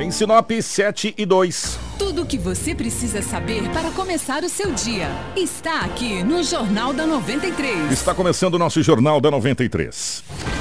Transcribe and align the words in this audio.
Em 0.00 0.10
Sinop, 0.10 0.50
7 0.50 1.14
e 1.18 1.26
2. 1.26 1.78
Tudo 1.98 2.22
o 2.22 2.26
que 2.26 2.38
você 2.38 2.74
precisa 2.74 3.20
saber 3.20 3.68
para 3.68 3.90
começar 3.90 4.42
o 4.42 4.48
seu 4.48 4.72
dia 4.72 5.08
está 5.36 5.80
aqui 5.80 6.24
no 6.24 6.42
Jornal 6.42 6.94
da 6.94 7.06
93. 7.06 7.92
Está 7.92 8.14
começando 8.14 8.54
o 8.54 8.58
nosso 8.58 8.82
Jornal 8.82 9.20
da 9.20 9.30
93. 9.30 10.24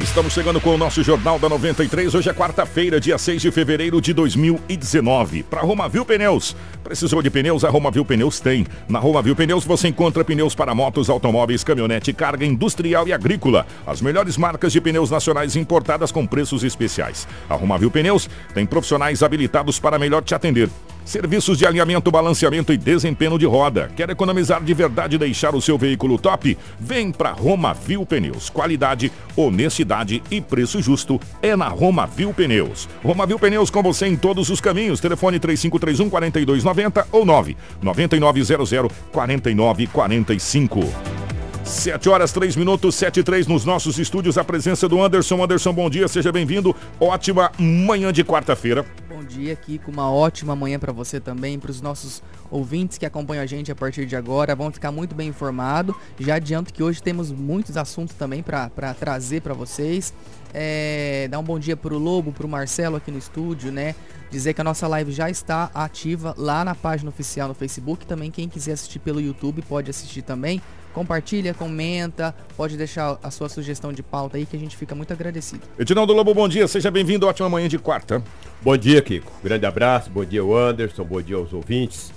Estamos 0.00 0.32
chegando 0.32 0.60
com 0.60 0.74
o 0.74 0.78
nosso 0.78 1.02
Jornal 1.02 1.38
da 1.38 1.48
93. 1.48 2.14
Hoje 2.14 2.28
é 2.28 2.32
quarta-feira, 2.32 3.00
dia 3.00 3.16
6 3.16 3.42
de 3.42 3.50
fevereiro 3.50 4.00
de 4.00 4.12
2019. 4.12 5.42
Para 5.42 5.62
Romavil 5.62 6.04
Pneus. 6.04 6.54
Precisou 6.84 7.22
de 7.22 7.30
pneus? 7.30 7.64
A 7.64 7.70
Romavil 7.70 8.04
Pneus 8.04 8.38
tem. 8.38 8.66
Na 8.88 8.98
Romavil 8.98 9.34
Pneus 9.34 9.64
você 9.64 9.88
encontra 9.88 10.24
pneus 10.24 10.54
para 10.54 10.74
motos, 10.74 11.10
automóveis, 11.10 11.64
caminhonete, 11.64 12.12
carga 12.12 12.44
industrial 12.44 13.08
e 13.08 13.12
agrícola. 13.12 13.66
As 13.86 14.00
melhores 14.00 14.36
marcas 14.36 14.72
de 14.72 14.80
pneus 14.80 15.10
nacionais 15.10 15.56
importadas 15.56 16.12
com 16.12 16.26
preços 16.26 16.62
especiais. 16.62 17.26
A 17.48 17.54
Romavil 17.54 17.90
Pneus 17.90 18.28
tem 18.54 18.66
profissionais 18.66 19.22
habilitados 19.22 19.80
para 19.80 19.98
melhor 19.98 20.22
te 20.22 20.34
atender. 20.34 20.68
Serviços 21.06 21.56
de 21.56 21.64
alinhamento, 21.64 22.10
balanceamento 22.10 22.72
e 22.72 22.76
desempenho 22.76 23.38
de 23.38 23.46
roda. 23.46 23.88
Quer 23.94 24.10
economizar 24.10 24.62
de 24.62 24.74
verdade 24.74 25.14
e 25.14 25.18
deixar 25.18 25.54
o 25.54 25.62
seu 25.62 25.78
veículo 25.78 26.18
top? 26.18 26.58
Vem 26.80 27.12
para 27.12 27.30
Romavil 27.30 28.04
Pneus. 28.04 28.50
Qualidade, 28.50 29.12
honestidade 29.36 30.20
e 30.28 30.40
preço 30.40 30.82
justo 30.82 31.20
é 31.40 31.54
na 31.54 31.68
Romavil 31.68 32.34
Pneus. 32.34 32.88
Romavil 33.04 33.38
Pneus 33.38 33.70
com 33.70 33.84
você 33.84 34.08
em 34.08 34.16
todos 34.16 34.50
os 34.50 34.60
caminhos. 34.60 35.00
Telefone 35.00 35.38
3531 35.38 36.10
4290 36.10 37.06
ou 37.12 37.24
9 37.24 37.56
9900 37.80 38.72
4945. 39.12 41.25
7 41.66 42.08
horas 42.08 42.30
3 42.30 42.54
minutos, 42.54 42.94
7 42.94 43.18
e 43.18 43.22
3 43.24 43.48
nos 43.48 43.64
nossos 43.64 43.98
estúdios. 43.98 44.38
A 44.38 44.44
presença 44.44 44.88
do 44.88 45.02
Anderson. 45.02 45.42
Anderson, 45.42 45.72
bom 45.72 45.90
dia, 45.90 46.06
seja 46.06 46.30
bem-vindo. 46.30 46.74
Ótima 47.00 47.50
manhã 47.58 48.12
de 48.12 48.22
quarta-feira. 48.22 48.86
Bom 49.08 49.24
dia, 49.24 49.52
aqui 49.52 49.76
com 49.76 49.90
uma 49.90 50.08
ótima 50.08 50.54
manhã 50.54 50.78
para 50.78 50.92
você 50.92 51.18
também, 51.18 51.58
para 51.58 51.72
os 51.72 51.80
nossos 51.80 52.22
ouvintes 52.52 52.98
que 52.98 53.04
acompanham 53.04 53.42
a 53.42 53.46
gente 53.46 53.72
a 53.72 53.74
partir 53.74 54.06
de 54.06 54.14
agora. 54.14 54.54
Vão 54.54 54.70
ficar 54.70 54.92
muito 54.92 55.12
bem 55.12 55.28
informados. 55.28 55.96
Já 56.20 56.36
adianto 56.36 56.72
que 56.72 56.84
hoje 56.84 57.02
temos 57.02 57.32
muitos 57.32 57.76
assuntos 57.76 58.14
também 58.14 58.44
para 58.44 58.94
trazer 58.94 59.42
para 59.42 59.52
vocês. 59.52 60.14
É, 60.54 61.26
dar 61.28 61.40
um 61.40 61.42
bom 61.42 61.58
dia 61.58 61.76
para 61.76 61.92
o 61.92 61.98
Lobo, 61.98 62.30
para 62.30 62.46
o 62.46 62.48
Marcelo 62.48 62.94
aqui 62.94 63.10
no 63.10 63.18
estúdio, 63.18 63.72
né? 63.72 63.96
Dizer 64.30 64.54
que 64.54 64.60
a 64.60 64.64
nossa 64.64 64.86
live 64.86 65.10
já 65.10 65.28
está 65.28 65.68
ativa 65.74 66.32
lá 66.38 66.64
na 66.64 66.76
página 66.76 67.10
oficial 67.10 67.48
no 67.48 67.54
Facebook. 67.54 68.06
Também 68.06 68.30
quem 68.30 68.48
quiser 68.48 68.72
assistir 68.72 69.00
pelo 69.00 69.20
YouTube 69.20 69.62
pode 69.62 69.90
assistir 69.90 70.22
também. 70.22 70.62
Compartilha, 70.96 71.52
comenta, 71.52 72.34
pode 72.56 72.74
deixar 72.74 73.18
a 73.22 73.30
sua 73.30 73.50
sugestão 73.50 73.92
de 73.92 74.02
pauta 74.02 74.38
aí 74.38 74.46
que 74.46 74.56
a 74.56 74.58
gente 74.58 74.74
fica 74.74 74.94
muito 74.94 75.12
agradecido. 75.12 75.60
Edinaldo 75.78 76.14
Lobo, 76.14 76.32
bom 76.32 76.48
dia, 76.48 76.66
seja 76.66 76.90
bem-vindo, 76.90 77.26
ótima 77.26 77.50
manhã 77.50 77.68
de 77.68 77.78
quarta. 77.78 78.24
Bom 78.62 78.74
dia, 78.78 79.02
Kiko. 79.02 79.30
Grande 79.44 79.66
abraço, 79.66 80.08
bom 80.08 80.24
dia, 80.24 80.42
Anderson, 80.42 81.04
bom 81.04 81.20
dia 81.20 81.36
aos 81.36 81.52
ouvintes. 81.52 82.14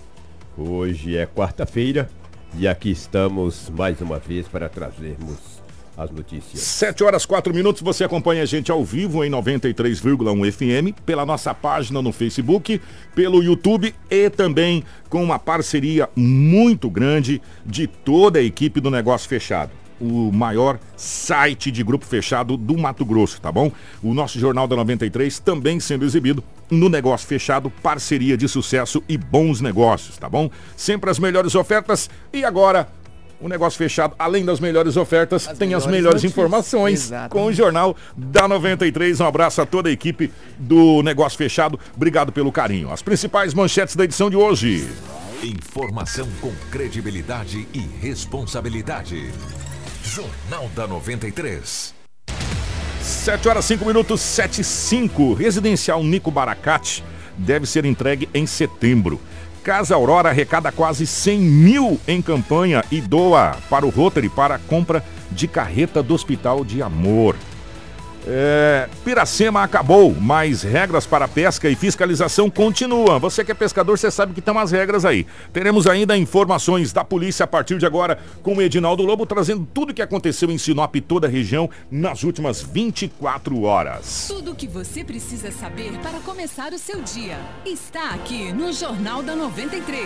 Hoje 0.57 1.17
é 1.17 1.25
quarta-feira 1.25 2.09
e 2.57 2.69
aqui 2.69 2.89
estamos 2.89 3.69
mais 3.69 3.99
uma 3.99 4.17
vez 4.17 4.47
para 4.47 4.69
trazermos 4.69 5.58
as 5.99 6.09
notícias. 6.09 6.61
7 6.61 7.03
horas 7.03 7.25
4 7.25 7.53
minutos, 7.53 7.81
você 7.81 8.03
acompanha 8.03 8.43
a 8.43 8.45
gente 8.45 8.71
ao 8.71 8.83
vivo 8.85 9.23
em 9.23 9.29
93,1 9.29 10.51
FM, 10.51 10.97
pela 11.05 11.25
nossa 11.25 11.53
página 11.53 12.01
no 12.01 12.13
Facebook, 12.13 12.81
pelo 13.13 13.43
YouTube 13.43 13.93
e 14.09 14.29
também 14.29 14.83
com 15.09 15.21
uma 15.21 15.37
parceria 15.37 16.09
muito 16.15 16.89
grande 16.89 17.41
de 17.65 17.85
toda 17.85 18.39
a 18.39 18.43
equipe 18.43 18.79
do 18.79 18.89
Negócio 18.89 19.27
Fechado 19.27 19.71
o 19.99 20.31
maior 20.31 20.79
site 20.95 21.69
de 21.69 21.83
grupo 21.83 22.05
fechado 22.05 22.55
do 22.55 22.77
Mato 22.77 23.03
Grosso, 23.03 23.41
tá 23.41 23.51
bom? 23.51 23.69
O 24.01 24.13
nosso 24.13 24.39
Jornal 24.39 24.67
da 24.67 24.75
93 24.75 25.39
também 25.39 25.79
sendo 25.79 26.05
exibido 26.05 26.43
no 26.69 26.87
Negócio 26.87 27.27
Fechado, 27.27 27.69
parceria 27.83 28.37
de 28.37 28.47
sucesso 28.47 29.03
e 29.09 29.17
bons 29.17 29.59
negócios, 29.59 30.17
tá 30.17 30.29
bom? 30.29 30.49
Sempre 30.77 31.09
as 31.09 31.19
melhores 31.19 31.53
ofertas 31.55 32.09
e 32.31 32.45
agora 32.45 32.87
o 33.39 33.47
negócio 33.47 33.77
fechado, 33.77 34.13
além 34.19 34.43
das 34.43 34.59
melhores 34.59 34.97
ofertas, 34.97 35.47
as 35.47 35.57
tem 35.57 35.69
melhores 35.69 35.85
as 35.85 35.91
melhores 35.91 36.15
notícias. 36.15 36.31
informações 36.31 37.03
Exatamente. 37.05 37.31
com 37.31 37.45
o 37.45 37.53
Jornal 37.53 37.95
da 38.15 38.47
93. 38.47 39.19
Um 39.19 39.25
abraço 39.25 39.61
a 39.61 39.65
toda 39.65 39.89
a 39.89 39.91
equipe 39.91 40.31
do 40.57 41.01
Negócio 41.03 41.37
Fechado. 41.37 41.79
Obrigado 41.95 42.31
pelo 42.31 42.51
carinho. 42.51 42.91
As 42.91 43.01
principais 43.01 43.53
manchetes 43.53 43.95
da 43.95 44.03
edição 44.03 44.29
de 44.29 44.35
hoje. 44.35 44.87
Informação 45.43 46.27
com 46.41 46.51
credibilidade 46.69 47.67
e 47.73 47.79
responsabilidade. 47.79 49.31
Jornal 50.03 50.69
da 50.75 50.85
93. 50.85 51.93
7 53.01 53.47
horas 53.47 53.65
5 53.65 53.85
minutos, 53.85 54.19
7 54.21 54.61
e 54.61 54.63
5. 54.63 55.33
Residencial 55.33 56.03
Nico 56.03 56.29
Baracate 56.29 57.03
deve 57.37 57.65
ser 57.65 57.85
entregue 57.85 58.27
em 58.33 58.45
setembro. 58.45 59.19
Casa 59.63 59.95
Aurora 59.95 60.29
arrecada 60.29 60.71
quase 60.71 61.05
100 61.05 61.39
mil 61.39 61.99
em 62.07 62.21
campanha 62.21 62.83
e 62.91 63.01
doa 63.01 63.55
para 63.69 63.85
o 63.85 63.89
Rotary 63.89 64.29
para 64.29 64.55
a 64.55 64.59
compra 64.59 65.03
de 65.31 65.47
carreta 65.47 66.01
do 66.01 66.13
Hospital 66.13 66.65
de 66.65 66.81
Amor. 66.81 67.35
É, 68.31 68.87
Piracema 69.03 69.63
acabou, 69.63 70.13
mas 70.13 70.61
regras 70.61 71.07
para 71.07 71.27
pesca 71.27 71.67
e 71.67 71.75
fiscalização 71.75 72.47
continuam. 72.47 73.19
Você 73.19 73.43
que 73.43 73.51
é 73.51 73.55
pescador, 73.55 73.97
você 73.97 74.11
sabe 74.11 74.33
que 74.33 74.39
estão 74.39 74.59
as 74.59 74.71
regras 74.71 75.03
aí. 75.03 75.25
Teremos 75.51 75.87
ainda 75.87 76.15
informações 76.15 76.93
da 76.93 77.03
polícia 77.03 77.45
a 77.45 77.47
partir 77.47 77.79
de 77.79 77.87
agora 77.87 78.19
com 78.43 78.53
o 78.53 78.61
Edinaldo 78.61 79.01
Lobo 79.03 79.25
trazendo 79.25 79.67
tudo 79.73 79.89
o 79.89 79.93
que 79.95 80.01
aconteceu 80.03 80.51
em 80.51 80.59
Sinop 80.59 80.95
e 80.95 81.01
toda 81.01 81.25
a 81.25 81.29
região 81.29 81.67
nas 81.89 82.21
últimas 82.21 82.61
24 82.61 83.63
horas. 83.63 84.27
Tudo 84.27 84.51
o 84.51 84.55
que 84.55 84.67
você 84.67 85.03
precisa 85.03 85.49
saber 85.49 85.97
para 85.97 86.19
começar 86.19 86.71
o 86.71 86.77
seu 86.77 87.01
dia 87.01 87.39
está 87.65 88.11
aqui 88.11 88.53
no 88.53 88.71
Jornal 88.71 89.23
da 89.23 89.35
93. 89.35 90.05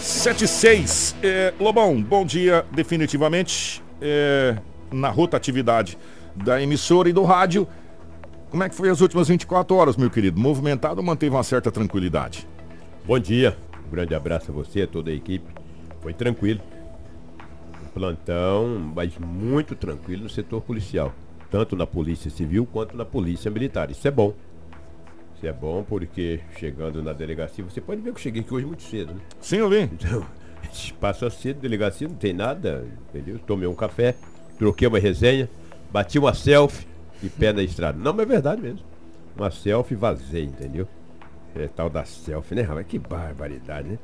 76. 0.00 1.16
É, 1.20 1.52
Lobão, 1.58 2.00
bom 2.00 2.24
dia 2.24 2.64
definitivamente 2.70 3.82
é, 4.00 4.56
na 4.92 5.08
rotatividade 5.08 5.98
da 6.36 6.62
emissora 6.62 7.08
e 7.08 7.12
do 7.12 7.22
rádio. 7.22 7.66
Como 8.50 8.62
é 8.62 8.68
que 8.68 8.74
foi 8.74 8.88
as 8.88 9.00
últimas 9.00 9.28
24 9.28 9.74
horas, 9.74 9.96
meu 9.96 10.10
querido? 10.10 10.40
Movimentado 10.40 11.00
ou 11.00 11.06
manteve 11.06 11.34
uma 11.34 11.42
certa 11.42 11.70
tranquilidade? 11.70 12.46
Bom 13.04 13.18
dia, 13.18 13.56
um 13.86 13.90
grande 13.90 14.14
abraço 14.14 14.50
a 14.50 14.54
você, 14.54 14.82
a 14.82 14.86
toda 14.86 15.10
a 15.10 15.14
equipe. 15.14 15.46
Foi 16.00 16.12
tranquilo. 16.12 16.60
Um 17.84 17.88
plantão, 17.88 18.92
mas 18.94 19.16
muito 19.18 19.74
tranquilo 19.74 20.24
no 20.24 20.28
setor 20.28 20.60
policial. 20.60 21.12
Tanto 21.50 21.76
na 21.76 21.86
polícia 21.86 22.30
civil 22.30 22.66
quanto 22.66 22.96
na 22.96 23.04
polícia 23.04 23.50
militar. 23.50 23.90
Isso 23.90 24.06
é 24.06 24.10
bom. 24.10 24.34
Isso 25.36 25.46
é 25.46 25.52
bom 25.52 25.82
porque 25.82 26.40
chegando 26.58 27.02
na 27.02 27.12
delegacia, 27.12 27.64
você 27.64 27.80
pode 27.80 28.00
ver 28.00 28.12
que 28.12 28.18
eu 28.18 28.22
cheguei 28.22 28.42
aqui 28.42 28.54
hoje 28.54 28.66
muito 28.66 28.82
cedo, 28.82 29.14
né? 29.14 29.20
Sim, 29.40 29.56
eu 29.56 29.68
vi. 29.68 29.82
Então, 29.82 30.26
passa 30.98 31.28
cedo, 31.28 31.60
delegacia, 31.60 32.08
não 32.08 32.16
tem 32.16 32.32
nada, 32.32 32.86
entendeu? 33.08 33.38
Tomei 33.46 33.68
um 33.68 33.74
café, 33.74 34.14
troquei 34.58 34.88
uma 34.88 34.98
resenha. 34.98 35.48
Bati 35.96 36.18
uma 36.18 36.34
selfie 36.34 36.86
e 37.22 37.28
pé 37.30 37.54
na 37.54 37.62
estrada. 37.62 37.98
Não, 37.98 38.12
mas 38.12 38.26
é 38.26 38.28
verdade 38.28 38.60
mesmo. 38.60 38.80
Uma 39.34 39.50
selfie 39.50 39.94
vazei, 39.94 40.44
entendeu? 40.44 40.86
É 41.54 41.68
tal 41.68 41.88
da 41.88 42.04
selfie, 42.04 42.54
né, 42.54 42.60
rapaz? 42.60 42.86
Que 42.86 42.98
barbaridade, 42.98 43.88
né? 43.88 43.98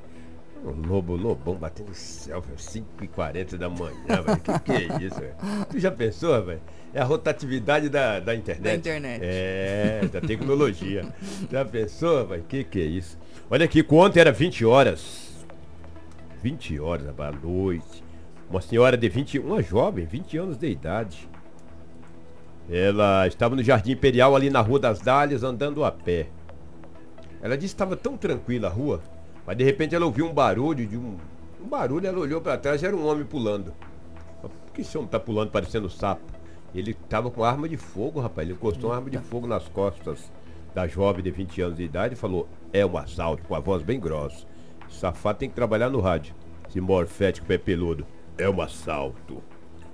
O 0.64 0.70
lobo, 0.70 1.14
lobão 1.16 1.54
batendo 1.54 1.92
selfie 1.92 2.50
às 2.54 2.62
5h40 2.62 3.58
da 3.58 3.68
manhã, 3.68 3.92
velho. 4.24 4.40
Que 4.40 4.58
que 4.60 4.72
é 4.72 5.04
isso, 5.04 5.20
velho? 5.20 5.34
Tu 5.68 5.78
já 5.78 5.90
pensou, 5.90 6.42
velho? 6.42 6.62
É 6.94 7.00
a 7.02 7.04
rotatividade 7.04 7.90
da, 7.90 8.20
da 8.20 8.34
internet. 8.34 8.64
Da 8.64 8.74
internet. 8.74 9.20
É, 9.22 10.08
da 10.10 10.22
tecnologia. 10.22 11.04
já 11.50 11.62
pensou, 11.62 12.26
velho? 12.26 12.44
Que 12.44 12.64
que 12.64 12.80
é 12.80 12.84
isso? 12.84 13.18
Olha 13.50 13.66
aqui, 13.66 13.84
ontem 13.90 14.18
era 14.18 14.32
20 14.32 14.64
horas. 14.64 15.44
20 16.42 16.80
horas 16.80 17.20
à 17.20 17.32
noite. 17.32 18.02
Uma 18.48 18.62
senhora 18.62 18.96
de 18.96 19.10
20, 19.10 19.40
uma 19.40 19.62
jovem, 19.62 20.06
20 20.06 20.38
anos 20.38 20.56
de 20.56 20.70
idade 20.70 21.30
ela 22.70 23.26
estava 23.26 23.56
no 23.56 23.62
Jardim 23.62 23.92
Imperial, 23.92 24.34
ali 24.34 24.50
na 24.50 24.60
Rua 24.60 24.78
das 24.78 25.00
Dálias, 25.00 25.42
andando 25.42 25.84
a 25.84 25.90
pé. 25.90 26.28
Ela 27.42 27.56
disse 27.56 27.74
que 27.74 27.82
estava 27.82 27.96
tão 27.96 28.16
tranquila 28.16 28.68
a 28.68 28.70
rua, 28.70 29.00
mas 29.46 29.56
de 29.56 29.64
repente 29.64 29.94
ela 29.94 30.06
ouviu 30.06 30.26
um 30.26 30.32
barulho 30.32 30.86
de 30.86 30.96
um. 30.96 31.16
Um 31.60 31.68
barulho, 31.68 32.06
ela 32.06 32.18
olhou 32.18 32.40
para 32.40 32.56
trás, 32.56 32.82
era 32.82 32.94
um 32.94 33.06
homem 33.06 33.24
pulando. 33.24 33.72
Por 34.40 34.50
que 34.72 34.80
esse 34.82 34.96
homem 34.96 35.06
está 35.06 35.18
pulando 35.18 35.50
parecendo 35.50 35.90
sapo? 35.90 36.22
Ele 36.74 36.92
estava 36.92 37.30
com 37.30 37.44
arma 37.44 37.68
de 37.68 37.76
fogo, 37.76 38.20
rapaz. 38.20 38.46
Ele 38.46 38.56
encostou 38.56 38.90
uma 38.90 38.96
arma 38.96 39.10
de 39.10 39.18
fogo 39.18 39.46
nas 39.46 39.68
costas 39.68 40.30
da 40.74 40.86
jovem 40.86 41.22
de 41.22 41.30
20 41.30 41.60
anos 41.60 41.76
de 41.76 41.82
idade 41.82 42.14
e 42.14 42.16
falou, 42.16 42.48
é 42.72 42.84
um 42.86 42.96
assalto, 42.96 43.42
com 43.44 43.54
a 43.54 43.60
voz 43.60 43.82
bem 43.82 44.00
grossa. 44.00 44.46
Safado 44.88 45.38
tem 45.38 45.48
que 45.48 45.54
trabalhar 45.54 45.90
no 45.90 46.00
rádio. 46.00 46.34
Esse 46.68 46.80
morfético 46.80 47.46
pé 47.46 47.58
peludo, 47.58 48.06
é 48.38 48.48
um 48.48 48.60
assalto. 48.60 49.42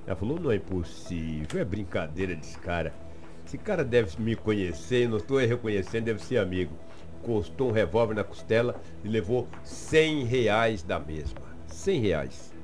Ela 0.08 0.16
falou, 0.16 0.40
não 0.40 0.50
é 0.50 0.56
impossível, 0.56 1.60
é 1.60 1.64
brincadeira 1.66 2.34
desse 2.34 2.56
cara. 2.56 2.94
Esse 3.46 3.58
cara 3.58 3.84
deve 3.84 4.18
me 4.18 4.34
conhecer, 4.34 5.06
não 5.06 5.18
estou 5.18 5.36
reconhecendo, 5.36 6.04
deve 6.04 6.24
ser 6.24 6.38
amigo. 6.38 6.72
Costou 7.22 7.68
um 7.68 7.72
revólver 7.72 8.14
na 8.14 8.24
costela 8.24 8.80
e 9.04 9.08
levou 9.08 9.46
100 9.62 10.24
reais 10.24 10.82
da 10.82 10.98
mesma. 10.98 11.42
100 11.66 12.00
reais. 12.00 12.54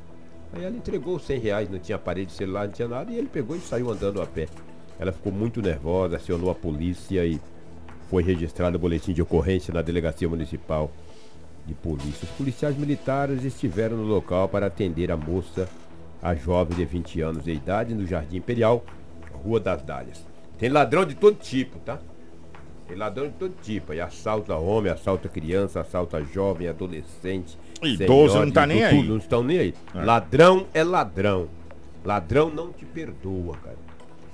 Aí 0.54 0.64
ela 0.64 0.74
entregou 0.74 1.16
os 1.16 1.26
100 1.26 1.38
reais, 1.38 1.68
não 1.68 1.78
tinha 1.78 1.96
aparelho 1.96 2.28
de 2.28 2.32
celular, 2.32 2.66
não 2.66 2.72
tinha 2.72 2.88
nada, 2.88 3.12
e 3.12 3.18
ele 3.18 3.28
pegou 3.28 3.54
e 3.54 3.60
saiu 3.60 3.90
andando 3.90 4.22
a 4.22 4.26
pé. 4.26 4.48
Ela 4.98 5.12
ficou 5.12 5.30
muito 5.30 5.60
nervosa, 5.60 6.16
acionou 6.16 6.50
a 6.50 6.54
polícia 6.54 7.26
e 7.26 7.38
foi 8.08 8.22
registrado 8.22 8.78
o 8.78 8.80
boletim 8.80 9.12
de 9.12 9.20
ocorrência 9.20 9.74
na 9.74 9.82
delegacia 9.82 10.26
municipal 10.26 10.90
de 11.66 11.74
polícia. 11.74 12.24
Os 12.24 12.36
policiais 12.38 12.74
militares 12.78 13.44
estiveram 13.44 13.98
no 13.98 14.04
local 14.04 14.48
para 14.48 14.64
atender 14.64 15.12
a 15.12 15.16
moça, 15.16 15.68
a 16.24 16.34
jovem 16.34 16.74
de 16.76 16.84
20 16.86 17.20
anos 17.20 17.44
de 17.44 17.52
idade, 17.52 17.94
no 17.94 18.06
Jardim 18.06 18.38
Imperial, 18.38 18.82
Rua 19.44 19.60
das 19.60 19.82
Dálias. 19.82 20.26
Tem 20.58 20.70
ladrão 20.70 21.04
de 21.04 21.14
todo 21.14 21.36
tipo, 21.36 21.78
tá? 21.80 21.98
Tem 22.88 22.96
ladrão 22.96 23.26
de 23.26 23.34
todo 23.34 23.54
tipo. 23.62 23.92
Aí 23.92 24.00
assalta 24.00 24.56
homem, 24.56 24.90
assalta 24.90 25.28
criança, 25.28 25.80
assalta 25.82 26.24
jovem, 26.24 26.66
adolescente. 26.66 27.58
Idoso 27.82 28.38
não 28.40 28.50
tá 28.50 28.66
nem 28.66 28.78
tudo, 28.88 29.02
aí. 29.02 29.08
Não 29.08 29.16
estão 29.18 29.42
nem 29.42 29.58
aí. 29.58 29.74
É. 29.94 30.02
Ladrão 30.02 30.66
é 30.72 30.82
ladrão. 30.82 31.46
Ladrão 32.02 32.48
não 32.48 32.72
te 32.72 32.86
perdoa, 32.86 33.56
cara. 33.62 33.76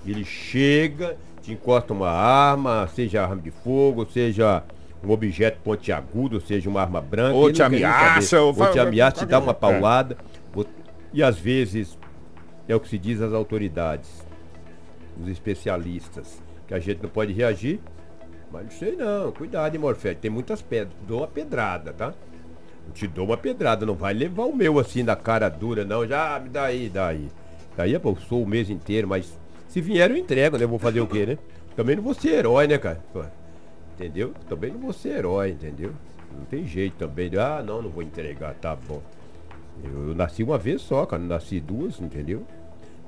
Ele 0.06 0.25
chega, 0.25 1.16
te 1.42 1.52
encosta 1.52 1.92
uma 1.92 2.08
arma, 2.10 2.88
seja 2.94 3.22
arma 3.22 3.37
de 3.42 3.50
fogo, 3.50 4.06
seja 4.08 4.62
um 5.02 5.10
objeto 5.10 5.58
pontiagudo, 5.64 6.40
seja 6.40 6.70
uma 6.70 6.82
arma 6.82 7.00
branca. 7.00 7.34
Ou 7.34 7.52
te 7.52 7.62
ameaça, 7.62 8.40
ou 8.40 8.54
ou 8.56 8.70
te 8.70 8.78
ameaça, 8.78 9.19
te 9.25 9.26
dá 9.26 9.40
uma 9.40 9.50
É. 9.52 9.54
paulada. 9.54 10.16
Ou- 10.54 10.66
E 11.12 11.22
às 11.22 11.38
vezes, 11.38 11.98
é 12.68 12.74
o 12.74 12.80
que 12.80 12.88
se 12.88 12.98
diz 12.98 13.20
às 13.20 13.32
autoridades, 13.32 14.24
os 15.20 15.28
especialistas, 15.28 16.42
que 16.66 16.74
a 16.74 16.78
gente 16.78 17.02
não 17.02 17.10
pode 17.10 17.32
reagir, 17.32 17.80
mas 18.52 18.64
não 18.64 18.70
sei 18.70 18.96
não, 18.96 19.32
cuidado, 19.32 19.74
hein, 19.74 19.80
Morfete, 19.80 20.20
tem 20.20 20.30
muitas 20.30 20.62
pedras, 20.62 20.92
dou 21.06 21.18
uma 21.18 21.26
pedrada, 21.26 21.92
tá? 21.92 22.14
Eu 22.86 22.92
te 22.92 23.06
dou 23.06 23.26
uma 23.26 23.36
pedrada, 23.36 23.84
não 23.84 23.94
vai 23.94 24.14
levar 24.14 24.44
o 24.44 24.54
meu 24.54 24.78
assim 24.78 25.02
na 25.02 25.16
cara 25.16 25.48
dura, 25.48 25.84
não, 25.84 26.06
já 26.06 26.38
me 26.40 26.48
dá 26.48 26.64
aí, 26.64 26.88
dá 26.88 27.08
aí. 27.08 27.28
Daí 27.76 27.92
eu 27.92 28.16
sou 28.28 28.42
o 28.42 28.46
mês 28.46 28.68
inteiro, 28.68 29.08
mas 29.08 29.38
se 29.68 29.80
vier 29.80 30.10
eu 30.10 30.16
entrego, 30.16 30.58
né? 30.58 30.66
Vou 30.66 30.78
fazer 30.78 31.00
o 31.00 31.06
quê, 31.06 31.24
né? 31.26 31.38
Também 31.76 31.96
não 31.96 32.02
vou 32.02 32.14
ser 32.14 32.30
herói, 32.30 32.66
né, 32.66 32.78
cara? 32.78 33.00
Entendeu? 33.94 34.34
Também 34.48 34.72
não 34.72 34.80
vou 34.80 34.92
ser 34.92 35.10
herói, 35.18 35.50
entendeu? 35.50 35.92
Não 36.36 36.44
tem 36.44 36.66
jeito 36.66 36.96
também. 36.96 37.30
de, 37.30 37.38
Ah, 37.38 37.62
não, 37.64 37.80
não 37.80 37.90
vou 37.90 38.02
entregar, 38.02 38.54
tá 38.54 38.74
bom. 38.74 39.00
Eu, 39.84 40.08
eu 40.08 40.14
nasci 40.14 40.42
uma 40.42 40.58
vez 40.58 40.80
só, 40.82 41.04
cara, 41.06 41.20
não 41.22 41.28
nasci 41.28 41.60
duas, 41.60 42.00
entendeu? 42.00 42.42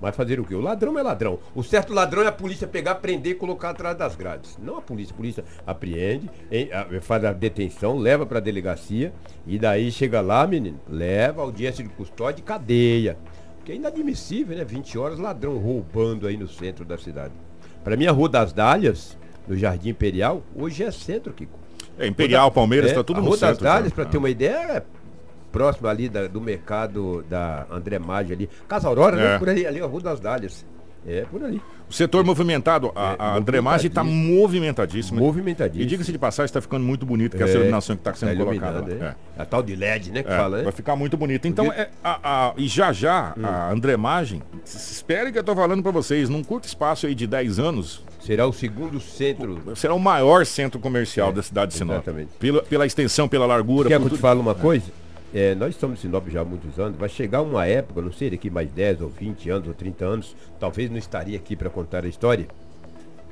Mas 0.01 0.17
fazer 0.17 0.41
o 0.41 0.45
quê? 0.45 0.55
O 0.55 0.61
ladrão 0.61 0.99
é 0.99 1.03
ladrão. 1.03 1.39
O 1.55 1.63
certo 1.63 1.93
ladrão 1.95 2.23
é 2.23 2.27
a 2.27 2.33
polícia 2.33 2.67
pegar, 2.67 2.97
prender 2.97 3.33
e 3.33 3.35
colocar 3.37 3.71
atrás 3.71 3.97
das 3.97 4.17
grades. 4.17 4.59
Não 4.61 4.77
a 4.79 4.83
polícia. 4.83 5.15
A 5.15 5.17
polícia 5.17 5.45
apreende, 5.65 6.29
a- 6.73 7.01
faz 7.01 7.25
a 7.25 7.33
detenção, 7.33 7.97
leva 7.99 8.27
pra 8.27 8.41
delegacia 8.41 9.13
e 9.47 9.59
daí 9.61 9.93
chega 9.93 10.21
lá, 10.21 10.45
menino, 10.45 10.81
leva 10.89 11.43
audiência 11.43 11.85
de 11.85 11.91
custódia 11.91 12.41
e 12.41 12.45
cadeia. 12.45 13.17
Porque 13.59 13.71
é 13.71 13.77
inadmissível, 13.77 14.57
né? 14.57 14.65
20 14.65 14.99
horas 14.99 15.21
ladrão 15.21 15.57
roubando 15.59 16.27
aí 16.27 16.37
no 16.37 16.49
centro 16.49 16.85
da 16.85 16.99
cidade. 16.99 17.33
Pra 17.85 17.97
mim, 17.97 18.07
a 18.07 18.11
Rua 18.11 18.29
das 18.29 18.53
Dálias, 18.53 19.17
no 19.47 19.57
Jardim 19.57 19.91
Imperial, 19.91 20.43
hoje 20.57 20.83
é 20.83 20.91
centro, 20.91 21.33
Kiko. 21.33 21.61
É, 21.97 22.09
Imperial, 22.09 22.51
Palmeiras, 22.51 22.91
É, 22.91 22.95
tá 22.95 23.05
tudo 23.05 23.19
a 23.19 23.21
no 23.21 23.29
Rua 23.29 23.37
das 23.39 23.51
centro. 23.51 23.65
Dálias, 23.65 23.91
já. 23.91 23.95
pra 23.95 24.05
ter 24.05 24.19
uma 24.19 24.31
ideia, 24.31 24.57
é 24.79 24.83
próximo 25.53 25.87
ali 25.87 26.09
da- 26.09 26.27
do 26.27 26.41
mercado 26.41 27.25
da 27.29 27.67
André 27.71 27.99
Maggi 27.99 28.33
ali. 28.33 28.49
Casa 28.67 28.89
Aurora, 28.89 29.21
É. 29.21 29.23
né? 29.35 29.39
Por 29.39 29.49
ali, 29.51 29.67
ali, 29.67 29.81
a 29.81 29.87
Rua 29.87 30.01
das 30.01 30.19
Dálias. 30.19 30.65
É, 31.07 31.25
por 31.29 31.43
ali. 31.43 31.61
O 31.91 31.93
setor 31.93 32.25
movimentado, 32.25 32.93
a, 32.95 33.13
É, 33.13 33.17
a 33.19 33.37
André 33.37 33.61
Maggi 33.61 33.91
tá 33.91 34.05
movimentadíssima. 34.05 35.19
Movimentadíssimo. 35.21 35.83
E 35.83 35.87
diga-se 35.87 36.13
de 36.13 36.17
passagem, 36.19 36.47
está 36.47 36.61
ficando 36.61 36.85
muito 36.85 37.05
bonito, 37.05 37.37
que 37.37 37.43
é 37.43 37.47
a 37.47 37.49
É, 37.49 37.53
iluminação 37.55 37.97
que 37.97 38.01
está 38.01 38.15
sendo 38.15 38.39
tá 38.39 38.45
colocada 38.45 38.93
é. 38.93 39.05
É. 39.09 39.15
A 39.37 39.45
tal 39.45 39.65
de 39.65 39.75
LED, 39.75 40.13
né? 40.13 40.23
Que 40.23 40.31
É, 40.33 40.37
fala, 40.37 40.59
né? 40.59 40.63
vai 40.63 40.73
ficar 40.73 40.95
muito 40.95 41.17
bonito. 41.17 41.47
Então, 41.49 41.73
é, 41.73 41.91
a, 42.05 42.21
a- 42.51 42.55
e 42.57 42.69
já 42.69 42.93
já, 42.93 43.35
Hum. 43.37 43.43
a 43.45 44.23
s- 44.65 44.93
espere 44.93 45.33
que 45.33 45.39
eu 45.39 45.45
tô 45.45 45.55
falando 45.57 45.83
para 45.83 45.91
vocês, 45.93 46.29
num 46.29 46.43
curto 46.45 46.65
espaço 46.67 47.07
aí 47.07 47.15
de 47.17 47.27
10 47.27 47.59
anos, 47.59 48.05
Será 48.21 48.47
o 48.47 48.53
segundo 48.53 49.01
centro. 49.01 49.61
será 49.75 49.95
o 49.95 49.99
maior 50.01 50.47
centro 50.47 50.79
comercial 50.79 51.31
É, 51.31 51.33
da 51.33 51.43
cidade 51.43 51.73
de 51.73 51.79
Sinop. 51.79 51.97
exatamente. 51.97 52.31
Pela, 52.39 52.63
pela 52.63 52.87
extensão, 52.87 53.29
pela 53.29 53.45
largura. 53.45 53.89
Quer 53.89 53.99
que 53.99 54.07
eu 54.07 54.11
te 54.11 54.19
fale 54.19 54.39
uma 54.41 54.55
coisa? 54.55 54.85
É, 55.35 55.55
nós 55.55 55.71
estamos 55.71 55.99
em 55.99 56.03
Sinop 56.03 56.29
já 56.29 56.43
há 56.43 56.45
muitos 56.45 56.79
anos. 56.79 56.99
Vai 56.99 57.09
chegar 57.09 57.41
uma 57.43 57.67
época, 57.67 58.03
não 58.03 58.13
sei, 58.13 58.31
daqui 58.31 58.51
mais 58.51 58.71
10 58.71 59.01
ou 59.01 59.09
20 59.09 59.49
anos 59.51 59.69
ou 59.69 59.75
30 59.75 60.05
anos, 60.05 60.37
talvez 60.61 60.91
não 60.91 60.99
estaria 60.99 61.37
aqui 61.39 61.57
para 61.57 61.71
contar 61.71 62.05
a 62.05 62.09
história. 62.09 62.47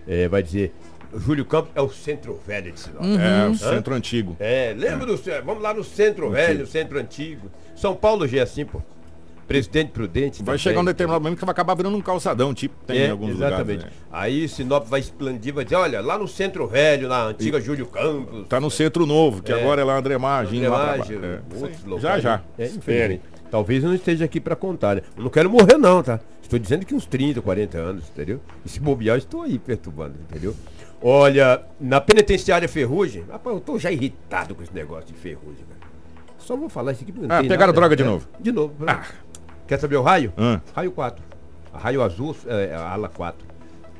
É, 0.08 0.26
vai 0.28 0.42
dizer, 0.42 0.72
Júlio 1.14 1.44
Campos 1.44 1.70
é 1.74 1.80
o 1.82 1.90
centro 1.90 2.40
velho 2.46 2.72
de 2.72 2.80
Sinop. 2.80 3.02
É, 3.04 3.48
o 3.48 3.54
centro 3.54 3.94
antigo. 3.94 4.36
É, 4.40 4.74
lembra 4.76 5.04
do. 5.06 5.16
ce- 5.18 5.40
Vamos 5.42 5.62
lá 5.62 5.74
no 5.74 5.84
centro 5.84 6.30
velho, 6.30 6.66
centro 6.66 6.98
antigo. 6.98 7.50
São 7.76 7.94
Paulo 7.94 8.26
já 8.26 8.38
é 8.38 8.42
assim, 8.42 8.64
pô. 8.64 8.80
Presidente 9.50 9.90
Prudente. 9.90 10.44
Vai 10.44 10.56
chegar 10.56 10.78
um 10.80 10.84
determinado 10.84 11.20
momento 11.24 11.36
que 11.40 11.44
vai 11.44 11.50
acabar 11.50 11.74
virando 11.74 11.96
um 11.96 12.00
calçadão, 12.00 12.54
tipo 12.54 12.72
tem 12.86 12.98
É, 13.00 13.06
em 13.08 13.10
alguns 13.10 13.30
exatamente. 13.30 13.78
lugares. 13.78 13.84
né? 13.84 13.90
Aí 14.12 14.48
Sinop 14.48 14.86
vai 14.86 15.00
expandir, 15.00 15.52
vai 15.52 15.64
dizer, 15.64 15.74
olha, 15.74 16.00
lá 16.00 16.16
no 16.16 16.28
centro 16.28 16.68
velho, 16.68 17.08
na 17.08 17.24
antiga 17.24 17.60
Júlio 17.60 17.86
Campos. 17.86 18.46
Tá 18.46 18.60
no 18.60 18.70
centro 18.70 19.04
novo, 19.06 19.42
que 19.42 19.52
É. 19.52 19.60
agora 19.60 19.80
é 19.80 19.84
lá 19.84 19.98
André 19.98 20.16
pra 20.16 20.38
André. 20.40 20.58
Maggi, 20.60 21.16
É, 21.16 21.98
Já, 21.98 22.20
já. 22.20 22.36
né? 22.36 22.42
É, 22.60 22.66
infelizmente. 22.66 23.22
Talvez 23.50 23.82
eu 23.82 23.88
não 23.88 23.96
esteja 23.96 24.24
aqui 24.24 24.38
para 24.40 24.54
contar, 24.54 24.94
né? 24.94 25.02
Eu 25.16 25.24
não 25.24 25.30
quero 25.30 25.50
morrer 25.50 25.76
não, 25.76 26.00
tá? 26.00 26.20
Estou 26.40 26.56
dizendo 26.56 26.86
que 26.86 26.94
uns 26.94 27.04
30, 27.04 27.42
40 27.42 27.76
anos, 27.76 28.04
entendeu? 28.08 28.38
E 28.64 28.68
se 28.68 28.78
bobear, 28.78 29.16
eu 29.16 29.18
estou 29.18 29.42
aí 29.42 29.58
perturbando, 29.58 30.14
entendeu? 30.30 30.54
Olha, 31.02 31.60
na 31.80 32.00
penitenciária 32.00 32.68
Ferrugem, 32.68 33.24
rapaz, 33.28 33.56
eu 33.56 33.60
tô 33.60 33.76
já 33.80 33.90
irritado 33.90 34.54
com 34.54 34.62
esse 34.62 34.72
negócio 34.72 35.06
de 35.06 35.14
Ferrugem, 35.14 35.64
cara. 35.68 35.90
Só 36.38 36.56
vou 36.56 36.68
falar 36.68 36.92
isso 36.92 37.02
aqui 37.02 37.12
não 37.16 37.24
Ah, 37.24 37.40
pegaram 37.42 37.58
nada. 37.66 37.72
droga 37.72 37.96
de 37.96 38.02
É, 38.02 38.06
novo? 38.06 38.28
De 38.38 38.52
novo. 38.52 38.74
Quer 39.70 39.78
saber 39.78 39.94
o 39.98 40.02
raio? 40.02 40.32
Ah. 40.36 40.60
Raio 40.74 40.90
4. 40.90 41.22
A 41.72 41.78
raio 41.78 42.02
azul, 42.02 42.34
é, 42.44 42.74
a 42.74 42.90
ala 42.90 43.08
4. 43.08 43.46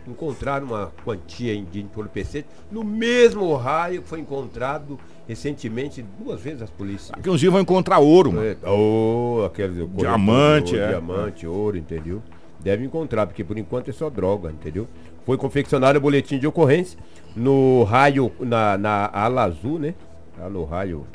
Encontraram 0.04 0.66
uma 0.66 0.90
quantia 1.04 1.54
de 1.62 1.80
entorpecente 1.80 2.48
no 2.72 2.82
mesmo 2.82 3.54
raio 3.54 4.02
que 4.02 4.08
foi 4.08 4.18
encontrado 4.18 4.98
recentemente 5.28 6.04
duas 6.18 6.40
vezes 6.40 6.62
as 6.62 6.70
polícias. 6.70 7.12
Daqui 7.16 7.30
uns 7.30 7.38
dias 7.38 7.52
vão 7.52 7.62
encontrar 7.62 8.00
ouro, 8.00 8.32
mano. 8.32 8.44
É, 8.48 8.56
Oh, 8.68 9.44
aquele 9.46 9.86
Diamante, 9.86 10.74
ouro, 10.74 10.84
é. 10.84 10.88
diamante, 10.88 11.46
ouro, 11.46 11.78
entendeu? 11.78 12.20
Deve 12.58 12.84
encontrar, 12.84 13.28
porque 13.28 13.44
por 13.44 13.56
enquanto 13.56 13.90
é 13.90 13.92
só 13.92 14.10
droga, 14.10 14.50
entendeu? 14.50 14.88
Foi 15.24 15.36
confeccionado 15.36 16.00
o 16.00 16.02
boletim 16.02 16.40
de 16.40 16.48
ocorrência 16.48 16.98
no 17.36 17.84
raio, 17.84 18.32
na, 18.40 18.76
na 18.76 19.08
ala 19.12 19.44
azul, 19.44 19.78
né? 19.78 19.94
Lá 20.36 20.50
no 20.50 20.64
raio, 20.64 21.06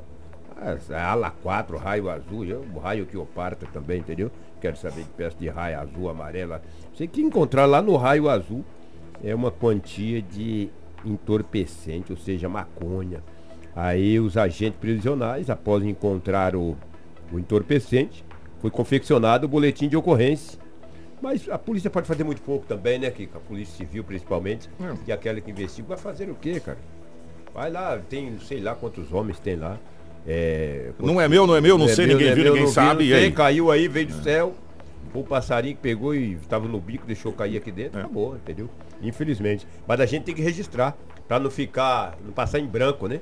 ah, 0.55 0.77
a 0.95 1.11
ala 1.11 1.29
4, 1.43 1.77
raio 1.77 2.09
azul, 2.09 2.45
é 2.49 2.55
o 2.55 2.79
raio 2.79 3.05
que 3.05 3.17
oparta 3.17 3.67
também, 3.73 3.99
entendeu? 3.99 4.31
Quero 4.61 4.77
saber 4.77 5.03
que 5.03 5.09
peça 5.09 5.37
de 5.37 5.47
raio 5.49 5.79
azul, 5.79 6.09
amarela. 6.09 6.61
Você 6.93 7.07
que 7.07 7.21
encontrar 7.21 7.65
lá 7.65 7.81
no 7.81 7.95
raio 7.95 8.29
azul 8.29 8.63
é 9.23 9.33
uma 9.35 9.51
quantia 9.51 10.21
de 10.21 10.69
entorpecente, 11.03 12.11
ou 12.11 12.17
seja, 12.17 12.47
maconha. 12.49 13.23
Aí 13.75 14.19
os 14.19 14.37
agentes 14.37 14.79
prisionais, 14.79 15.49
após 15.49 15.83
encontrar 15.83 16.55
o, 16.55 16.75
o 17.31 17.39
entorpecente, 17.39 18.23
foi 18.59 18.71
confeccionado 18.71 19.45
o 19.45 19.49
boletim 19.49 19.87
de 19.87 19.97
ocorrência. 19.97 20.57
Mas 21.21 21.47
a 21.49 21.57
polícia 21.57 21.89
pode 21.89 22.07
fazer 22.07 22.23
muito 22.23 22.41
pouco 22.41 22.65
também, 22.65 22.99
né, 22.99 23.09
Kiko? 23.09 23.37
A 23.37 23.41
polícia 23.41 23.75
civil, 23.75 24.03
principalmente, 24.03 24.69
É. 25.07 25.11
é 25.11 25.13
aquela 25.13 25.39
que 25.41 25.51
investiga, 25.51 25.89
vai 25.89 25.97
fazer 25.97 26.29
o 26.29 26.35
quê, 26.35 26.59
cara? 26.59 26.77
Vai 27.53 27.71
lá, 27.71 27.97
tem 28.09 28.37
sei 28.39 28.59
lá 28.59 28.75
quantos 28.75 29.11
homens 29.13 29.39
tem 29.39 29.55
lá. 29.55 29.77
É, 30.27 30.91
Não 30.99 31.21
é 31.21 31.27
meu, 31.27 31.45
não 31.45 31.55
é 31.55 31.61
meu, 31.61 31.77
não 31.77 31.87
sei, 31.87 32.07
meu, 32.07 32.17
ninguém 32.17 32.31
é 32.31 32.35
viu, 32.35 32.43
meu, 32.45 32.53
ninguém 32.53 32.67
vi, 32.67 32.73
sabe. 32.73 33.03
E 33.05 33.13
aí? 33.13 33.31
caiu 33.31 33.69
aí, 33.71 33.87
veio 33.87 34.07
do 34.07 34.23
céu. 34.23 34.55
Um 35.13 35.23
passarinho 35.23 35.75
que 35.75 35.81
pegou 35.81 36.13
e 36.13 36.33
estava 36.33 36.67
no 36.67 36.77
bico, 36.79 37.05
deixou 37.07 37.31
cair 37.31 37.55
aqui 37.55 37.71
dentro, 37.71 37.97
É. 37.99 38.01
acabou, 38.01 38.35
entendeu? 38.35 38.69
Infelizmente. 39.01 39.65
Mas 39.87 39.99
a 40.01 40.05
gente 40.05 40.23
tem 40.23 40.35
que 40.35 40.41
registrar, 40.41 40.97
para 41.27 41.39
não 41.39 41.49
ficar, 41.49 42.17
não 42.25 42.33
passar 42.33 42.59
em 42.59 42.65
branco, 42.67 43.07
né? 43.07 43.21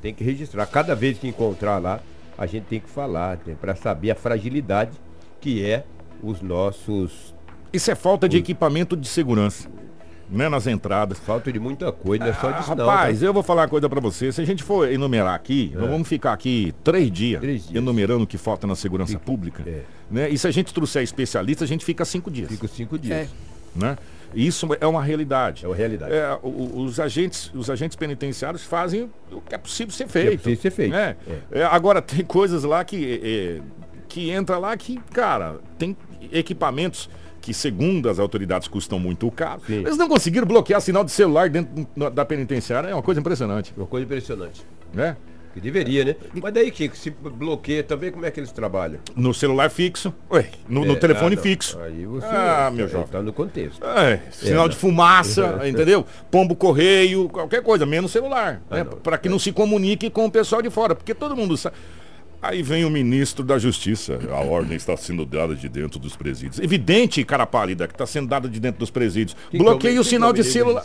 Tem 0.00 0.14
que 0.14 0.22
registrar. 0.22 0.64
Cada 0.66 0.94
vez 0.94 1.18
que 1.18 1.26
encontrar 1.26 1.78
lá, 1.78 1.98
a 2.38 2.46
gente 2.46 2.64
tem 2.64 2.78
que 2.78 2.88
falar, 2.88 3.38
para 3.60 3.74
saber 3.74 4.10
a 4.12 4.14
fragilidade 4.14 4.92
que 5.40 5.64
é 5.64 5.84
os 6.22 6.40
nossos. 6.40 7.34
Isso 7.72 7.90
é 7.90 7.94
falta 7.96 8.28
de 8.28 8.36
equipamento 8.36 8.96
de 8.96 9.08
segurança, 9.08 9.68
né, 10.30 10.48
nas 10.48 10.66
entradas. 10.66 11.18
Falta 11.18 11.52
de 11.52 11.58
muita 11.58 11.90
coisa, 11.92 12.24
é 12.24 12.32
só 12.32 12.48
Ah, 12.48 12.52
disso 12.52 12.74
não. 12.74 12.86
rapaz, 12.86 13.20
tá? 13.20 13.26
eu 13.26 13.32
vou 13.32 13.42
falar 13.42 13.62
uma 13.62 13.68
coisa 13.68 13.88
pra 13.88 14.00
você. 14.00 14.30
Se 14.32 14.40
a 14.40 14.44
gente 14.44 14.62
for 14.62 14.90
enumerar 14.90 15.34
aqui, 15.34 15.72
nós 15.74 15.88
vamos 15.90 16.08
ficar 16.08 16.32
aqui 16.32 16.74
três 16.82 17.10
dias, 17.10 17.40
Três 17.40 17.62
dias. 17.66 17.74
enumerando 17.76 18.24
o 18.24 18.26
que 18.26 18.38
falta 18.38 18.66
na 18.66 18.74
segurança 18.74 19.18
pública. 19.18 19.62
é. 19.66 19.82
Né? 20.10 20.28
E 20.28 20.36
se 20.38 20.46
a 20.46 20.50
gente 20.50 20.72
trouxer 20.74 21.02
especialista, 21.02 21.64
a 21.64 21.66
gente 21.66 21.84
fica 21.84 22.04
cinco 22.04 22.30
dias. 22.30 22.48
Fica 22.50 22.68
cinco 22.68 22.98
dias. 22.98 23.16
É. 23.16 23.28
Né? 23.74 23.96
Isso 24.34 24.68
é 24.80 24.86
uma 24.86 25.02
realidade. 25.02 25.64
É 25.64 25.68
uma 25.68 25.74
realidade. 25.76 26.12
É, 26.12 26.38
os, 26.42 26.98
agentes, 27.00 27.50
os 27.54 27.70
agentes 27.70 27.96
penitenciários 27.96 28.64
fazem 28.64 29.10
o 29.32 29.40
que 29.40 29.54
é 29.54 29.58
possível 29.58 29.92
ser 29.92 30.06
feito. 30.08 30.38
possível 30.38 30.60
ser 30.60 30.70
feito. 30.70 30.92
né? 30.92 31.16
É. 31.52 31.60
É, 31.60 31.64
agora, 31.64 32.02
tem 32.02 32.24
coisas 32.24 32.64
lá 32.64 32.84
que, 32.84 33.20
é, 33.22 33.60
que 34.08 34.30
entra 34.30 34.58
lá 34.58 34.76
que, 34.76 34.98
cara, 35.12 35.56
tem 35.78 35.96
equipamentos 36.32 37.08
que, 37.44 37.52
segundo 37.52 38.08
as 38.08 38.18
autoridades, 38.18 38.66
custam 38.66 38.98
muito 38.98 39.30
caro. 39.30 39.60
Sim. 39.66 39.80
Eles 39.80 39.98
não 39.98 40.08
conseguiram 40.08 40.46
bloquear 40.46 40.80
sinal 40.80 41.04
de 41.04 41.12
celular 41.12 41.50
dentro 41.50 41.86
da 42.10 42.24
penitenciária. 42.24 42.88
É 42.88 42.94
uma 42.94 43.02
coisa 43.02 43.20
impressionante. 43.20 43.74
Uma 43.76 43.86
coisa 43.86 44.04
impressionante. 44.06 44.62
Né? 44.94 45.14
Que 45.52 45.60
deveria, 45.60 46.04
né? 46.04 46.16
Mas 46.42 46.52
daí, 46.54 46.70
Kiko, 46.70 46.96
se 46.96 47.10
bloqueia 47.10 47.82
também, 47.84 48.10
como 48.10 48.24
é 48.26 48.30
que 48.30 48.40
eles 48.40 48.50
trabalham? 48.50 48.98
No 49.14 49.32
celular 49.34 49.70
fixo. 49.70 50.12
Ué, 50.30 50.46
no, 50.68 50.84
no 50.84 50.94
É, 50.94 50.96
telefone 50.96 51.36
ah, 51.36 51.40
fixo. 51.40 51.78
Aí 51.80 52.04
você 52.06 52.26
Ah, 52.26 52.72
meu 52.74 52.86
tá- 52.86 52.92
jovem. 52.92 53.08
tá 53.08 53.22
no 53.22 53.32
contexto. 53.32 53.84
É, 53.86 54.20
sinal 54.32 54.64
É, 54.66 54.68
de 54.70 54.74
fumaça, 54.76 55.60
entendeu? 55.68 56.04
Pombo 56.30 56.56
correio, 56.56 57.28
qualquer 57.28 57.62
coisa, 57.62 57.84
menos 57.86 58.10
celular. 58.10 58.62
Ah, 58.70 58.76
né? 58.78 58.84
Para 58.84 59.16
que 59.18 59.28
não 59.28 59.38
se 59.38 59.52
comunique 59.52 60.08
com 60.10 60.24
o 60.24 60.30
pessoal 60.30 60.60
de 60.62 60.70
fora, 60.70 60.94
porque 60.94 61.14
todo 61.14 61.36
mundo 61.36 61.56
sabe. 61.56 61.76
Aí 62.44 62.62
vem 62.62 62.84
o 62.84 62.90
ministro 62.90 63.42
da 63.42 63.58
Justiça. 63.58 64.18
A 64.30 64.40
ordem 64.44 64.76
está 64.76 64.94
sendo 64.98 65.24
dada 65.24 65.56
de 65.56 65.66
dentro 65.66 65.98
dos 65.98 66.14
presídios. 66.14 66.58
Evidente, 66.58 67.24
cara 67.24 67.46
pálida, 67.46 67.88
que 67.88 67.94
está 67.94 68.04
sendo 68.04 68.28
dada 68.28 68.46
de 68.46 68.60
dentro 68.60 68.80
dos 68.80 68.90
presídios. 68.90 69.34
Quem 69.50 69.58
que 69.58 69.66
é 69.66 69.70
Bloqueia 69.70 69.92
quem 69.94 69.98
o 69.98 70.04
sinal 70.04 70.28
é 70.28 70.34
de 70.34 70.44
celular. 70.44 70.84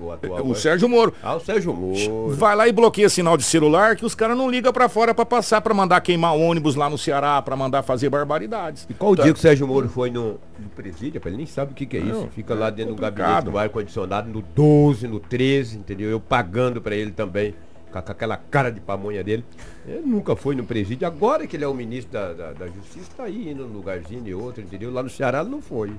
O 0.00 0.10
agora? 0.10 0.54
Sérgio 0.56 0.88
Moro. 0.88 1.14
Ah, 1.22 1.36
o 1.36 1.40
Sérgio 1.40 1.72
Moro. 1.72 2.34
Vai 2.34 2.56
lá 2.56 2.66
e 2.66 2.72
bloqueia 2.72 3.08
sinal 3.08 3.36
de 3.36 3.44
celular 3.44 3.94
que 3.94 4.04
os 4.04 4.16
caras 4.16 4.36
não 4.36 4.50
ligam 4.50 4.72
para 4.72 4.88
fora 4.88 5.14
para 5.14 5.24
passar, 5.24 5.60
para 5.60 5.72
mandar 5.72 6.00
queimar 6.00 6.34
ônibus 6.34 6.74
lá 6.74 6.90
no 6.90 6.98
Ceará, 6.98 7.40
para 7.40 7.54
mandar 7.54 7.84
fazer 7.84 8.08
barbaridades. 8.08 8.84
E 8.90 8.94
qual 8.94 9.12
o 9.12 9.14
dia 9.14 9.32
que 9.32 9.38
o 9.38 9.42
Sérgio 9.42 9.68
Moro 9.68 9.88
foi 9.88 10.10
no, 10.10 10.40
no 10.58 10.68
presídio? 10.74 11.22
Ele 11.24 11.36
nem 11.36 11.46
sabe 11.46 11.70
o 11.70 11.74
que, 11.76 11.86
que 11.86 11.98
é 11.98 12.00
isso. 12.00 12.22
Não, 12.22 12.30
Fica 12.30 12.52
lá 12.52 12.68
dentro 12.68 12.96
do 12.96 13.00
gabinete, 13.00 13.46
no 13.46 13.56
ar-condicionado, 13.56 14.28
no 14.28 14.42
12, 14.42 15.06
no 15.06 15.20
13, 15.20 15.78
entendeu? 15.78 16.10
Eu 16.10 16.18
pagando 16.18 16.80
pra 16.80 16.96
ele 16.96 17.12
também, 17.12 17.54
com, 18.02 18.06
com 18.06 18.12
aquela 18.12 18.36
cara 18.36 18.70
de 18.70 18.80
pamonha 18.80 19.22
dele. 19.22 19.44
Ele 19.86 20.02
nunca 20.04 20.34
foi 20.36 20.54
no 20.54 20.64
presídio. 20.64 21.06
Agora 21.06 21.46
que 21.46 21.56
ele 21.56 21.64
é 21.64 21.68
o 21.68 21.74
ministro 21.74 22.12
da, 22.12 22.32
da, 22.32 22.52
da 22.52 22.66
Justiça, 22.66 23.10
tá 23.16 23.24
aí 23.24 23.50
indo 23.50 23.66
num 23.66 23.74
lugarzinho 23.74 24.26
e 24.26 24.34
outro, 24.34 24.62
entendeu? 24.62 24.92
Lá 24.92 25.02
no 25.02 25.10
Ceará 25.10 25.40
ele 25.40 25.50
não 25.50 25.62
foi. 25.62 25.92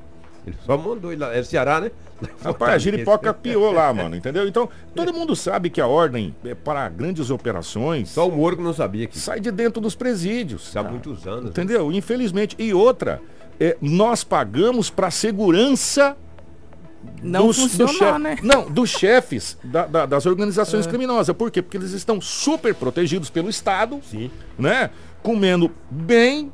Ele 0.46 0.56
só 0.66 0.78
mandou 0.78 1.12
ele 1.12 1.20
lá. 1.20 1.36
É 1.36 1.44
Ceará, 1.44 1.82
né? 1.82 1.92
Rapaz, 2.42 2.74
a 2.74 2.78
giripoca 2.78 3.34
piou 3.34 3.72
lá, 3.72 3.94
mano, 3.94 4.16
entendeu? 4.16 4.48
Então, 4.48 4.70
todo 4.96 5.14
mundo 5.14 5.36
sabe 5.36 5.70
que 5.70 5.82
a 5.82 5.88
ordem 5.88 6.34
é 6.46 6.56
para 6.56 6.88
grandes 6.90 7.30
operações 7.30 8.10
Só 8.10 8.28
o 8.28 8.32
Moro 8.32 8.56
que 8.56 8.64
não 8.64 8.74
sabia 8.74 9.08
que 9.08 9.20
sai 9.20 9.42
de 9.42 9.52
dentro 9.52 9.82
dos 9.82 9.94
presídios. 9.94 10.72
cara. 10.74 10.90
muitos 10.90 11.28
anos. 11.28 11.44
né? 11.44 11.50
Entendeu? 11.50 11.92
Infelizmente. 11.92 12.56
E 12.58 12.74
outra, 12.74 13.22
é, 13.60 13.76
nós 13.82 14.24
pagamos 14.24 14.90
para 14.90 15.12
segurança 15.12 16.16
Não 17.22 17.48
dos, 17.48 17.76
do 17.78 17.88
chefe- 17.88 18.20
né? 18.20 18.38
Não, 18.44 18.70
dos 18.70 18.90
chefes 18.90 19.58
da- 19.64 19.86
da- 19.88 20.06
das 20.06 20.26
organizações 20.26 20.86
criminosas. 20.86 21.36
Por 21.36 21.50
quê? 21.52 21.62
Porque 21.62 21.78
eles 21.78 21.92
estão 21.92 22.22
super 22.22 22.74
protegidos 22.76 23.30
pelo 23.30 23.50
Estado, 23.50 24.00
Sim. 24.10 24.30
né? 24.58 24.90
Comendo 25.24 25.72
bem, 25.90 26.52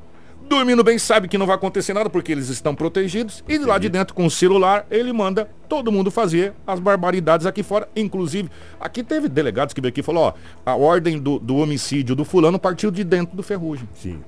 dormindo 0.47 0.83
bem, 0.83 0.97
sabe 0.97 1.27
que 1.27 1.37
não 1.37 1.45
vai 1.45 1.55
acontecer 1.55 1.93
nada 1.93 2.09
porque 2.09 2.31
eles 2.31 2.49
estão 2.49 2.73
protegidos. 2.73 3.43
E 3.47 3.57
de 3.57 3.65
lá 3.65 3.77
de 3.77 3.89
dentro, 3.89 4.13
com 4.15 4.25
o 4.25 4.31
celular, 4.31 4.85
ele 4.89 5.11
manda 5.11 5.49
todo 5.67 5.91
mundo 5.91 6.09
fazer 6.09 6.53
as 6.65 6.79
barbaridades 6.79 7.45
aqui 7.45 7.61
fora. 7.63 7.87
Inclusive, 7.95 8.49
aqui 8.79 9.03
teve 9.03 9.27
delegados 9.27 9.73
que 9.73 9.81
veio 9.81 9.89
aqui 9.89 9.99
e 9.99 10.03
falou, 10.03 10.23
ó, 10.25 10.33
a 10.65 10.75
ordem 10.75 11.19
do, 11.19 11.39
do 11.39 11.57
homicídio 11.57 12.15
do 12.15 12.23
fulano 12.23 12.57
partiu 12.57 12.89
de 12.89 13.03
dentro 13.03 13.35
do 13.35 13.43
ferrugem. 13.43 13.87
Sim. 13.95 14.21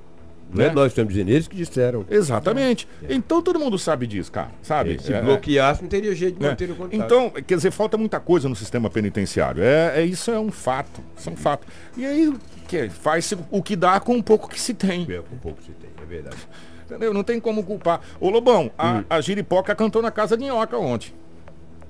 Não 0.53 0.63
é 0.63 0.67
Né? 0.69 0.73
nós 0.73 0.87
estamos 0.91 1.13
dizendo, 1.13 1.29
eles 1.31 1.47
que 1.47 1.55
disseram. 1.55 2.05
Exatamente. 2.09 2.87
Então 3.09 3.41
todo 3.41 3.59
mundo 3.59 3.77
sabe 3.79 4.07
disso, 4.07 4.31
cara. 4.31 4.49
Sabe? 4.61 5.01
Se 5.01 5.13
É, 5.13 5.21
bloqueasse, 5.21 5.81
não 5.81 5.89
teria 5.89 6.13
jeito 6.15 6.35
de 6.37 6.41
né? 6.43 6.49
manter 6.49 6.71
o 6.71 6.75
contato. 6.75 6.93
Então, 6.95 7.29
quer 7.29 7.55
dizer, 7.55 7.71
falta 7.71 7.97
muita 7.97 8.19
coisa 8.19 8.47
no 8.47 8.55
sistema 8.55 8.89
penitenciário. 8.89 9.61
É, 9.63 9.99
é 10.01 10.05
isso 10.05 10.31
é 10.31 10.39
um 10.39 10.51
fato. 10.51 11.01
Isso 11.17 11.29
é 11.29 11.33
um 11.33 11.35
fato. 11.35 11.67
E 11.97 12.05
aí 12.05 12.33
que 12.67 12.89
faz 12.89 13.33
o 13.51 13.61
que 13.61 13.75
dá 13.75 13.99
com 13.99 14.13
um 14.15 14.21
pouco 14.21 14.47
que 14.49 14.59
se 14.59 14.73
tem. 14.73 15.05
É, 15.09 15.17
com 15.19 15.37
pouco 15.37 15.61
se 15.61 15.71
tem, 15.71 15.89
é 16.01 16.05
verdade. 16.05 16.37
Entendeu? 16.85 17.13
Não 17.13 17.23
tem 17.23 17.39
como 17.39 17.63
culpar. 17.63 17.99
Ô 18.19 18.29
Lobão, 18.29 18.71
a, 18.77 18.93
Hum. 18.93 19.03
a 19.09 19.19
Giripoca 19.21 19.73
cantou 19.75 20.01
na 20.01 20.11
casa 20.11 20.37
de 20.37 20.45
Nhoca 20.45 20.77
ontem. 20.77 21.11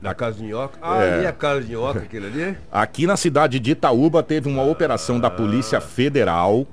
Na 0.02 0.14
casa 0.14 0.38
de 0.38 0.44
nhoca. 0.44 0.78
Ah, 0.82 1.02
É. 1.04 1.14
ali 1.16 1.26
é 1.26 1.28
a 1.28 1.32
casa 1.32 1.62
de 1.62 1.72
nhoca, 1.74 2.00
aquilo 2.00 2.28
ali? 2.28 2.56
Aqui 2.72 3.08
na 3.08 3.18
cidade 3.18 3.60
de 3.60 3.72
Itaúba 3.72 4.22
teve 4.22 4.48
uma 4.48 4.62
operação 4.64 5.20
da 5.20 5.30
Polícia 5.32 5.82
Federal. 5.82 6.68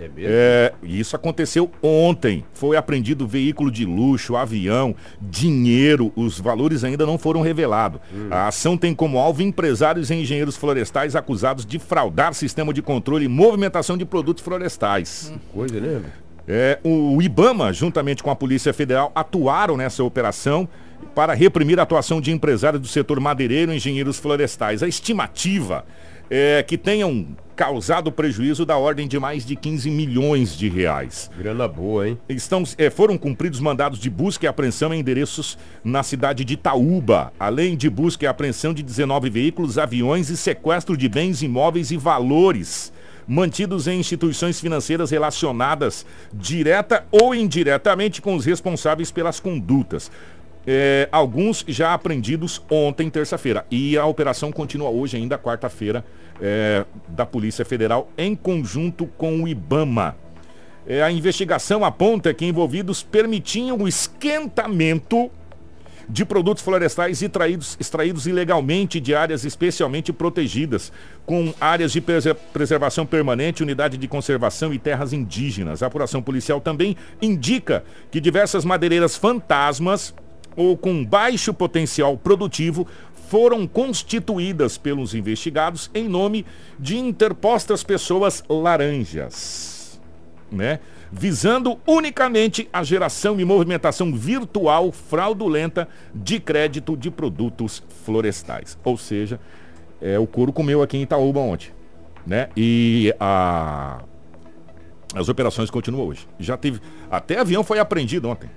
É 0.00 0.08
mesmo? 0.08 0.32
É, 0.32 0.72
e 0.82 0.98
isso 0.98 1.14
aconteceu 1.14 1.70
ontem. 1.82 2.42
Foi 2.54 2.74
apreendido 2.74 3.26
veículo 3.26 3.70
de 3.70 3.84
luxo, 3.84 4.34
avião, 4.34 4.94
dinheiro. 5.20 6.10
Os 6.16 6.40
valores 6.40 6.82
ainda 6.84 7.04
não 7.04 7.18
foram 7.18 7.42
revelados. 7.42 8.00
A 8.30 8.48
ação 8.48 8.78
tem 8.78 8.94
como 8.94 9.18
alvo 9.18 9.42
empresários 9.42 10.08
e 10.08 10.14
engenheiros 10.14 10.56
florestais 10.56 11.14
acusados 11.14 11.66
de 11.66 11.78
fraudar 11.78 12.32
sistema 12.32 12.72
de 12.72 12.80
controle 12.80 13.26
e 13.26 13.28
movimentação 13.28 13.98
de 13.98 14.06
produtos 14.06 14.42
florestais. 14.42 15.32
Coisa, 15.52 15.78
né? 15.78 16.00
É, 16.48 16.78
o 16.82 17.20
IBAMA, 17.20 17.72
juntamente 17.72 18.22
com 18.22 18.30
a 18.30 18.36
Polícia 18.36 18.72
Federal, 18.72 19.12
atuaram 19.14 19.76
nessa 19.76 20.02
operação 20.02 20.66
para 21.14 21.34
reprimir 21.34 21.78
a 21.78 21.82
atuação 21.82 22.20
de 22.20 22.32
empresários 22.32 22.80
do 22.80 22.88
setor 22.88 23.20
madeireiro 23.20 23.72
e 23.72 23.76
engenheiros 23.76 24.18
florestais. 24.18 24.82
A 24.82 24.88
estimativa 24.88 25.84
é 26.30 26.62
que 26.62 26.78
tenham 26.78 27.26
causado 27.56 28.10
prejuízo 28.10 28.64
da 28.64 28.78
ordem 28.78 29.06
de 29.06 29.18
mais 29.18 29.44
de 29.44 29.54
15 29.54 29.90
milhões 29.90 30.56
de 30.56 30.66
reais. 30.66 31.30
Grana 31.36 31.68
boa, 31.68 32.08
hein? 32.08 32.18
Estão, 32.26 32.62
eh, 32.78 32.88
foram 32.88 33.18
cumpridos 33.18 33.60
mandados 33.60 33.98
de 33.98 34.08
busca 34.08 34.46
e 34.46 34.48
apreensão 34.48 34.94
em 34.94 35.00
endereços 35.00 35.58
na 35.84 36.02
cidade 36.02 36.42
de 36.42 36.54
Itaúba, 36.54 37.34
além 37.38 37.76
de 37.76 37.90
busca 37.90 38.24
e 38.24 38.28
apreensão 38.28 38.72
de 38.72 38.82
19 38.82 39.28
veículos, 39.28 39.76
aviões 39.76 40.30
e 40.30 40.38
sequestro 40.38 40.96
de 40.96 41.06
bens 41.06 41.42
imóveis 41.42 41.90
e 41.90 41.98
valores 41.98 42.90
mantidos 43.28 43.86
em 43.86 44.00
instituições 44.00 44.58
financeiras 44.58 45.10
relacionadas 45.10 46.06
direta 46.32 47.04
ou 47.10 47.34
indiretamente 47.34 48.22
com 48.22 48.34
os 48.34 48.46
responsáveis 48.46 49.10
pelas 49.10 49.38
condutas. 49.38 50.10
Eh, 50.66 51.08
alguns 51.10 51.64
já 51.68 51.94
apreendidos 51.94 52.62
ontem, 52.70 53.08
terça-feira. 53.08 53.64
E 53.70 53.96
a 53.96 54.04
operação 54.04 54.52
continua 54.52 54.90
hoje, 54.90 55.16
ainda 55.16 55.38
quarta-feira, 55.38 56.04
eh, 56.40 56.84
da 57.08 57.26
Polícia 57.26 57.64
Federal, 57.64 58.08
em 58.16 58.34
conjunto 58.34 59.06
com 59.06 59.42
o 59.42 59.48
IBAMA. 59.48 60.16
É, 60.86 61.02
a 61.02 61.12
investigação 61.12 61.84
aponta 61.84 62.32
que 62.32 62.46
envolvidos 62.46 63.02
permitiam 63.02 63.78
o 63.78 63.86
esquentamento 63.86 65.30
de 66.08 66.24
produtos 66.24 66.64
florestais 66.64 67.22
extraídos, 67.22 67.76
extraídos 67.78 68.26
ilegalmente 68.26 68.98
de 68.98 69.14
áreas 69.14 69.44
especialmente 69.44 70.12
protegidas, 70.12 70.90
com 71.24 71.54
áreas 71.60 71.92
de 71.92 72.00
prese- 72.00 72.34
preservação 72.52 73.06
permanente, 73.06 73.62
unidade 73.62 73.96
de 73.96 74.08
conservação 74.08 74.74
e 74.74 74.78
terras 74.78 75.12
indígenas. 75.12 75.82
A 75.82 75.86
apuração 75.86 76.20
policial 76.20 76.60
também 76.60 76.96
indica 77.22 77.84
que 78.10 78.20
diversas 78.20 78.64
madeireiras 78.64 79.16
fantasmas 79.16 80.12
ou 80.56 80.76
com 80.76 81.04
baixo 81.04 81.54
potencial 81.54 82.16
produtivo 82.16 82.84
foram 83.30 83.66
constituídas 83.66 84.76
pelos 84.76 85.14
investigados 85.14 85.90
em 85.94 86.06
nome 86.06 86.44
de 86.78 86.98
interpostas 86.98 87.82
pessoas 87.82 88.42
laranjas 88.48 89.80
né? 90.50 90.80
Visando 91.12 91.78
unicamente 91.86 92.68
a 92.72 92.82
geração 92.82 93.40
e 93.40 93.44
movimentação 93.44 94.14
virtual 94.14 94.92
fraudulenta 94.92 95.88
de 96.14 96.38
crédito 96.38 96.96
de 96.96 97.10
produtos 97.10 97.82
florestais. 98.04 98.78
Ou 98.84 98.96
seja, 98.96 99.40
é, 100.00 100.18
o 100.18 100.26
couro 100.26 100.52
comeu 100.52 100.82
aqui 100.82 100.96
em 100.96 101.02
Itaúba 101.02 101.40
ontem, 101.40 101.70
né? 102.26 102.48
E 102.56 103.14
a, 103.18 104.02
as 105.14 105.28
operações 105.28 105.70
continuam 105.70 106.06
hoje. 106.06 106.28
Já 106.38 106.56
teve. 106.56 106.80
Até 107.10 107.38
avião 107.38 107.64
foi 107.64 107.78
apreendido 107.78 108.28
ontem. 108.28 108.48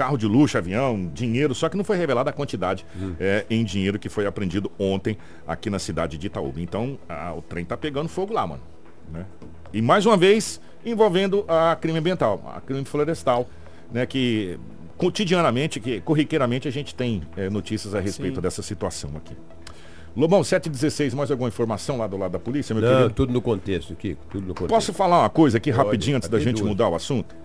Carro 0.00 0.16
de 0.16 0.26
luxo, 0.26 0.56
avião, 0.56 1.10
dinheiro, 1.12 1.54
só 1.54 1.68
que 1.68 1.76
não 1.76 1.84
foi 1.84 1.94
revelada 1.98 2.30
a 2.30 2.32
quantidade 2.32 2.86
é, 3.20 3.44
em 3.50 3.62
dinheiro 3.62 3.98
que 3.98 4.08
foi 4.08 4.24
apreendido 4.26 4.72
ontem 4.78 5.18
aqui 5.46 5.68
na 5.68 5.78
cidade 5.78 6.16
de 6.16 6.26
Itaúba. 6.26 6.58
Então, 6.58 6.98
a- 7.06 7.34
o 7.34 7.42
trem 7.42 7.66
tá 7.66 7.76
pegando 7.76 8.08
fogo 8.08 8.32
lá, 8.32 8.46
mano. 8.46 8.62
né? 9.12 9.26
E 9.74 9.82
mais 9.82 10.06
uma 10.06 10.16
vez, 10.16 10.58
envolvendo 10.86 11.44
a 11.46 11.76
crime 11.76 11.98
ambiental, 11.98 12.50
a 12.56 12.62
crime 12.62 12.82
florestal, 12.86 13.46
né? 13.92 14.06
Que 14.06 14.58
cotidianamente, 14.96 15.78
que 15.78 16.00
corriqueiramente 16.00 16.66
a 16.66 16.70
gente 16.70 16.94
tem 16.94 17.22
é, 17.36 17.50
notícias 17.50 17.94
a 17.94 18.00
respeito 18.00 18.36
Sim. 18.36 18.40
dessa 18.40 18.62
situação 18.62 19.10
aqui. 19.18 19.36
Lobão, 20.16 20.42
716, 20.42 21.12
mais 21.12 21.30
alguma 21.30 21.48
informação 21.50 21.98
lá 21.98 22.06
do 22.06 22.16
lado 22.16 22.32
da 22.32 22.38
polícia, 22.38 22.74
meu 22.74 22.82
Não, 22.82 22.90
querido? 22.96 23.14
tudo 23.14 23.32
no 23.34 23.42
contexto, 23.42 23.94
Kiko. 23.94 24.24
Tudo 24.30 24.46
no 24.46 24.54
contexto. 24.54 24.70
Posso 24.70 24.94
falar 24.94 25.20
uma 25.20 25.28
coisa 25.28 25.58
aqui 25.58 25.70
Pode, 25.70 25.84
rapidinho 25.84 26.16
antes 26.16 26.28
da 26.30 26.38
gente 26.40 26.62
mudar 26.64 26.88
o 26.88 26.94
assunto? 26.94 27.36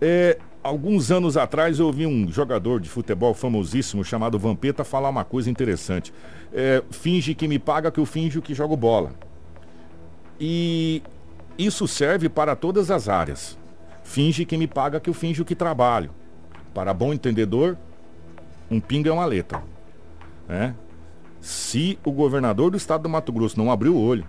É, 0.00 0.38
alguns 0.62 1.10
anos 1.10 1.36
atrás 1.36 1.78
eu 1.78 1.86
ouvi 1.86 2.06
um 2.06 2.30
jogador 2.30 2.80
de 2.80 2.88
futebol 2.88 3.34
famosíssimo 3.34 4.04
chamado 4.04 4.38
Vampeta 4.38 4.84
falar 4.84 5.08
uma 5.08 5.24
coisa 5.24 5.50
interessante. 5.50 6.12
É, 6.52 6.82
finge 6.90 7.34
que 7.34 7.48
me 7.48 7.58
paga 7.58 7.90
que 7.90 8.00
eu 8.00 8.06
finjo 8.06 8.42
que 8.42 8.54
jogo 8.54 8.76
bola. 8.76 9.12
E 10.40 11.02
isso 11.56 11.88
serve 11.88 12.28
para 12.28 12.54
todas 12.54 12.90
as 12.90 13.08
áreas. 13.08 13.58
Finge 14.04 14.44
que 14.44 14.56
me 14.56 14.66
paga 14.66 15.00
que 15.00 15.10
eu 15.10 15.14
finjo 15.14 15.44
que 15.44 15.54
trabalho. 15.54 16.10
Para 16.72 16.94
bom 16.94 17.12
entendedor, 17.12 17.76
um 18.70 18.80
pinga 18.80 19.10
é 19.10 19.12
uma 19.12 19.26
letra. 19.26 19.62
né? 20.46 20.74
Se 21.40 21.98
o 22.04 22.12
governador 22.12 22.70
do 22.70 22.76
estado 22.76 23.02
do 23.02 23.08
Mato 23.08 23.32
Grosso 23.32 23.58
não 23.58 23.70
abrir 23.70 23.90
o 23.90 23.98
olho, 23.98 24.26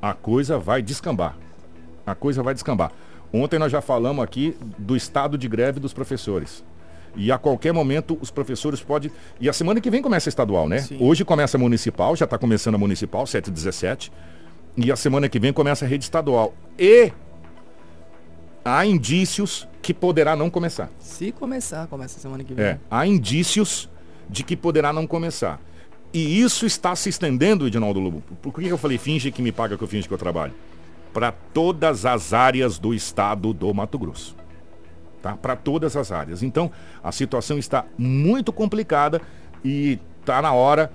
a 0.00 0.14
coisa 0.14 0.58
vai 0.58 0.82
descambar. 0.82 1.36
A 2.06 2.14
coisa 2.14 2.42
vai 2.42 2.54
descambar. 2.54 2.92
Ontem 3.32 3.58
nós 3.58 3.70
já 3.70 3.80
falamos 3.80 4.24
aqui 4.24 4.56
do 4.78 4.96
estado 4.96 5.36
de 5.36 5.48
greve 5.48 5.80
dos 5.80 5.92
professores. 5.92 6.64
E 7.16 7.32
a 7.32 7.38
qualquer 7.38 7.72
momento 7.72 8.16
os 8.20 8.30
professores 8.30 8.80
podem. 8.80 9.10
E 9.40 9.48
a 9.48 9.52
semana 9.52 9.80
que 9.80 9.90
vem 9.90 10.00
começa 10.00 10.28
a 10.28 10.30
estadual, 10.30 10.68
né? 10.68 10.78
Sim. 10.78 10.98
Hoje 11.00 11.24
começa 11.24 11.56
a 11.56 11.60
municipal, 11.60 12.14
já 12.14 12.24
está 12.24 12.38
começando 12.38 12.76
a 12.76 12.78
municipal, 12.78 13.26
7 13.26 13.48
e 13.48 13.50
17. 13.50 14.12
E 14.76 14.92
a 14.92 14.96
semana 14.96 15.28
que 15.28 15.38
vem 15.40 15.52
começa 15.52 15.84
a 15.84 15.88
rede 15.88 16.04
estadual. 16.04 16.54
E 16.78 17.12
há 18.64 18.86
indícios 18.86 19.66
que 19.82 19.92
poderá 19.92 20.36
não 20.36 20.48
começar. 20.48 20.90
Se 21.00 21.32
começar, 21.32 21.86
começa 21.88 22.20
semana 22.20 22.44
que 22.44 22.54
vem. 22.54 22.64
É, 22.64 22.78
há 22.90 23.06
indícios 23.06 23.88
de 24.28 24.44
que 24.44 24.56
poderá 24.56 24.92
não 24.92 25.06
começar. 25.06 25.60
E 26.12 26.40
isso 26.40 26.64
está 26.64 26.94
se 26.94 27.08
estendendo, 27.08 27.66
Edinaldo 27.66 28.00
Lobo. 28.00 28.22
Por 28.40 28.52
que 28.52 28.66
eu 28.66 28.78
falei 28.78 28.96
finge 28.96 29.30
que 29.30 29.42
me 29.42 29.52
paga 29.52 29.76
que 29.76 29.82
eu 29.82 29.88
finge 29.88 30.06
que 30.06 30.14
eu 30.14 30.18
trabalho? 30.18 30.54
Para 31.12 31.32
todas 31.32 32.04
as 32.06 32.32
áreas 32.32 32.78
do 32.78 32.94
estado 32.94 33.52
do 33.52 33.72
Mato 33.72 33.98
Grosso. 33.98 34.36
Tá? 35.22 35.36
Para 35.36 35.56
todas 35.56 35.96
as 35.96 36.12
áreas. 36.12 36.42
Então, 36.42 36.70
a 37.02 37.10
situação 37.10 37.58
está 37.58 37.84
muito 37.96 38.52
complicada 38.52 39.20
e 39.64 39.98
está 40.20 40.40
na 40.40 40.52
hora 40.52 40.92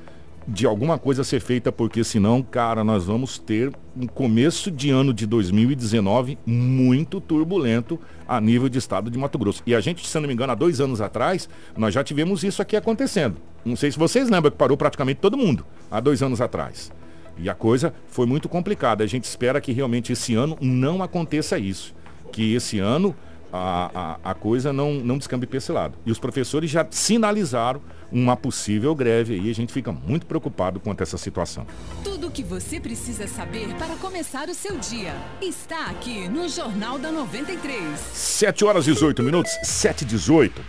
de 0.48 0.66
alguma 0.66 0.98
coisa 0.98 1.24
ser 1.24 1.40
feita, 1.40 1.72
porque 1.72 2.04
senão, 2.04 2.42
cara, 2.42 2.84
nós 2.84 3.06
vamos 3.06 3.38
ter 3.38 3.72
um 3.96 4.08
começo 4.08 4.70
de 4.70 4.90
ano 4.90 5.14
de 5.14 5.26
2019 5.26 6.38
muito 6.46 7.22
turbulento 7.22 8.00
a 8.28 8.42
nível 8.42 8.68
de 8.68 8.78
estado 8.78 9.10
de 9.10 9.18
Mato 9.18 9.38
Grosso. 9.38 9.64
E 9.66 9.74
a 9.74 9.80
gente, 9.80 10.06
se 10.06 10.20
não 10.20 10.28
me 10.28 10.34
engano, 10.34 10.52
há 10.52 10.56
dois 10.56 10.82
anos 10.82 11.02
atrás, 11.02 11.48
nós 11.78 11.94
já 11.94 12.04
tivemos 12.04 12.44
isso 12.44 12.62
aqui 12.62 12.76
acontecendo. 12.76 13.38
Não 13.64 13.76
sei 13.76 13.92
se 13.92 13.98
vocês 13.98 14.30
lembram 14.30 14.52
que 14.52 14.58
parou 14.58 14.76
praticamente 14.76 15.22
todo 15.22 15.38
mundo 15.38 15.66
há 15.90 16.00
dois 16.00 16.22
anos 16.22 16.42
atrás. 16.42 16.92
E 17.38 17.50
a 17.50 17.54
coisa 17.56 17.94
foi 18.08 18.26
muito 18.26 18.48
complicada. 18.48 19.04
A 19.04 19.08
gente 19.08 19.26
espera 19.26 19.60
que 19.60 19.72
realmente 19.72 20.14
esse 20.14 20.36
ano 20.36 20.58
não 20.62 21.02
aconteça 21.02 21.58
isso. 21.58 21.94
Que 22.32 22.54
esse 22.54 22.80
ano 22.80 23.16
a, 23.54 24.18
a, 24.24 24.32
a 24.32 24.34
coisa 24.34 24.74
não, 24.74 24.94
não 24.96 25.18
descambe 25.18 25.46
para 25.46 25.58
esse 25.58 25.72
lado. 25.72 25.96
E 26.04 26.12
os 26.12 26.18
professores 26.18 26.72
já 26.72 26.86
sinalizaram 26.90 27.80
uma 28.12 28.36
possível 28.36 28.96
greve 28.96 29.36
aí. 29.36 29.50
A 29.50 29.54
gente 29.54 29.72
fica 29.72 29.92
muito 29.92 30.26
preocupado 30.26 30.80
quanto 30.80 31.02
a 31.02 31.04
essa 31.04 31.18
situação. 31.20 31.68
Tudo 32.04 32.28
o 32.28 32.32
que 32.32 32.44
você 32.44 32.80
precisa 32.80 33.28
saber 33.28 33.74
para 33.76 33.96
começar 33.98 34.50
o 34.50 34.56
seu 34.56 34.78
dia 34.80 35.14
está 35.40 35.86
aqui 35.86 36.28
no 36.28 36.50
Jornal 36.50 36.98
da 36.98 37.12
93. 37.12 38.00
7 38.00 38.66
horas 38.66 38.88
e 38.88 38.94
18 38.94 39.22
minutos, 39.22 39.52
7 39.64 40.02
e 40.02 40.06
18. 40.06 40.62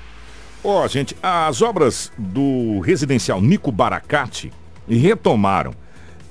Ó, 0.62 0.86
gente, 0.88 1.16
as 1.22 1.62
obras 1.62 2.12
do 2.18 2.80
residencial 2.80 3.40
Nico 3.40 3.72
Baracate 3.72 4.52
retomaram. 4.88 5.72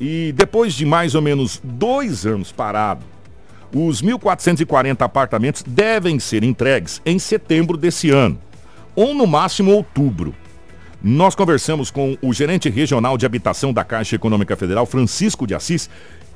E 0.06 0.34
depois 0.34 0.74
de 0.74 0.86
mais 0.86 1.16
ou 1.16 1.22
menos 1.22 1.62
dois 1.64 2.26
anos 2.26 2.52
parado, 2.52 3.06
os 3.74 4.02
1.440 4.02 5.02
apartamentos 5.02 5.64
devem 5.66 6.20
ser 6.20 6.44
entregues 6.44 7.02
em 7.06 7.18
setembro 7.18 7.78
desse 7.78 8.10
ano, 8.10 8.38
ou 8.98 9.14
no 9.14 9.26
máximo 9.26 9.72
outubro. 9.72 10.36
Nós 11.02 11.36
conversamos 11.36 11.90
com 11.90 12.18
o 12.22 12.34
gerente 12.34 12.70
regional 12.70 13.18
de 13.18 13.26
habitação 13.26 13.72
da 13.72 13.86
Caixa 13.86 14.18
Econômica 14.18 14.58
Federal, 14.58 14.86
Francisco 14.86 15.48
de 15.48 15.56
Assis, 15.56 15.90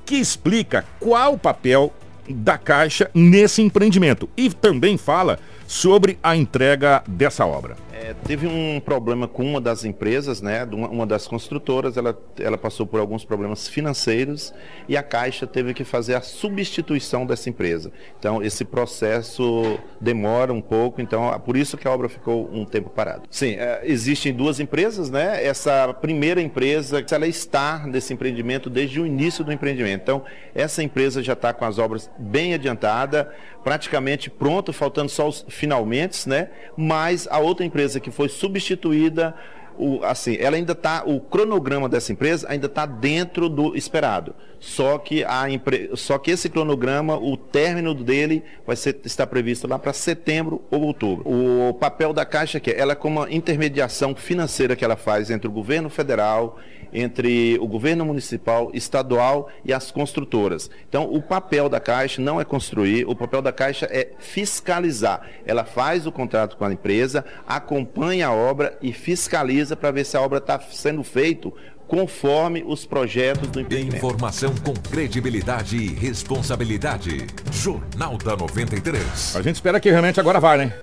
que 0.05 0.15
explica 0.15 0.85
qual 0.97 1.33
o 1.33 1.37
papel 1.37 1.93
da 2.25 2.57
Caixa 2.57 3.11
nesse 3.13 3.61
empreendimento 3.61 4.29
e 4.37 4.49
também 4.49 4.97
fala 4.97 5.39
sobre 5.67 6.17
a 6.23 6.35
entrega 6.35 7.03
dessa 7.05 7.45
obra. 7.45 7.75
É, 7.91 8.13
teve 8.25 8.47
um 8.47 8.79
problema 8.79 9.27
com 9.27 9.43
uma 9.43 9.59
das 9.59 9.83
empresas, 9.83 10.41
né, 10.41 10.63
uma, 10.71 10.87
uma 10.87 11.05
das 11.05 11.27
construtoras, 11.27 11.97
ela, 11.97 12.17
ela 12.39 12.57
passou 12.57 12.85
por 12.85 12.99
alguns 12.99 13.25
problemas 13.25 13.67
financeiros 13.67 14.53
e 14.87 14.95
a 14.95 15.03
Caixa 15.03 15.45
teve 15.45 15.73
que 15.73 15.83
fazer 15.83 16.15
a 16.15 16.21
substituição 16.21 17.25
dessa 17.25 17.49
empresa. 17.49 17.91
Então, 18.17 18.41
esse 18.41 18.63
processo 18.63 19.77
demora 19.99 20.53
um 20.53 20.61
pouco, 20.61 21.01
então, 21.01 21.37
por 21.39 21.57
isso 21.57 21.75
que 21.75 21.87
a 21.87 21.91
obra 21.91 22.07
ficou 22.07 22.49
um 22.53 22.63
tempo 22.63 22.89
parada. 22.89 23.23
Sim, 23.29 23.55
é, 23.55 23.81
existem 23.83 24.31
duas 24.31 24.59
empresas, 24.59 25.09
né, 25.09 25.43
essa 25.43 25.93
primeira 25.93 26.39
empresa, 26.39 27.03
ela 27.11 27.27
está 27.27 27.79
nesse 27.87 28.13
empreendimento 28.13 28.69
desde 28.69 29.01
o 29.01 29.05
início 29.05 29.43
do 29.43 29.51
empreendimento. 29.51 30.01
Então, 30.03 30.23
essa 30.53 30.83
empresa 30.83 31.21
já 31.23 31.33
está 31.33 31.51
com 31.51 31.65
as 31.65 31.79
obras 31.79 32.09
bem 32.17 32.53
adiantada, 32.53 33.33
praticamente 33.67 34.29
pronto, 34.29 34.71
faltando 34.71 35.09
só 35.09 35.27
os 35.27 35.43
finalmente, 35.49 36.29
né, 36.29 36.47
mas 36.77 37.27
a 37.29 37.37
outra 37.37 37.65
empresa 37.65 37.99
que 37.99 38.09
foi 38.09 38.29
substituída, 38.29 39.35
o, 39.77 40.01
assim, 40.05 40.37
ela 40.39 40.55
ainda 40.55 40.71
está, 40.71 41.03
o 41.05 41.19
cronograma 41.19 41.89
dessa 41.89 42.13
empresa 42.13 42.47
ainda 42.49 42.67
está 42.67 42.85
dentro 42.85 43.49
do 43.49 43.75
esperado. 43.75 44.33
Só 44.57 44.97
que, 44.97 45.21
a 45.25 45.49
empre... 45.49 45.91
Só 45.95 46.17
que 46.17 46.31
esse 46.31 46.47
cronograma, 46.47 47.17
o 47.17 47.35
término 47.35 47.93
dele 47.93 48.41
vai 48.65 48.77
ser, 48.77 49.01
está 49.03 49.27
previsto 49.27 49.67
lá 49.67 49.77
para 49.77 49.91
setembro 49.91 50.63
ou 50.71 50.83
outubro. 50.83 51.29
O 51.29 51.73
papel 51.73 52.13
da 52.13 52.25
Caixa 52.25 52.61
que 52.61 52.71
é, 52.71 52.79
ela 52.79 52.93
é 52.93 52.95
como 52.95 53.19
uma 53.19 53.29
intermediação 53.29 54.15
financeira 54.15 54.77
que 54.77 54.85
ela 54.85 54.95
faz 54.95 55.29
entre 55.29 55.49
o 55.49 55.51
governo 55.51 55.89
federal 55.89 56.57
entre 56.91 57.57
o 57.59 57.67
governo 57.67 58.05
municipal, 58.05 58.71
estadual 58.73 59.49
e 59.63 59.73
as 59.73 59.91
construtoras. 59.91 60.69
Então, 60.87 61.11
o 61.11 61.21
papel 61.21 61.69
da 61.69 61.79
Caixa 61.79 62.21
não 62.21 62.39
é 62.39 62.45
construir, 62.45 63.05
o 63.05 63.15
papel 63.15 63.41
da 63.41 63.51
Caixa 63.51 63.87
é 63.89 64.11
fiscalizar. 64.19 65.21
Ela 65.45 65.63
faz 65.63 66.05
o 66.07 66.11
contrato 66.11 66.57
com 66.57 66.65
a 66.65 66.73
empresa, 66.73 67.25
acompanha 67.47 68.27
a 68.27 68.33
obra 68.33 68.77
e 68.81 68.93
fiscaliza 68.93 69.75
para 69.75 69.91
ver 69.91 70.05
se 70.05 70.17
a 70.17 70.21
obra 70.21 70.39
está 70.39 70.59
sendo 70.59 71.03
feita 71.03 71.51
conforme 71.87 72.63
os 72.67 72.85
projetos 72.85 73.47
do 73.49 73.61
empreendimento. 73.61 73.97
Informação 73.97 74.53
com 74.55 74.73
credibilidade 74.73 75.77
e 75.77 75.93
responsabilidade. 75.93 77.25
Jornal 77.51 78.17
da 78.17 78.35
93. 78.35 79.35
A 79.35 79.41
gente 79.41 79.55
espera 79.55 79.79
que 79.79 79.89
realmente 79.89 80.19
agora 80.19 80.39
vai, 80.39 80.57
né? 80.57 80.73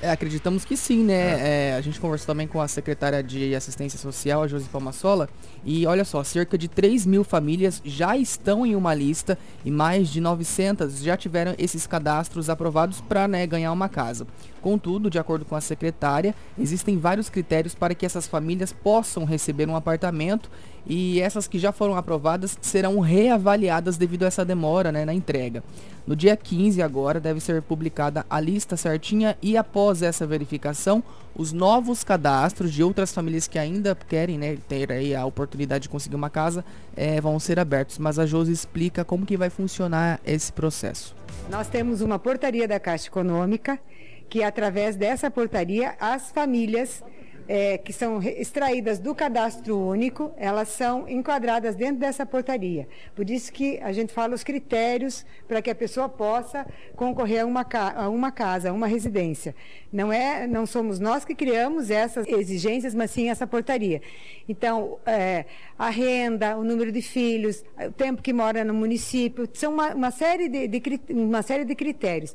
É, 0.00 0.10
acreditamos 0.10 0.64
que 0.64 0.76
sim, 0.76 1.02
né? 1.02 1.70
É, 1.70 1.74
a 1.76 1.80
gente 1.80 1.98
conversou 1.98 2.26
também 2.26 2.46
com 2.46 2.60
a 2.60 2.68
secretária 2.68 3.22
de 3.22 3.54
Assistência 3.54 3.98
Social, 3.98 4.42
a 4.42 4.48
Josi 4.48 4.68
Palmassola, 4.68 5.28
e 5.64 5.86
olha 5.86 6.04
só, 6.04 6.22
cerca 6.22 6.58
de 6.58 6.68
3 6.68 7.06
mil 7.06 7.24
famílias 7.24 7.80
já 7.84 8.16
estão 8.16 8.66
em 8.66 8.74
uma 8.74 8.94
lista 8.94 9.38
e 9.64 9.70
mais 9.70 10.08
de 10.08 10.20
900 10.20 11.00
já 11.02 11.16
tiveram 11.16 11.54
esses 11.58 11.86
cadastros 11.86 12.50
aprovados 12.50 13.00
para 13.00 13.26
né, 13.26 13.46
ganhar 13.46 13.72
uma 13.72 13.88
casa. 13.88 14.26
Contudo, 14.62 15.10
de 15.10 15.18
acordo 15.18 15.44
com 15.44 15.56
a 15.56 15.60
secretária, 15.60 16.34
existem 16.56 16.96
vários 16.96 17.28
critérios 17.28 17.74
para 17.74 17.96
que 17.96 18.06
essas 18.06 18.28
famílias 18.28 18.72
possam 18.72 19.24
receber 19.24 19.68
um 19.68 19.74
apartamento 19.74 20.48
e 20.86 21.20
essas 21.20 21.48
que 21.48 21.58
já 21.58 21.72
foram 21.72 21.96
aprovadas 21.96 22.56
serão 22.60 23.00
reavaliadas 23.00 23.96
devido 23.96 24.22
a 24.22 24.26
essa 24.26 24.44
demora 24.44 24.92
né, 24.92 25.04
na 25.04 25.12
entrega. 25.12 25.64
No 26.06 26.14
dia 26.14 26.36
15 26.36 26.80
agora 26.80 27.18
deve 27.18 27.40
ser 27.40 27.60
publicada 27.62 28.24
a 28.30 28.38
lista 28.38 28.76
certinha 28.76 29.36
e 29.42 29.56
após 29.56 30.00
essa 30.00 30.26
verificação, 30.26 31.02
os 31.34 31.52
novos 31.52 32.04
cadastros 32.04 32.72
de 32.72 32.84
outras 32.84 33.12
famílias 33.12 33.48
que 33.48 33.58
ainda 33.58 33.96
querem 33.96 34.38
né, 34.38 34.56
ter 34.68 34.92
aí 34.92 35.12
a 35.12 35.24
oportunidade 35.26 35.82
de 35.82 35.88
conseguir 35.88 36.14
uma 36.14 36.30
casa 36.30 36.64
é, 36.96 37.20
vão 37.20 37.38
ser 37.40 37.58
abertos. 37.58 37.98
Mas 37.98 38.18
a 38.18 38.26
Josi 38.26 38.52
explica 38.52 39.04
como 39.04 39.26
que 39.26 39.36
vai 39.36 39.50
funcionar 39.50 40.20
esse 40.24 40.52
processo. 40.52 41.16
Nós 41.50 41.68
temos 41.68 42.00
uma 42.00 42.18
portaria 42.18 42.68
da 42.68 42.78
Caixa 42.78 43.08
Econômica 43.08 43.78
que 44.32 44.42
através 44.42 44.96
dessa 44.96 45.30
portaria 45.30 45.94
as 46.00 46.32
famílias 46.32 47.04
é, 47.46 47.76
que 47.76 47.92
são 47.92 48.18
extraídas 48.22 48.98
do 48.98 49.14
cadastro 49.14 49.78
único, 49.78 50.32
elas 50.38 50.68
são 50.68 51.06
enquadradas 51.06 51.76
dentro 51.76 51.96
dessa 51.96 52.24
portaria. 52.24 52.88
Por 53.14 53.28
isso 53.28 53.52
que 53.52 53.78
a 53.82 53.92
gente 53.92 54.10
fala 54.10 54.34
os 54.34 54.42
critérios 54.42 55.26
para 55.46 55.60
que 55.60 55.68
a 55.68 55.74
pessoa 55.74 56.08
possa 56.08 56.66
concorrer 56.96 57.42
a 57.42 57.44
uma, 57.44 57.66
a 57.94 58.08
uma 58.08 58.32
casa, 58.32 58.70
a 58.70 58.72
uma 58.72 58.86
residência. 58.86 59.54
Não, 59.92 60.10
é, 60.10 60.46
não 60.46 60.64
somos 60.64 60.98
nós 60.98 61.26
que 61.26 61.34
criamos 61.34 61.90
essas 61.90 62.26
exigências, 62.26 62.94
mas 62.94 63.10
sim 63.10 63.28
essa 63.28 63.46
portaria. 63.46 64.00
Então, 64.48 64.98
é, 65.04 65.44
a 65.78 65.90
renda, 65.90 66.56
o 66.56 66.64
número 66.64 66.90
de 66.90 67.02
filhos, 67.02 67.62
o 67.86 67.92
tempo 67.92 68.22
que 68.22 68.32
mora 68.32 68.64
no 68.64 68.72
município, 68.72 69.46
são 69.52 69.74
uma, 69.74 69.94
uma 69.94 70.10
série, 70.10 70.48
de, 70.48 70.68
de, 70.68 70.82
uma 71.10 71.42
série 71.42 71.66
de 71.66 71.74
critérios. 71.74 72.34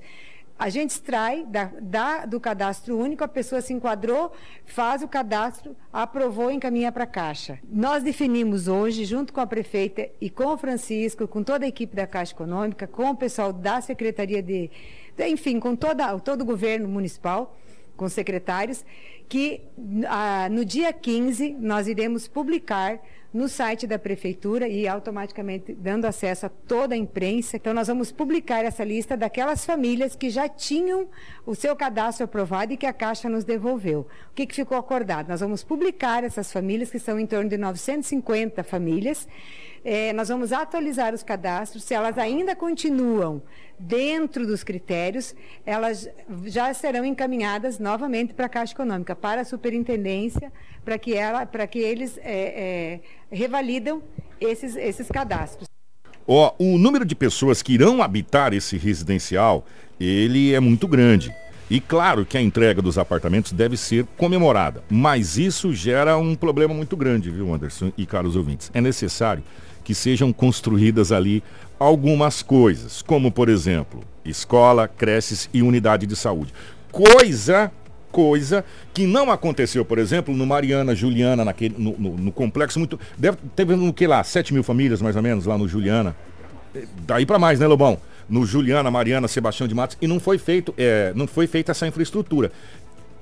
A 0.60 0.70
gente 0.70 0.89
extrai 0.89 1.46
da, 1.46 1.72
da, 1.80 2.26
do 2.26 2.39
cadastro 2.39 2.98
único, 2.98 3.24
a 3.24 3.28
pessoa 3.28 3.62
se 3.62 3.74
enquadrou, 3.74 4.32
faz 4.65 5.04
o 5.04 5.08
cadastro, 5.08 5.76
aprovou 5.93 6.50
e 6.50 6.56
encaminha 6.56 6.91
para 6.91 7.04
a 7.04 7.08
Caixa. 7.08 7.60
Nós 7.70 8.02
definimos 8.04 8.67
hoje, 8.67 9.06
junto 9.06 9.32
com 9.32 9.39
a 9.39 9.46
prefeita 9.46 10.10
e 10.20 10.32
com 10.32 10.46
o 10.46 10.58
Francisco, 10.58 11.28
com 11.28 11.43
toda 11.43 11.65
a 11.65 11.67
equipe 11.67 11.96
da 11.96 12.08
Caixa 12.08 12.34
Econômica, 12.34 12.88
com 12.88 13.12
o 13.12 13.15
pessoal 13.15 13.54
da 13.54 13.82
Secretaria 13.82 14.41
de. 14.41 14.72
Enfim, 15.20 15.60
com 15.60 15.76
toda, 15.76 16.17
todo 16.20 16.41
o 16.41 16.46
governo 16.46 16.88
municipal, 16.88 17.56
com 17.96 18.10
secretários, 18.10 18.84
que 19.30 19.62
ah, 20.08 20.48
no 20.50 20.65
dia 20.65 20.91
15 20.91 21.56
nós 21.60 21.88
iremos 21.88 22.28
publicar 22.28 23.00
no 23.38 23.47
site 23.47 23.86
da 23.86 24.00
prefeitura 24.00 24.67
e 24.67 24.88
automaticamente 24.88 25.71
dando 25.71 26.06
acesso 26.06 26.47
a 26.47 26.50
toda 26.50 26.95
a 26.95 26.97
imprensa. 26.97 27.56
Então 27.56 27.71
nós 27.71 27.88
vamos 27.88 28.12
publicar 28.12 28.65
essa 28.65 28.84
lista 28.84 29.15
daquelas 29.15 29.63
famílias 29.63 30.15
que 30.15 30.32
já 30.32 30.50
tinham 30.50 31.08
o 31.45 31.54
seu 31.54 31.76
cadastro 31.76 32.26
aprovado 32.26 32.73
e 32.73 32.78
que 32.78 32.88
a 32.88 32.91
Caixa 32.91 33.30
nos 33.30 33.43
devolveu. 33.43 34.08
O 34.32 34.34
que, 34.34 34.47
que 34.47 34.56
ficou 34.56 34.76
acordado? 34.76 35.30
Nós 35.30 35.39
vamos 35.39 35.63
publicar 35.63 36.23
essas 36.23 36.52
famílias, 36.52 36.89
que 36.89 36.97
são 36.97 37.19
em 37.19 37.28
torno 37.28 37.47
de 37.47 37.58
950 37.58 38.63
famílias. 38.63 39.28
É, 39.89 40.12
nós 40.12 40.28
vamos 40.28 40.52
atualizar 40.52 41.13
os 41.13 41.23
cadastros. 41.23 41.82
Se 41.86 41.93
elas 41.93 42.17
ainda 42.17 42.54
continuam 42.54 43.41
dentro 43.80 44.45
dos 44.45 44.62
critérios, 44.62 45.34
elas 45.65 46.10
já 46.43 46.73
serão 46.73 47.06
encaminhadas 47.06 47.80
novamente 47.80 48.34
para 48.34 48.47
a 48.47 48.50
Caixa 48.50 48.73
Econômica, 48.73 49.15
para 49.15 49.39
a 49.39 49.45
Superintendência, 49.45 50.52
para 50.84 50.97
que, 50.97 51.13
ela, 51.13 51.45
para 51.45 51.65
que 51.65 51.80
eles 51.80 52.17
é, 52.17 52.19
é, 52.26 53.00
revalidam 53.32 54.04
esses, 54.41 54.76
esses 54.76 55.08
cadastros. 55.08 55.69
Ó, 56.28 56.54
o 56.60 56.78
número 56.78 57.06
de 57.06 57.15
pessoas 57.15 57.62
que 57.62 57.71
irão 57.71 58.04
habitar 58.04 58.54
esse 58.54 58.76
residencial, 58.78 59.65
ele 59.97 60.54
é 60.54 60.60
muito 60.60 60.86
grande. 60.86 61.34
E 61.69 61.80
claro 61.80 62.26
que 62.26 62.38
a 62.38 62.41
entrega 62.41 62.82
dos 62.82 62.97
apartamentos 62.97 63.54
deve 63.54 63.78
ser 63.78 64.06
comemorada, 64.17 64.84
mas 64.89 65.38
isso 65.38 65.73
gera 65.73 66.17
um 66.17 66.36
problema 66.36 66.73
muito 66.73 66.97
grande, 66.97 67.32
viu, 67.32 67.54
Anderson 67.54 67.93
e 67.97 68.06
caros 68.06 68.36
ouvintes. 68.36 68.69
É 68.73 68.82
necessário 68.82 69.43
que 69.88 69.95
sejam 69.95 70.34
construídas 70.34 71.13
ali 71.13 71.41
algumas 71.80 72.43
coisas, 72.43 73.02
como 73.02 73.32
por 73.32 73.47
exemplo, 73.47 74.04
escola, 74.26 74.86
creches 74.86 75.50
e 75.54 75.62
unidade 75.62 76.06
de 76.06 76.13
saúde. 76.13 76.54
Coisa 76.91 77.71
coisa 78.12 78.65
que 78.93 79.06
não 79.08 79.32
aconteceu, 79.32 79.86
por 79.86 79.97
exemplo, 79.97 80.36
no 80.36 80.45
Mariana, 80.45 80.93
Juliana, 80.93 81.45
naquele, 81.45 81.76
no, 81.78 81.95
no, 81.97 82.17
no 82.17 82.32
complexo 82.34 82.80
muito. 82.80 83.00
Deve, 83.17 83.38
teve 83.56 83.78
no 83.78 83.93
que 83.93 84.06
lá? 84.06 84.21
7 84.21 84.54
mil 84.54 84.62
famílias, 84.63 85.02
mais 85.02 85.15
ou 85.15 85.21
menos, 85.21 85.45
lá 85.45 85.58
no 85.58 85.69
Juliana. 85.69 86.13
Daí 87.06 87.26
para 87.26 87.39
mais, 87.39 87.58
né, 87.58 87.65
Lobão? 87.65 87.97
No 88.28 88.45
Juliana, 88.45 88.91
Mariana, 88.91 89.30
Sebastião 89.30 89.69
de 89.69 89.76
Matos, 89.76 89.97
e 90.02 90.08
não 90.08 90.19
foi 90.19 90.38
feito, 90.38 90.73
é, 90.78 91.13
não 91.15 91.28
foi 91.28 91.47
feita 91.47 91.71
essa 91.71 91.88
infraestrutura. 91.88 92.52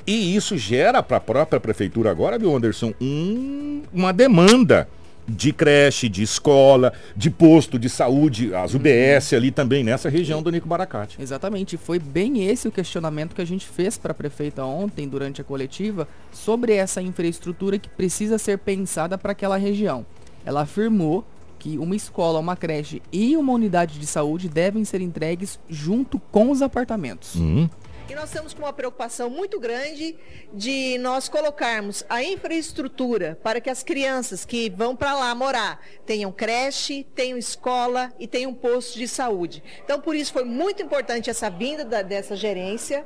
E 0.08 0.36
isso 0.36 0.58
gera 0.58 1.04
para 1.04 1.18
a 1.18 1.22
própria 1.22 1.60
prefeitura 1.60 2.10
agora, 2.10 2.40
viu, 2.40 2.56
Anderson, 2.56 2.92
um, 3.00 3.84
uma 3.94 4.12
demanda 4.12 4.88
de 5.28 5.52
creche, 5.52 6.08
de 6.08 6.24
escola, 6.24 6.94
de 7.16 7.30
posto 7.30 7.80
de 7.80 7.90
saúde, 7.90 8.54
as 8.54 8.74
UBS 8.74 9.34
ali 9.34 9.52
também 9.52 9.84
nessa 9.84 10.10
região 10.10 10.42
do 10.42 10.52
Nico 10.52 10.68
Baracate. 10.68 11.22
Exatamente, 11.22 11.78
foi 11.78 12.00
bem 12.00 12.48
esse 12.48 12.68
o 12.68 12.72
questionamento 12.72 13.36
que 13.36 13.42
a 13.42 13.46
gente 13.46 13.66
fez 13.68 13.98
para 13.98 14.12
a 14.12 14.16
prefeita 14.16 14.64
ontem 14.64 15.08
durante 15.08 15.42
a 15.42 15.44
coletiva 15.44 16.08
sobre 16.32 16.74
essa 16.74 17.02
infraestrutura 17.02 17.80
que 17.80 17.90
precisa 17.90 18.38
ser 18.38 18.60
pensada 18.60 19.18
para 19.18 19.32
aquela 19.32 19.58
região. 19.58 20.06
Ela 20.46 20.62
afirmou 20.62 21.26
que 21.58 21.80
uma 21.80 21.96
escola, 21.96 22.40
uma 22.40 22.56
creche 22.56 23.02
e 23.12 23.36
uma 23.36 23.54
unidade 23.54 23.98
de 23.98 24.06
saúde 24.06 24.48
devem 24.48 24.86
ser 24.86 25.02
entregues 25.02 25.60
junto 25.68 26.20
com 26.32 26.52
os 26.52 26.62
apartamentos. 26.62 27.36
Uhum. 27.36 27.68
E 28.08 28.14
nós 28.14 28.26
estamos 28.26 28.54
com 28.54 28.62
uma 28.62 28.72
preocupação 28.72 29.32
muito 29.32 29.60
grande 29.60 30.16
de 30.54 30.96
nós 31.00 31.28
colocarmos 31.28 32.04
a 32.08 32.24
infraestrutura 32.24 33.40
para 33.42 33.60
que 33.60 33.70
as 33.70 33.82
crianças 33.82 34.46
que 34.46 34.70
vão 34.70 34.96
para 34.96 35.16
lá 35.16 35.34
morar 35.34 35.82
tenham 36.06 36.32
creche, 36.32 37.04
tenham 37.16 37.36
escola 37.36 38.14
e 38.20 38.28
tenham 38.28 38.54
posto 38.54 39.00
de 39.00 39.08
saúde. 39.08 39.64
Então, 39.84 40.00
por 40.00 40.16
isso 40.16 40.32
foi 40.32 40.44
muito 40.44 40.84
importante 40.84 41.32
essa 41.32 41.50
vinda 41.50 41.84
da, 41.84 42.04
dessa 42.04 42.36
gerência 42.36 43.04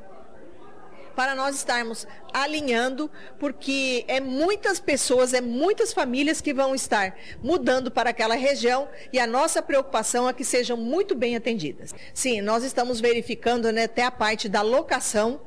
para 1.20 1.36
nós 1.36 1.58
estarmos 1.58 2.08
alinhando, 2.34 3.12
porque 3.38 4.06
é 4.08 4.22
muitas 4.22 4.80
pessoas, 4.80 5.34
é 5.34 5.42
muitas 5.42 5.92
famílias 5.92 6.40
que 6.40 6.54
vão 6.54 6.74
estar 6.74 7.14
mudando 7.44 7.92
para 7.92 8.12
aquela 8.12 8.36
região 8.36 8.88
e 9.12 9.20
a 9.20 9.28
nossa 9.28 9.62
preocupação 9.62 10.30
é 10.30 10.32
que 10.32 10.46
sejam 10.46 10.78
muito 10.78 11.14
bem 11.14 11.36
atendidas. 11.36 11.94
Sim, 12.14 12.40
nós 12.40 12.64
estamos 12.64 13.02
verificando 13.02 13.70
né, 13.70 13.84
até 13.84 14.04
a 14.04 14.12
parte 14.12 14.48
da 14.48 14.62
locação, 14.62 15.42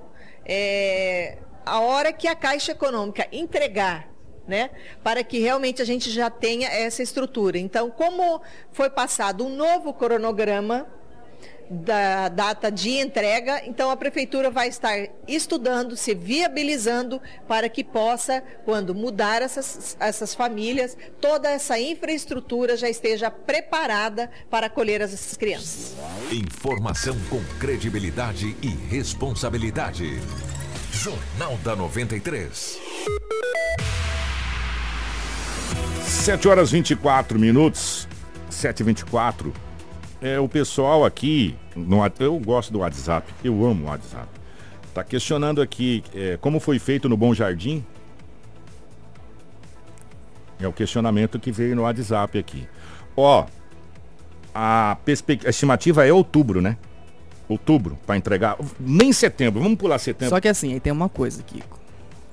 é, 0.45 1.39
a 1.65 1.81
hora 1.81 2.13
que 2.13 2.29
a 2.29 2.37
Caixa 2.37 2.73
Econômica 2.73 3.27
entregar 3.33 4.13
né? 4.47 4.71
Para 5.05 5.23
que 5.23 5.39
realmente 5.39 5.81
a 5.81 5.85
gente 5.85 6.11
já 6.11 6.29
tenha 6.29 6.69
essa 6.69 7.01
estrutura. 7.01 7.57
Então, 7.57 7.91
como 7.91 8.43
foi 8.73 8.91
passado 8.91 9.47
um 9.47 9.49
novo 9.49 9.95
cronograma 9.95 10.87
da 11.71 12.29
data 12.29 12.71
de 12.71 12.99
entrega, 12.99 13.63
então 13.67 13.91
a 13.91 13.97
prefeitura 13.97 14.51
vai 14.51 14.69
estar 14.69 15.09
estudando, 15.27 15.97
se 15.97 16.15
viabilizando 16.15 17.21
para 17.49 17.69
que 17.69 17.83
possa, 17.83 18.43
quando 18.65 18.95
mudar 18.95 19.43
essas, 19.43 19.97
essas 19.99 20.35
famílias, 20.35 20.97
toda 21.21 21.49
essa 21.51 21.79
infraestrutura 21.79 22.77
já 22.77 22.89
esteja 22.89 23.31
preparada 23.31 24.31
para 24.51 24.67
acolher 24.67 25.01
essas 25.01 25.37
crianças. 25.37 25.95
Informação 26.31 27.17
com 27.29 27.43
credibilidade 27.59 28.57
e 28.63 28.69
responsabilidade. 28.69 30.21
Jornal 30.93 31.57
da 31.65 31.75
93. 31.75 32.79
7 36.03 36.49
horas 36.49 36.71
24 36.71 37.39
minutos. 37.39 38.07
7h24 38.51 39.53
é, 40.23 40.39
o 40.39 40.49
pessoal 40.49 41.05
aqui, 41.05 41.57
no, 41.75 42.01
eu 42.21 42.39
gosto 42.39 42.73
do 42.73 42.79
WhatsApp, 42.79 43.33
eu 43.43 43.53
amo 43.67 43.87
o 43.87 43.89
WhatsApp. 43.89 44.29
Tá 44.95 45.03
questionando 45.03 45.61
aqui 45.61 46.05
é, 46.15 46.39
como 46.41 46.61
foi 46.61 46.79
feito 46.79 47.09
no 47.09 47.17
Bom 47.17 47.35
Jardim. 47.35 47.85
É 50.61 50.69
o 50.69 50.73
questionamento 50.73 51.41
que 51.41 51.51
veio 51.51 51.75
no 51.75 51.83
WhatsApp 51.83 52.39
aqui. 52.39 52.69
Ó, 53.17 53.47
a, 54.55 54.93
a 54.93 55.49
estimativa 55.49 56.07
é 56.07 56.13
outubro, 56.13 56.63
né? 56.63 56.77
Outubro, 57.49 57.99
para 58.07 58.17
entregar. 58.17 58.57
Nem 58.79 59.13
setembro, 59.13 59.61
vamos 59.61 59.77
pular 59.77 59.99
setembro. 59.99 60.29
Só 60.29 60.41
que 60.41 60.47
assim, 60.47 60.73
aí 60.73 60.81
tem 60.81 60.93
uma 60.93 61.09
coisa, 61.09 61.43
Kiko. 61.43 61.81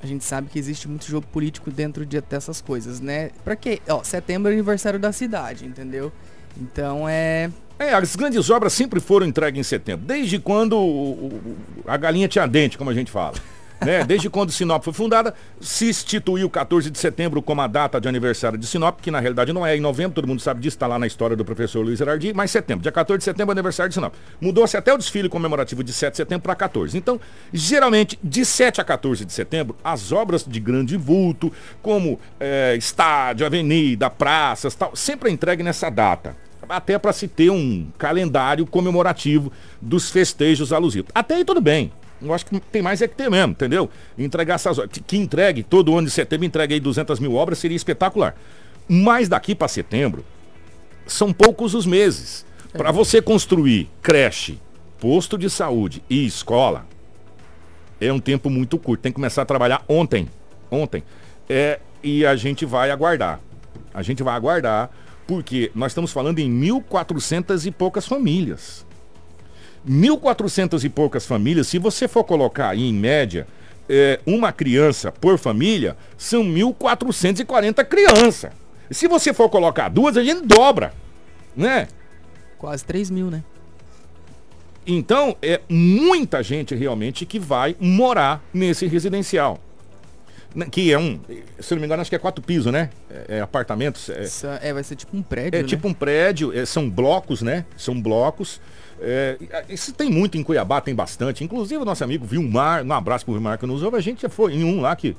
A 0.01 0.05
gente 0.05 0.23
sabe 0.23 0.47
que 0.47 0.59
existe 0.59 0.87
muito 0.87 1.05
jogo 1.05 1.25
político 1.27 1.71
dentro 1.71 2.05
de, 2.05 2.21
dessas 2.21 2.61
coisas, 2.61 3.01
né? 3.01 3.31
Pra 3.43 3.55
quê? 3.55 3.81
Ó, 3.89 4.03
setembro 4.03 4.51
é 4.51 4.53
aniversário 4.53 4.99
da 4.99 5.11
cidade, 5.11 5.65
entendeu? 5.65 6.11
Então 6.55 7.09
é 7.09 7.49
é, 7.79 7.93
as 7.93 8.15
grandes 8.15 8.49
obras 8.49 8.73
sempre 8.73 8.99
foram 8.99 9.25
entregues 9.25 9.59
em 9.59 9.63
setembro, 9.63 10.05
desde 10.05 10.37
quando 10.37 10.77
o, 10.77 11.27
o, 11.27 11.57
a 11.87 11.95
galinha 11.95 12.27
tinha 12.27 12.45
dente, 12.45 12.77
como 12.77 12.89
a 12.89 12.93
gente 12.93 13.09
fala. 13.09 13.35
Né? 13.79 14.03
Desde 14.03 14.29
quando 14.29 14.51
Sinop 14.51 14.83
foi 14.83 14.91
fundada, 14.91 15.33
se 15.61 15.87
instituiu 15.89 16.49
14 16.49 16.91
de 16.91 16.99
setembro 16.99 17.41
como 17.41 17.61
a 17.61 17.67
data 17.67 17.97
de 18.01 18.09
aniversário 18.09 18.57
de 18.57 18.67
Sinop, 18.67 18.99
que 18.99 19.09
na 19.09 19.21
realidade 19.21 19.53
não 19.53 19.65
é 19.65 19.73
em 19.77 19.79
novembro, 19.79 20.15
todo 20.15 20.27
mundo 20.27 20.41
sabe 20.41 20.59
disso, 20.59 20.75
está 20.75 20.85
lá 20.85 20.99
na 20.99 21.07
história 21.07 21.33
do 21.33 21.45
professor 21.45 21.81
Luiz 21.81 22.01
Herardi, 22.01 22.33
mas 22.33 22.51
setembro, 22.51 22.83
dia 22.83 22.91
14 22.91 23.19
de 23.19 23.23
setembro 23.23 23.51
é 23.51 23.53
aniversário 23.53 23.87
de 23.87 23.93
Sinop. 23.93 24.13
Mudou-se 24.41 24.75
até 24.75 24.93
o 24.93 24.97
desfile 24.97 25.29
comemorativo 25.29 25.81
de 25.81 25.93
7 25.93 26.11
de 26.11 26.17
setembro 26.17 26.43
para 26.43 26.55
14. 26.55 26.97
Então, 26.97 27.21
geralmente, 27.53 28.19
de 28.21 28.43
7 28.43 28.81
a 28.81 28.83
14 28.83 29.23
de 29.23 29.31
setembro, 29.31 29.77
as 29.81 30.11
obras 30.11 30.43
de 30.45 30.59
grande 30.59 30.97
vulto, 30.97 31.49
como 31.81 32.19
é, 32.37 32.75
estádio, 32.75 33.45
avenida, 33.45 34.09
praças, 34.09 34.75
tal, 34.75 34.93
sempre 34.93 35.29
é 35.29 35.31
entregue 35.31 35.63
nessa 35.63 35.89
data 35.89 36.35
até 36.67 36.97
para 36.97 37.13
se 37.13 37.27
ter 37.27 37.49
um 37.49 37.87
calendário 37.97 38.65
comemorativo 38.65 39.51
dos 39.81 40.09
festejos 40.09 40.73
alusivos. 40.73 41.11
Até 41.13 41.35
aí 41.35 41.45
tudo 41.45 41.61
bem. 41.61 41.91
Eu 42.21 42.33
acho 42.33 42.45
que 42.45 42.59
tem 42.59 42.81
mais 42.81 43.01
é 43.01 43.07
que 43.07 43.15
ter 43.15 43.29
mesmo, 43.29 43.51
entendeu? 43.51 43.89
Entregar 44.17 44.55
essas 44.55 44.77
que 45.07 45.17
entregue 45.17 45.63
todo 45.63 45.97
ano 45.97 46.07
de 46.07 46.11
setembro, 46.11 46.45
entregue 46.45 46.73
aí 46.73 46.79
200 46.79 47.19
mil 47.19 47.33
obras, 47.35 47.59
seria 47.59 47.77
espetacular. 47.77 48.35
Mas 48.87 49.29
daqui 49.29 49.55
para 49.55 49.67
setembro, 49.67 50.25
são 51.07 51.31
poucos 51.31 51.73
os 51.73 51.85
meses. 51.85 52.45
É. 52.73 52.77
Para 52.77 52.91
você 52.91 53.21
construir 53.21 53.89
creche, 54.01 54.59
posto 54.99 55.37
de 55.37 55.49
saúde 55.49 56.03
e 56.09 56.25
escola, 56.25 56.85
é 58.01 58.11
um 58.11 58.19
tempo 58.19 58.49
muito 58.49 58.77
curto. 58.77 59.01
Tem 59.01 59.11
que 59.11 59.15
começar 59.15 59.43
a 59.43 59.45
trabalhar 59.45 59.83
ontem. 59.87 60.27
Ontem. 60.69 61.03
É, 61.47 61.79
e 62.03 62.25
a 62.25 62.35
gente 62.35 62.65
vai 62.65 62.91
aguardar. 62.91 63.39
A 63.93 64.01
gente 64.01 64.23
vai 64.23 64.35
aguardar 64.35 64.89
porque 65.29 65.71
nós 65.75 65.91
estamos 65.91 66.11
falando 66.11 66.39
em 66.39 66.49
1.400 66.49 67.67
e 67.67 67.69
poucas 67.69 68.07
famílias. 68.07 68.83
1.400 69.87 70.83
e 70.83 70.89
poucas 70.89 71.23
famílias, 71.23 71.67
se 71.67 71.77
você 71.77 72.07
for 72.07 72.23
colocar 72.23 72.69
aí 72.69 72.81
em 72.81 72.91
média, 72.91 73.45
é, 73.87 74.19
uma 74.25 74.51
criança 74.51 75.11
por 75.11 75.37
família, 75.37 75.95
são 76.17 76.43
1.440 76.43 77.85
crianças. 77.85 78.51
Se 78.89 79.07
você 79.07 79.31
for 79.31 79.47
colocar 79.49 79.87
duas, 79.87 80.17
a 80.17 80.23
gente 80.23 80.47
dobra, 80.47 80.95
né? 81.55 81.87
Quase 82.57 82.83
3 82.83 83.11
mil, 83.11 83.29
né? 83.29 83.43
Então, 84.87 85.37
é 85.43 85.61
muita 85.69 86.41
gente 86.41 86.73
realmente 86.73 87.23
que 87.23 87.37
vai 87.37 87.75
morar 87.79 88.43
nesse 88.51 88.87
residencial. 88.87 89.59
Né, 90.53 90.67
que 90.69 90.91
é 90.91 90.97
um, 90.97 91.19
se 91.59 91.73
não 91.73 91.79
me 91.79 91.85
engano, 91.85 92.01
acho 92.01 92.09
que 92.09 92.15
é 92.15 92.19
quatro 92.19 92.43
pisos, 92.43 92.71
né? 92.71 92.89
É, 93.09 93.37
é 93.37 93.41
apartamentos. 93.41 94.09
É, 94.09 94.23
Isso 94.23 94.47
é, 94.47 94.73
vai 94.73 94.83
ser 94.83 94.95
tipo 94.95 95.15
um 95.15 95.21
prédio, 95.21 95.59
é 95.59 95.61
né? 95.61 95.67
tipo 95.67 95.87
um 95.87 95.93
prédio, 95.93 96.57
é, 96.57 96.65
são 96.65 96.89
blocos, 96.89 97.41
né? 97.41 97.65
São 97.77 97.99
blocos. 97.99 98.59
É, 99.01 99.37
isso 99.69 99.93
tem 99.93 100.09
muito 100.09 100.37
em 100.37 100.43
Cuiabá, 100.43 100.81
tem 100.81 100.93
bastante. 100.93 101.43
Inclusive 101.43 101.81
o 101.81 101.85
nosso 101.85 102.03
amigo 102.03 102.25
Vilmar, 102.25 102.83
um 102.83 102.91
abraço 102.91 103.23
pro 103.25 103.33
Vilmar 103.33 103.57
que 103.57 103.65
nos 103.65 103.83
ouve, 103.83 103.97
a 103.97 104.01
gente 104.01 104.23
já 104.23 104.29
foi 104.29 104.53
em 104.55 104.63
um 104.63 104.81
lá 104.81 104.95
que, 104.95 105.15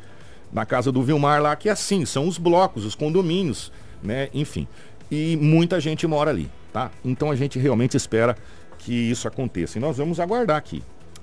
na 0.53 0.67
casa 0.67 0.93
do 0.93 1.03
Vilmar 1.03 1.41
lá, 1.41 1.55
que 1.57 1.69
é 1.69 1.73
assim, 1.73 2.05
são 2.05 2.27
os 2.27 2.37
blocos, 2.37 2.85
os 2.85 2.95
condomínios, 2.95 3.73
né? 4.03 4.29
Enfim. 4.35 4.67
E 5.11 5.37
muita 5.41 5.81
gente 5.81 6.07
mora 6.07 6.31
ali, 6.31 6.51
tá? 6.73 6.91
Então 7.05 7.31
a 7.31 7.37
gente 7.37 7.59
realmente 7.59 7.97
espera 7.97 8.37
que 8.79 8.93
isso 8.93 9.27
aconteça. 9.27 9.79
E 9.79 9.81
nós 9.81 9.97
vamos 9.97 10.21
aguardar 10.21 10.57
aqui. 10.57 10.83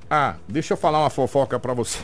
Ah, 0.09 0.35
deixa 0.47 0.73
eu 0.73 0.77
falar 0.77 0.99
uma 0.99 1.09
fofoca 1.09 1.59
para 1.59 1.73
você. 1.73 1.99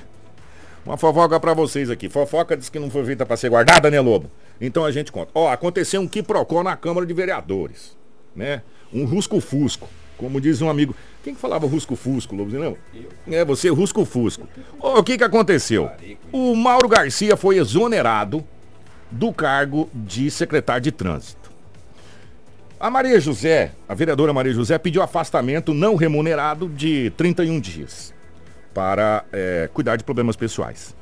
Uma 0.85 0.97
fofoca 0.97 1.39
para 1.39 1.53
vocês 1.53 1.89
aqui. 1.89 2.09
Fofoca 2.09 2.57
diz 2.57 2.69
que 2.69 2.77
não 2.77 2.89
foi 2.89 3.05
feita 3.05 3.25
para 3.25 3.37
ser 3.37 3.49
guardada, 3.49 3.89
né, 3.89 3.99
Lobo? 4.01 4.29
Então 4.59 4.83
a 4.83 4.91
gente 4.91 5.11
conta. 5.11 5.31
Ó, 5.33 5.49
aconteceu 5.49 6.01
um 6.01 6.07
quiprocó 6.07 6.61
na 6.61 6.75
Câmara 6.75 7.05
de 7.05 7.13
Vereadores, 7.13 7.95
né? 8.35 8.61
Um 8.91 9.05
rusco-fusco, 9.05 9.87
como 10.17 10.41
diz 10.41 10.61
um 10.61 10.69
amigo. 10.69 10.93
Quem 11.23 11.33
que 11.33 11.39
falava 11.39 11.65
rusco-fusco, 11.65 12.35
Lobo? 12.35 12.51
Você 12.51 12.59
lembra? 12.59 12.79
É, 13.31 13.45
você, 13.45 13.69
rusco-fusco. 13.69 14.47
O 14.77 15.01
que 15.01 15.17
que 15.17 15.23
aconteceu? 15.23 15.89
O 16.33 16.53
Mauro 16.53 16.89
Garcia 16.89 17.37
foi 17.37 17.57
exonerado 17.57 18.45
do 19.09 19.31
cargo 19.31 19.89
de 19.93 20.29
secretário 20.29 20.81
de 20.81 20.91
trânsito. 20.91 21.51
A 22.77 22.89
Maria 22.89 23.17
José, 23.21 23.71
a 23.87 23.95
vereadora 23.95 24.33
Maria 24.33 24.51
José, 24.51 24.77
pediu 24.77 25.01
afastamento 25.01 25.73
não 25.73 25.95
remunerado 25.95 26.67
de 26.67 27.09
31 27.11 27.61
dias 27.61 28.13
para 28.73 29.25
é, 29.31 29.69
cuidar 29.73 29.95
de 29.95 30.03
problemas 30.03 30.35
pessoais. 30.35 30.95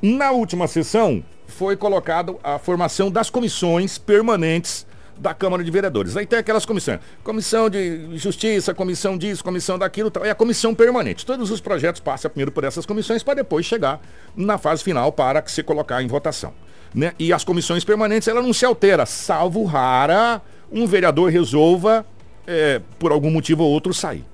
Na 0.00 0.30
última 0.30 0.66
sessão, 0.66 1.22
foi 1.46 1.76
colocada 1.76 2.34
a 2.42 2.58
formação 2.58 3.10
das 3.10 3.30
comissões 3.30 3.98
permanentes 3.98 4.86
da 5.18 5.32
Câmara 5.32 5.62
de 5.62 5.70
Vereadores. 5.70 6.16
Aí 6.16 6.26
tem 6.26 6.38
aquelas 6.38 6.66
comissões. 6.66 6.98
Comissão 7.22 7.70
de 7.70 8.16
Justiça, 8.16 8.74
comissão 8.74 9.16
disso, 9.16 9.44
comissão 9.44 9.78
daquilo, 9.78 10.10
tal. 10.10 10.24
É 10.24 10.30
a 10.30 10.34
comissão 10.34 10.74
permanente. 10.74 11.24
Todos 11.24 11.50
os 11.50 11.60
projetos 11.60 12.00
passam 12.00 12.30
primeiro 12.30 12.50
por 12.50 12.64
essas 12.64 12.84
comissões 12.84 13.22
para 13.22 13.34
depois 13.34 13.64
chegar 13.64 14.00
na 14.34 14.58
fase 14.58 14.82
final 14.82 15.12
para 15.12 15.42
se 15.46 15.62
colocar 15.62 16.02
em 16.02 16.08
votação. 16.08 16.52
Né? 16.94 17.12
E 17.18 17.32
as 17.32 17.44
comissões 17.44 17.84
permanentes, 17.84 18.26
ela 18.28 18.42
não 18.42 18.52
se 18.52 18.64
altera, 18.64 19.06
salvo 19.06 19.64
rara 19.64 20.42
um 20.72 20.86
vereador 20.86 21.30
resolva, 21.30 22.04
é, 22.46 22.80
por 22.98 23.12
algum 23.12 23.30
motivo 23.30 23.62
ou 23.62 23.70
outro, 23.70 23.92
sair. 23.92 24.24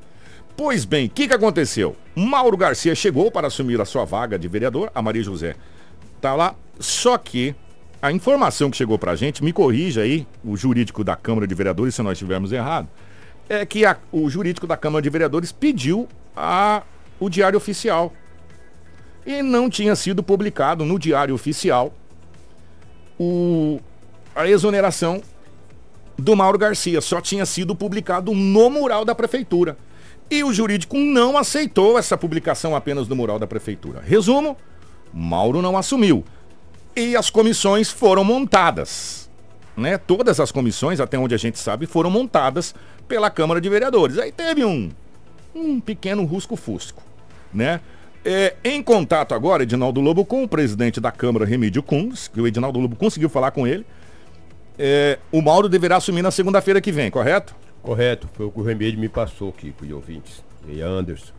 Pois 0.58 0.84
bem, 0.84 1.06
o 1.06 1.10
que, 1.10 1.28
que 1.28 1.32
aconteceu? 1.34 1.94
Mauro 2.16 2.56
Garcia 2.56 2.92
chegou 2.92 3.30
para 3.30 3.46
assumir 3.46 3.80
a 3.80 3.84
sua 3.84 4.04
vaga 4.04 4.36
de 4.36 4.48
vereador, 4.48 4.90
a 4.92 5.00
Maria 5.00 5.22
José 5.22 5.54
tá 6.20 6.34
lá, 6.34 6.56
só 6.80 7.16
que 7.16 7.54
a 8.02 8.10
informação 8.10 8.68
que 8.68 8.76
chegou 8.76 8.98
pra 8.98 9.14
gente, 9.14 9.44
me 9.44 9.52
corrija 9.52 10.00
aí, 10.00 10.26
o 10.44 10.56
jurídico 10.56 11.04
da 11.04 11.14
Câmara 11.14 11.46
de 11.46 11.54
Vereadores, 11.54 11.94
se 11.94 12.02
nós 12.02 12.14
estivermos 12.14 12.50
errado, 12.50 12.88
é 13.48 13.64
que 13.64 13.86
a- 13.86 13.96
o 14.10 14.28
jurídico 14.28 14.66
da 14.66 14.76
Câmara 14.76 15.00
de 15.00 15.08
Vereadores 15.08 15.52
pediu 15.52 16.08
a, 16.36 16.82
o 17.20 17.30
diário 17.30 17.56
oficial. 17.56 18.12
E 19.24 19.42
não 19.42 19.70
tinha 19.70 19.94
sido 19.94 20.24
publicado 20.24 20.84
no 20.84 20.98
diário 20.98 21.36
oficial 21.36 21.94
o, 23.18 23.78
a 24.34 24.48
exoneração 24.48 25.22
do 26.18 26.34
Mauro 26.34 26.58
Garcia. 26.58 27.00
Só 27.00 27.20
tinha 27.20 27.46
sido 27.46 27.76
publicado 27.76 28.34
no 28.34 28.68
mural 28.70 29.04
da 29.04 29.14
prefeitura. 29.14 29.76
E 30.30 30.44
o 30.44 30.52
jurídico 30.52 30.98
não 30.98 31.38
aceitou 31.38 31.98
essa 31.98 32.16
publicação 32.16 32.76
apenas 32.76 33.08
no 33.08 33.16
mural 33.16 33.38
da 33.38 33.46
prefeitura. 33.46 34.02
Resumo, 34.04 34.56
Mauro 35.12 35.62
não 35.62 35.76
assumiu. 35.76 36.24
E 36.94 37.16
as 37.16 37.30
comissões 37.30 37.90
foram 37.90 38.24
montadas. 38.24 39.30
Né? 39.76 39.96
Todas 39.96 40.40
as 40.40 40.52
comissões, 40.52 41.00
até 41.00 41.18
onde 41.18 41.34
a 41.34 41.38
gente 41.38 41.58
sabe, 41.58 41.86
foram 41.86 42.10
montadas 42.10 42.74
pela 43.06 43.30
Câmara 43.30 43.60
de 43.60 43.68
Vereadores. 43.68 44.18
Aí 44.18 44.32
teve 44.32 44.64
um, 44.64 44.90
um 45.54 45.80
pequeno 45.80 46.24
rusco-fusco. 46.24 47.02
Né? 47.54 47.80
É, 48.24 48.56
em 48.62 48.82
contato 48.82 49.34
agora, 49.34 49.62
Edinaldo 49.62 50.00
Lobo, 50.00 50.24
com 50.24 50.42
o 50.42 50.48
presidente 50.48 51.00
da 51.00 51.10
Câmara, 51.10 51.46
Remídio 51.46 51.82
Kunz, 51.82 52.28
que 52.28 52.40
o 52.40 52.46
Edinaldo 52.46 52.78
Lobo 52.78 52.96
conseguiu 52.96 53.28
falar 53.28 53.52
com 53.52 53.66
ele. 53.66 53.86
É, 54.78 55.18
o 55.32 55.40
Mauro 55.40 55.68
deverá 55.68 55.96
assumir 55.96 56.22
na 56.22 56.30
segunda-feira 56.30 56.80
que 56.80 56.92
vem, 56.92 57.10
correto? 57.10 57.54
Correto, 57.88 58.28
foi 58.34 58.44
o 58.44 58.50
que 58.52 58.60
o 58.60 58.62
remédio 58.62 59.00
me 59.00 59.08
passou 59.08 59.48
aqui 59.48 59.72
para 59.72 59.86
os 59.86 59.92
ouvintes. 59.92 60.44
E 60.68 60.82
Anderson. 60.82 61.32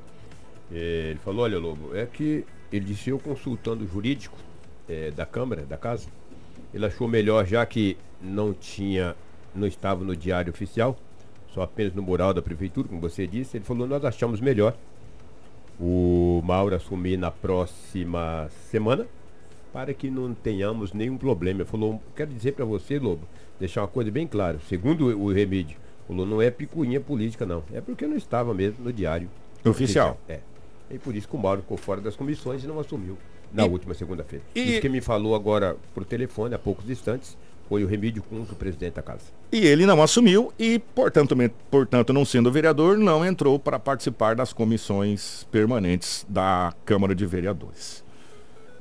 É, 0.72 1.10
ele 1.12 1.20
falou, 1.20 1.44
olha 1.44 1.60
Lobo, 1.60 1.96
é 1.96 2.08
que 2.08 2.44
ele 2.74 2.86
disse 2.86 3.12
eu 3.12 3.20
consultando 3.20 3.84
o 3.84 3.88
jurídico 3.88 4.36
é, 4.90 5.12
da 5.12 5.28
Câmara, 5.28 5.62
da 5.62 5.78
casa, 5.78 6.08
ele 6.74 6.84
achou 6.88 7.08
melhor, 7.08 7.46
já 7.46 7.64
que 7.68 7.96
não 8.20 8.52
tinha, 8.52 9.16
não 9.54 9.68
estava 9.68 10.04
no 10.04 10.16
diário 10.16 10.52
oficial, 10.52 10.98
só 11.54 11.62
apenas 11.62 11.94
no 11.94 12.02
mural 12.02 12.34
da 12.34 12.42
prefeitura, 12.42 12.88
como 12.88 13.00
você 13.00 13.28
disse, 13.28 13.58
ele 13.58 13.64
falou, 13.64 13.86
nós 13.86 14.04
achamos 14.04 14.42
melhor 14.42 14.76
o 15.80 16.42
Mauro 16.44 16.74
assumir 16.74 17.16
na 17.16 17.30
próxima 17.30 18.50
semana 18.72 19.06
para 19.72 19.94
que 19.94 20.10
não 20.10 20.34
tenhamos 20.34 20.94
nenhum 20.94 21.16
problema. 21.16 21.60
Ele 21.60 21.70
falou, 21.70 22.02
quero 22.16 22.34
dizer 22.34 22.54
para 22.54 22.66
você, 22.66 22.98
Lobo, 22.98 23.28
deixar 23.60 23.84
uma 23.84 23.88
coisa 23.88 24.10
bem 24.10 24.26
clara. 24.26 24.58
Segundo 24.68 25.16
o 25.16 25.32
Remídio, 25.32 25.78
falou, 26.10 26.26
não 26.26 26.42
é 26.42 26.50
picuinha 26.52 27.00
política, 27.00 27.46
não. 27.46 27.64
É 27.74 27.80
porque 27.82 28.06
não 28.08 28.18
estava 28.18 28.54
mesmo 28.54 28.84
no 28.84 28.92
diário 28.94 29.30
Oficial. 29.64 30.20
É. 30.28 30.40
E 30.90 30.98
por 30.98 31.16
isso 31.16 31.28
que 31.28 31.36
o 31.36 31.40
Mauro 31.40 31.62
ficou 31.62 31.78
fora 31.78 32.02
das 32.02 32.16
comissões 32.16 32.64
e 32.64 32.68
não 32.68 32.80
assumiu 32.80 33.18
na 33.54 33.66
E- 33.66 33.70
última 33.70 33.94
segunda-feira. 33.94 34.44
e- 34.56 34.72
Isso 34.72 34.82
que 34.82 34.90
me 34.90 35.02
falou 35.02 35.36
agora 35.36 35.76
por 35.94 36.04
telefone, 36.06 36.56
há 36.56 36.60
poucos 36.60 36.90
instantes, 36.90 37.38
foi 37.68 37.84
o 37.84 37.88
Remídio 37.88 38.24
Cunha, 38.24 38.42
o 38.50 38.56
presidente 38.56 38.94
da 38.96 39.02
casa. 39.04 39.26
E 39.52 39.60
ele 39.68 39.86
não 39.86 40.02
assumiu 40.02 40.52
e, 40.58 40.80
portanto, 40.80 41.36
portanto 41.70 42.12
não 42.14 42.26
sendo 42.26 42.52
vereador, 42.52 42.98
não 42.98 43.24
entrou 43.24 43.60
para 43.60 43.78
participar 43.78 44.36
das 44.36 44.52
comissões 44.52 45.46
permanentes 45.52 46.26
da 46.28 46.74
Câmara 46.86 47.14
de 47.14 47.26
Vereadores. 47.28 48.04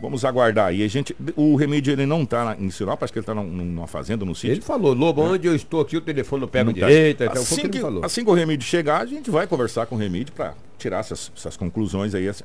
Vamos 0.01 0.25
aguardar 0.25 0.67
aí. 0.67 0.85
A 0.85 0.89
gente, 0.89 1.15
o 1.35 1.57
Remídio 1.57 1.93
ele 1.93 2.07
não 2.07 2.23
está 2.23 2.57
em 2.59 2.71
Sinop, 2.71 3.03
acho 3.03 3.13
que 3.13 3.19
ele 3.19 3.25
está 3.25 3.35
numa 3.35 3.87
fazenda, 3.87 4.25
no 4.25 4.35
sítio. 4.35 4.53
Ele 4.53 4.61
falou, 4.61 4.95
Lobo, 4.95 5.23
onde 5.23 5.49
eu 5.49 5.55
estou 5.57 5.81
aqui, 5.81 5.97
o 5.97 6.01
telefone 6.01 6.43
não 6.43 6.49
pega 6.49 6.65
Não 6.67 6.73
tá. 6.73 6.87
direito. 6.87 7.25
Então, 7.25 7.37
o 7.37 7.41
assim, 7.41 7.63
que 7.63 7.69
que, 7.69 7.81
falou. 7.81 8.05
assim 8.05 8.25
que 8.25 8.31
o 8.31 8.35
Remídio 8.35 8.67
chegar, 8.67 9.01
a 9.01 9.07
gente 9.07 9.31
vai 9.31 9.47
conversar 9.47 9.87
com 9.87 9.97
o 9.97 9.99
Remídio 9.99 10.33
para 10.33 10.55
tirar 10.79 11.01
essas, 11.01 11.33
essas 11.37 11.57
conclusões 11.57 12.15
aí, 12.15 12.29
essa, 12.29 12.45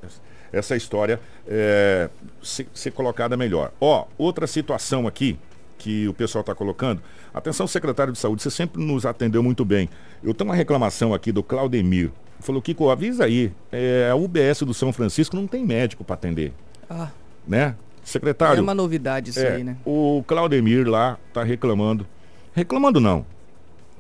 essa 0.51 0.75
história 0.75 1.19
é, 1.47 2.09
ser, 2.41 2.67
ser 2.73 2.91
colocada 2.91 3.37
melhor. 3.37 3.71
Ó, 3.79 4.05
outra 4.17 4.47
situação 4.47 5.05
aqui 5.07 5.37
que 5.77 6.07
o 6.07 6.13
pessoal 6.13 6.41
está 6.41 6.55
colocando. 6.55 7.01
Atenção, 7.33 7.67
secretário 7.67 8.13
de 8.13 8.17
saúde, 8.17 8.41
você 8.41 8.49
sempre 8.49 8.81
nos 8.81 9.05
atendeu 9.05 9.43
muito 9.43 9.65
bem. 9.65 9.89
Eu 10.23 10.33
tenho 10.33 10.49
uma 10.49 10.55
reclamação 10.55 11.13
aqui 11.13 11.31
do 11.31 11.43
Claudemir. 11.43 12.09
Falou, 12.39 12.61
Kiko, 12.61 12.89
avisa 12.89 13.25
aí, 13.25 13.51
é, 13.71 14.09
a 14.11 14.15
UBS 14.15 14.61
do 14.61 14.73
São 14.73 14.91
Francisco 14.93 15.35
não 15.35 15.45
tem 15.45 15.65
médico 15.65 16.03
para 16.03 16.15
atender, 16.15 16.51
Ah, 16.89 17.09
né? 17.47 17.75
Secretário. 18.03 18.59
é 18.59 18.61
uma 18.61 18.73
novidade 18.75 19.29
isso 19.29 19.39
É, 19.39 19.55
aí, 19.55 19.63
né? 19.63 19.77
O 19.85 20.23
Claudemir 20.27 20.87
lá 20.87 21.17
tá 21.33 21.43
reclamando. 21.43 22.05
Reclamando 22.53 22.99
não. 22.99 23.25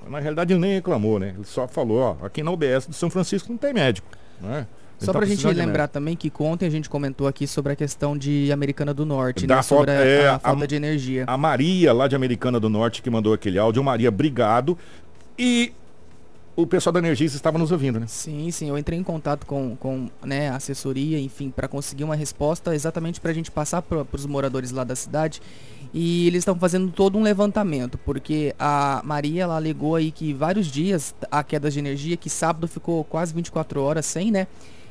Na 0.09 0.19
realidade 0.19 0.51
ele 0.53 0.59
nem 0.59 0.73
reclamou, 0.73 1.17
né? 1.19 1.33
Ele 1.35 1.45
só 1.45 1.67
falou, 1.67 2.17
ó, 2.21 2.25
aqui 2.25 2.43
na 2.43 2.51
UBS 2.51 2.85
do 2.87 2.93
São 2.93 3.09
Francisco 3.09 3.49
não 3.49 3.57
tem 3.57 3.73
médico. 3.73 4.07
Né? 4.41 4.67
Só 4.99 5.11
tá 5.13 5.19
pra 5.19 5.25
gente 5.25 5.37
precisando 5.37 5.55
de 5.55 5.65
lembrar 5.65 5.87
também 5.87 6.15
que 6.15 6.31
ontem 6.39 6.65
a 6.65 6.69
gente 6.69 6.89
comentou 6.89 7.27
aqui 7.27 7.47
sobre 7.47 7.71
a 7.73 7.75
questão 7.75 8.17
de 8.17 8.51
Americana 8.51 8.93
do 8.93 9.05
Norte, 9.05 9.47
Da 9.47 9.57
né? 9.57 9.61
Sobre 9.61 9.91
a, 9.91 9.93
é, 9.95 10.27
a 10.27 10.35
a- 10.35 10.39
falta 10.39 10.67
de 10.67 10.75
energia. 10.75 11.23
A 11.25 11.37
Maria, 11.37 11.93
lá 11.93 12.07
de 12.07 12.15
Americana 12.15 12.59
do 12.59 12.69
Norte, 12.69 13.01
que 13.01 13.09
mandou 13.09 13.33
aquele 13.33 13.57
áudio. 13.57 13.81
Maria, 13.83 14.09
obrigado. 14.09 14.77
E 15.39 15.73
o 16.55 16.67
pessoal 16.67 16.93
da 16.93 16.99
Energisa 16.99 17.35
estava 17.35 17.57
nos 17.57 17.71
ouvindo, 17.71 17.99
né? 17.99 18.05
Sim, 18.07 18.51
sim, 18.51 18.69
eu 18.69 18.77
entrei 18.77 18.97
em 18.97 19.03
contato 19.03 19.45
com, 19.45 19.75
com 19.75 20.09
né, 20.23 20.49
assessoria, 20.49 21.19
enfim, 21.19 21.49
para 21.49 21.67
conseguir 21.67 22.03
uma 22.03 22.15
resposta 22.15 22.75
exatamente 22.75 23.19
para 23.19 23.31
a 23.31 23.33
gente 23.33 23.49
passar 23.49 23.81
para 23.81 24.05
os 24.11 24.25
moradores 24.25 24.71
lá 24.71 24.83
da 24.83 24.95
cidade. 24.95 25.41
E 25.93 26.27
eles 26.27 26.39
estão 26.39 26.55
fazendo 26.55 26.91
todo 26.91 27.17
um 27.17 27.23
levantamento, 27.23 27.97
porque 27.99 28.55
a 28.59 29.01
Maria 29.03 29.43
ela 29.43 29.55
alegou 29.55 29.95
aí 29.95 30.11
que 30.11 30.33
vários 30.33 30.67
dias 30.67 31.13
a 31.29 31.43
queda 31.43 31.69
de 31.69 31.79
energia, 31.79 32.17
que 32.17 32.29
sábado 32.29 32.67
ficou 32.67 33.03
quase 33.03 33.33
24 33.33 33.81
horas 33.81 34.05
sem, 34.05 34.31
né? 34.31 34.47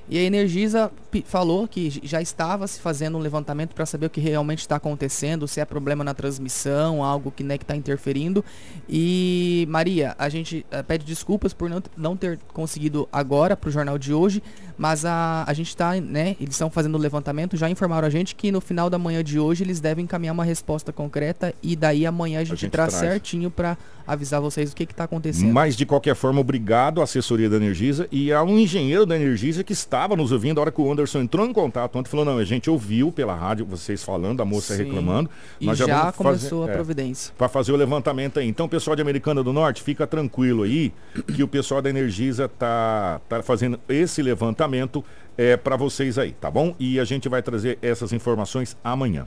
E 0.09 0.19
a 0.19 0.23
Energisa 0.23 0.91
falou 1.25 1.67
que 1.69 2.01
já 2.03 2.21
estava 2.21 2.67
se 2.67 2.81
fazendo 2.81 3.17
um 3.17 3.21
levantamento 3.21 3.75
para 3.75 3.87
saber 3.87 4.07
o 4.07 4.11
que 4.11 4.21
realmente 4.21 4.61
está 4.61 4.77
acontecendo, 4.77 5.47
se 5.47 5.61
é 5.61 5.65
problema 5.65 6.03
na 6.03 6.13
transmissão, 6.13 7.05
algo 7.05 7.31
que 7.31 7.45
né, 7.45 7.55
está 7.55 7.77
interferindo. 7.77 8.45
E 8.89 9.67
Maria, 9.69 10.15
a 10.19 10.29
gente 10.29 10.67
eh, 10.71 10.83
pede 10.83 11.05
desculpas 11.05 11.53
por 11.53 11.71
não, 11.71 11.83
não 11.97 12.17
ter 12.17 12.39
conseguido 12.53 13.09
agora 13.13 13.57
para 13.57 13.69
o 13.69 13.73
jornal 13.73 13.99
de 13.99 14.13
hoje, 14.13 14.43
mas 14.77 15.05
a, 15.05 15.45
a 15.47 15.53
gente 15.53 15.69
está, 15.69 15.95
né? 16.01 16.37
Eles 16.41 16.55
estão 16.55 16.71
fazendo 16.71 16.95
o 16.97 16.99
levantamento, 16.99 17.57
já 17.57 17.69
informaram 17.69 18.07
a 18.07 18.11
gente 18.11 18.35
que 18.35 18.51
no 18.51 18.61
final 18.61 18.89
da 18.89 18.99
manhã 18.99 19.23
de 19.23 19.39
hoje 19.39 19.65
eles 19.65 19.81
devem 19.81 20.05
encaminhar 20.05 20.33
uma 20.33 20.45
resposta 20.45 20.93
concreta 20.93 21.55
e 21.63 21.77
daí 21.77 22.07
amanhã 22.07 22.41
a 22.41 22.45
gente, 22.45 22.61
gente 22.61 22.71
traz, 22.71 22.95
traz. 22.95 23.13
certinho 23.13 23.51
para 23.51 23.77
avisar 24.07 24.41
vocês 24.41 24.73
o 24.73 24.75
que 24.77 24.83
está 24.83 25.05
acontecendo. 25.05 25.53
Mas 25.53 25.77
de 25.77 25.87
qualquer 25.87 26.15
forma, 26.15 26.41
obrigado 26.41 27.01
à 27.01 27.05
assessoria 27.05 27.49
da 27.49 27.57
Energisa 27.57 28.09
e 28.11 28.33
ao 28.33 28.49
engenheiro 28.49 29.07
da 29.07 29.17
Energisa 29.17 29.63
que 29.63 29.73
estava 29.73 30.17
nos 30.17 30.33
ouvindo, 30.33 30.59
a 30.59 30.63
hora 30.63 30.73
que 30.73 30.81
o 30.81 30.91
Anderson 30.91 31.21
entrou 31.21 31.47
em 31.47 31.53
contato 31.53 31.97
ontem, 31.97 32.11
falou, 32.11 32.25
não, 32.25 32.39
a 32.39 32.45
gente 32.45 32.69
ouviu 32.69 33.13
pela 33.13 33.35
rádio 33.35 33.65
vocês 33.65 34.03
falando, 34.03 34.41
a 34.41 34.45
moça 34.45 34.75
Sim. 34.77 34.85
reclamando. 34.85 35.31
E 35.61 35.67
nós 35.67 35.79
já, 35.79 35.87
vamos 35.87 36.17
começou 36.17 36.61
fazer- 36.61 36.71
a 36.71 36.73
é, 36.73 36.77
providência. 36.77 37.35
para 37.39 37.49
fazer 37.49 37.73
o 37.73 37.77
levantamento 37.77 38.39
aí. 38.39 38.49
Então, 38.49 38.69
pessoal 38.69 38.97
de 38.97 39.03
Americana 39.03 39.43
do 39.43 39.53
Norte, 39.53 39.83
fica 39.83 40.07
tranquilo 40.07 40.65
aí 40.65 40.93
que 41.35 41.43
o 41.43 41.49
pessoal 41.49 41.81
da 41.81 41.89
Energisa 41.89 42.49
tá, 42.49 43.21
tá 43.29 43.43
fazendo 43.43 43.79
esse 43.89 44.21
levantamento 44.23 44.72
é, 45.37 45.57
para 45.57 45.77
vocês 45.77 46.19
aí, 46.19 46.33
tá 46.33 46.51
bom? 46.51 46.75
E 46.79 47.01
a 47.01 47.05
gente 47.05 47.29
vai 47.29 47.43
trazer 47.43 47.79
essas 47.83 48.13
informações 48.13 48.77
amanhã. 48.83 49.27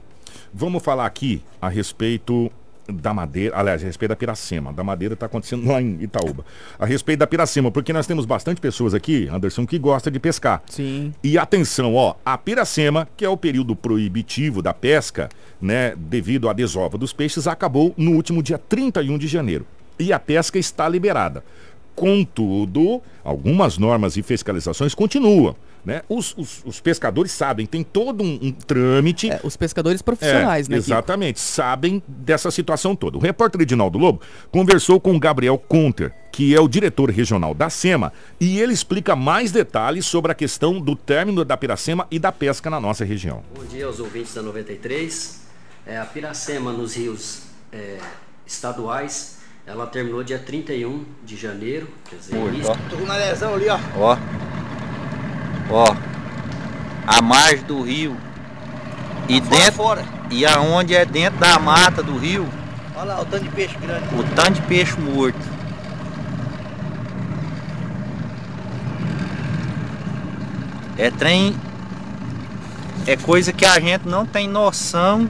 Vamos 0.52 0.82
falar 0.82 1.06
aqui 1.06 1.42
a 1.60 1.68
respeito 1.68 2.50
da 2.92 3.12
madeira, 3.12 3.56
aliás, 3.56 3.82
a 3.82 3.86
respeito 3.86 4.10
da 4.10 4.16
Piracema. 4.16 4.72
Da 4.72 4.84
madeira 4.84 5.14
está 5.14 5.26
acontecendo 5.26 5.66
lá 5.66 5.80
em 5.80 5.98
Itaúba. 6.00 6.44
A 6.78 6.86
respeito 6.86 7.18
da 7.18 7.26
Piracema, 7.26 7.70
porque 7.70 7.92
nós 7.92 8.06
temos 8.06 8.24
bastante 8.24 8.60
pessoas 8.60 8.94
aqui, 8.94 9.28
Anderson, 9.30 9.66
que 9.66 9.78
gosta 9.78 10.10
de 10.10 10.18
pescar. 10.18 10.62
Sim. 10.68 11.12
E 11.22 11.36
atenção, 11.38 11.94
ó, 11.94 12.14
a 12.24 12.38
piracema, 12.38 13.08
que 13.16 13.24
é 13.24 13.28
o 13.28 13.36
período 13.36 13.74
proibitivo 13.74 14.62
da 14.62 14.72
pesca, 14.72 15.28
né, 15.60 15.94
devido 15.96 16.48
à 16.48 16.52
desova 16.52 16.96
dos 16.96 17.12
peixes, 17.12 17.46
acabou 17.46 17.92
no 17.96 18.12
último 18.12 18.42
dia 18.42 18.58
31 18.58 19.18
de 19.18 19.26
janeiro. 19.26 19.66
E 19.98 20.12
a 20.12 20.18
pesca 20.18 20.58
está 20.58 20.88
liberada. 20.88 21.42
Contudo, 21.96 23.02
algumas 23.24 23.78
normas 23.78 24.16
e 24.16 24.22
fiscalizações 24.22 24.94
continuam. 24.94 25.56
Né? 25.84 26.02
Os, 26.08 26.34
os- 26.36 26.62
os 26.64 26.80
pescadores 26.80 27.30
sabem, 27.30 27.64
tem 27.64 27.84
todo 27.84 28.22
um, 28.24 28.38
um 28.42 28.50
trâmite. 28.50 29.30
É, 29.30 29.40
os 29.44 29.56
pescadores 29.56 30.02
profissionais, 30.02 30.66
É, 30.66 30.70
né? 30.70 30.76
Kiko? 30.78 30.88
Exatamente, 30.90 31.38
sabem 31.38 32.02
dessa 32.08 32.50
situação 32.50 32.96
toda. 32.96 33.16
O 33.16 33.20
repórter 33.20 33.60
Edinaldo 33.60 33.96
Lobo 33.96 34.20
conversou 34.50 34.98
com 34.98 35.14
o 35.14 35.20
Gabriel 35.20 35.56
Conter, 35.56 36.12
que 36.32 36.56
é 36.56 36.60
o 36.60 36.66
diretor 36.66 37.08
regional 37.10 37.54
da 37.54 37.70
SEMA, 37.70 38.12
e 38.40 38.58
ele 38.58 38.72
explica 38.72 39.14
mais 39.14 39.52
detalhes 39.52 40.06
sobre 40.06 40.32
a 40.32 40.34
questão 40.34 40.80
do 40.80 40.96
término 40.96 41.44
da 41.44 41.56
piracema 41.56 42.04
e 42.10 42.18
da 42.18 42.32
pesca 42.32 42.68
na 42.68 42.80
nossa 42.80 43.04
região. 43.04 43.42
Bom 43.54 43.64
dia 43.64 43.86
aos 43.86 44.00
ouvintes 44.00 44.34
da 44.34 44.42
93. 44.42 45.42
É, 45.86 45.98
a 45.98 46.04
Piracema 46.04 46.72
nos 46.72 46.96
rios 46.96 47.42
é, 47.72 47.98
estaduais, 48.44 49.38
ela 49.66 49.86
terminou 49.86 50.22
dia 50.22 50.38
31 50.38 51.04
de 51.24 51.36
janeiro, 51.36 51.88
quer 52.08 52.16
dizer, 52.16 52.36
início- 52.36 52.76
Tô 52.88 52.96
com 52.96 53.04
uma 53.04 53.16
lesão 53.16 53.54
ali, 53.54 53.68
ó. 53.68 53.78
Ó. 53.96 54.16
Ó. 55.70 55.96
A 57.06 57.20
margem 57.20 57.64
do 57.64 57.82
rio. 57.82 58.16
E 59.28 59.40
dentro. 59.40 59.82
E 60.30 60.46
aonde 60.46 60.94
é 60.94 61.04
dentro 61.04 61.38
da 61.40 61.58
mata 61.58 62.02
do 62.02 62.16
rio, 62.16 62.48
Olha 62.96 63.14
lá, 63.14 63.20
o 63.20 63.24
tanto 63.26 63.44
de 63.44 63.50
peixe 63.50 63.76
grande. 63.78 64.04
o 64.14 64.22
tanto 64.34 64.52
de 64.54 64.62
peixe 64.62 64.98
morto. 65.00 65.38
É 70.96 71.10
trem. 71.10 71.54
É 73.06 73.16
coisa 73.16 73.52
que 73.52 73.64
a 73.64 73.78
gente 73.78 74.08
não 74.08 74.26
tem 74.26 74.48
noção. 74.48 75.28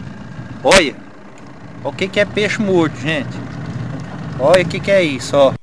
Olha. 0.62 0.94
O 1.85 1.92
que, 1.92 2.09
que 2.09 2.18
é 2.18 2.25
peixe 2.25 2.61
morto, 2.61 2.96
gente? 2.99 3.45
Olha 4.38 4.62
o 4.62 4.68
que, 4.68 4.79
que 4.79 4.90
é 4.90 5.03
isso, 5.03 5.35
ó. 5.35 5.55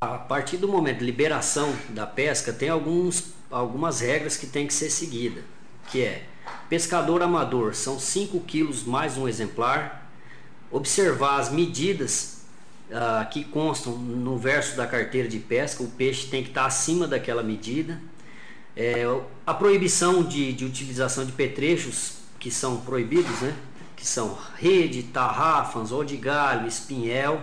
A 0.00 0.18
partir 0.18 0.56
do 0.56 0.66
momento 0.66 0.98
de 0.98 1.04
liberação 1.04 1.72
da 1.90 2.04
pesca, 2.04 2.52
tem 2.52 2.68
alguns, 2.68 3.32
algumas 3.48 4.00
regras 4.00 4.36
que 4.36 4.48
tem 4.48 4.66
que 4.66 4.74
ser 4.74 4.90
seguida, 4.90 5.42
que 5.90 6.02
é 6.02 6.26
pescador 6.68 7.22
amador 7.22 7.72
são 7.74 8.00
5 8.00 8.40
quilos 8.40 8.82
mais 8.82 9.16
um 9.16 9.28
exemplar, 9.28 10.10
observar 10.72 11.38
as 11.38 11.52
medidas 11.52 12.35
ah, 12.92 13.24
que 13.30 13.44
constam 13.44 13.96
no 13.98 14.38
verso 14.38 14.76
da 14.76 14.86
carteira 14.86 15.28
de 15.28 15.38
pesca, 15.38 15.82
o 15.82 15.88
peixe 15.90 16.28
tem 16.28 16.42
que 16.42 16.50
estar 16.50 16.66
acima 16.66 17.06
daquela 17.06 17.42
medida, 17.42 18.00
É, 18.76 19.04
a 19.46 19.54
proibição 19.54 20.22
de, 20.22 20.52
de 20.52 20.64
utilização 20.64 21.24
de 21.24 21.32
petrechos 21.32 22.18
que 22.38 22.50
são 22.50 22.80
proibidos, 22.82 23.40
né? 23.40 23.56
que 23.96 24.06
são 24.06 24.36
rede, 24.56 25.02
tarrafa, 25.04 25.78
anzol 25.78 26.04
de 26.04 26.16
galho, 26.18 26.66
espinhel, 26.68 27.42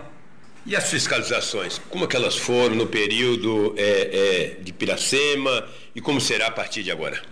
E 0.66 0.74
as 0.74 0.88
fiscalizações, 0.90 1.78
como 1.90 2.08
que 2.08 2.16
elas 2.16 2.36
foram 2.36 2.74
no 2.74 2.86
período 2.86 3.74
é, 3.76 4.56
é, 4.56 4.62
de 4.62 4.72
Piracema 4.72 5.68
e 5.94 6.00
como 6.00 6.20
será 6.20 6.46
a 6.48 6.50
partir 6.50 6.82
de 6.82 6.90
agora? 6.90 7.22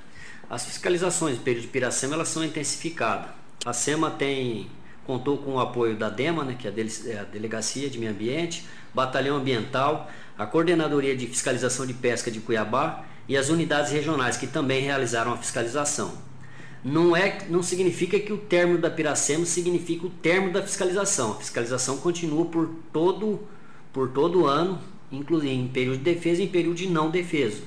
As 0.48 0.64
fiscalizações 0.66 1.36
do 1.38 1.42
período 1.42 1.62
de 1.64 1.68
Piracema 1.68 2.14
elas 2.14 2.28
são 2.28 2.44
intensificadas. 2.44 3.30
A 3.64 3.72
SEMA 3.72 4.10
tem 4.10 4.70
contou 5.06 5.38
com 5.38 5.54
o 5.54 5.60
apoio 5.60 5.96
da 5.96 6.08
DEMA, 6.08 6.44
né, 6.44 6.56
que 6.58 6.66
é 6.66 6.70
é 6.70 7.18
a 7.18 7.24
Delegacia 7.24 7.90
de 7.90 7.98
Meio 7.98 8.12
Ambiente, 8.12 8.66
Batalhão 8.94 9.36
Ambiental, 9.36 10.10
a 10.38 10.46
Coordenadoria 10.46 11.16
de 11.16 11.26
Fiscalização 11.26 11.86
de 11.86 11.94
Pesca 11.94 12.30
de 12.30 12.40
Cuiabá 12.40 13.04
e 13.28 13.36
as 13.36 13.48
unidades 13.48 13.92
regionais 13.92 14.36
que 14.36 14.46
também 14.46 14.82
realizaram 14.82 15.32
a 15.32 15.36
fiscalização. 15.36 16.12
Não 16.84 17.16
é, 17.16 17.46
não 17.48 17.62
significa 17.62 18.18
que 18.18 18.32
o 18.32 18.38
término 18.38 18.78
da 18.78 18.90
Piracema 18.90 19.46
significa 19.46 20.06
o 20.06 20.10
término 20.10 20.52
da 20.52 20.62
fiscalização. 20.62 21.32
A 21.32 21.34
fiscalização 21.36 21.96
continua 21.98 22.44
por 22.46 22.68
todo 22.92 23.40
por 23.92 24.08
todo 24.08 24.46
ano, 24.46 24.80
inclusive 25.10 25.52
em 25.52 25.68
período 25.68 25.98
de 25.98 26.04
defesa 26.04 26.40
e 26.40 26.46
em 26.46 26.48
período 26.48 26.76
de 26.76 26.88
não 26.88 27.10
defesa. 27.10 27.62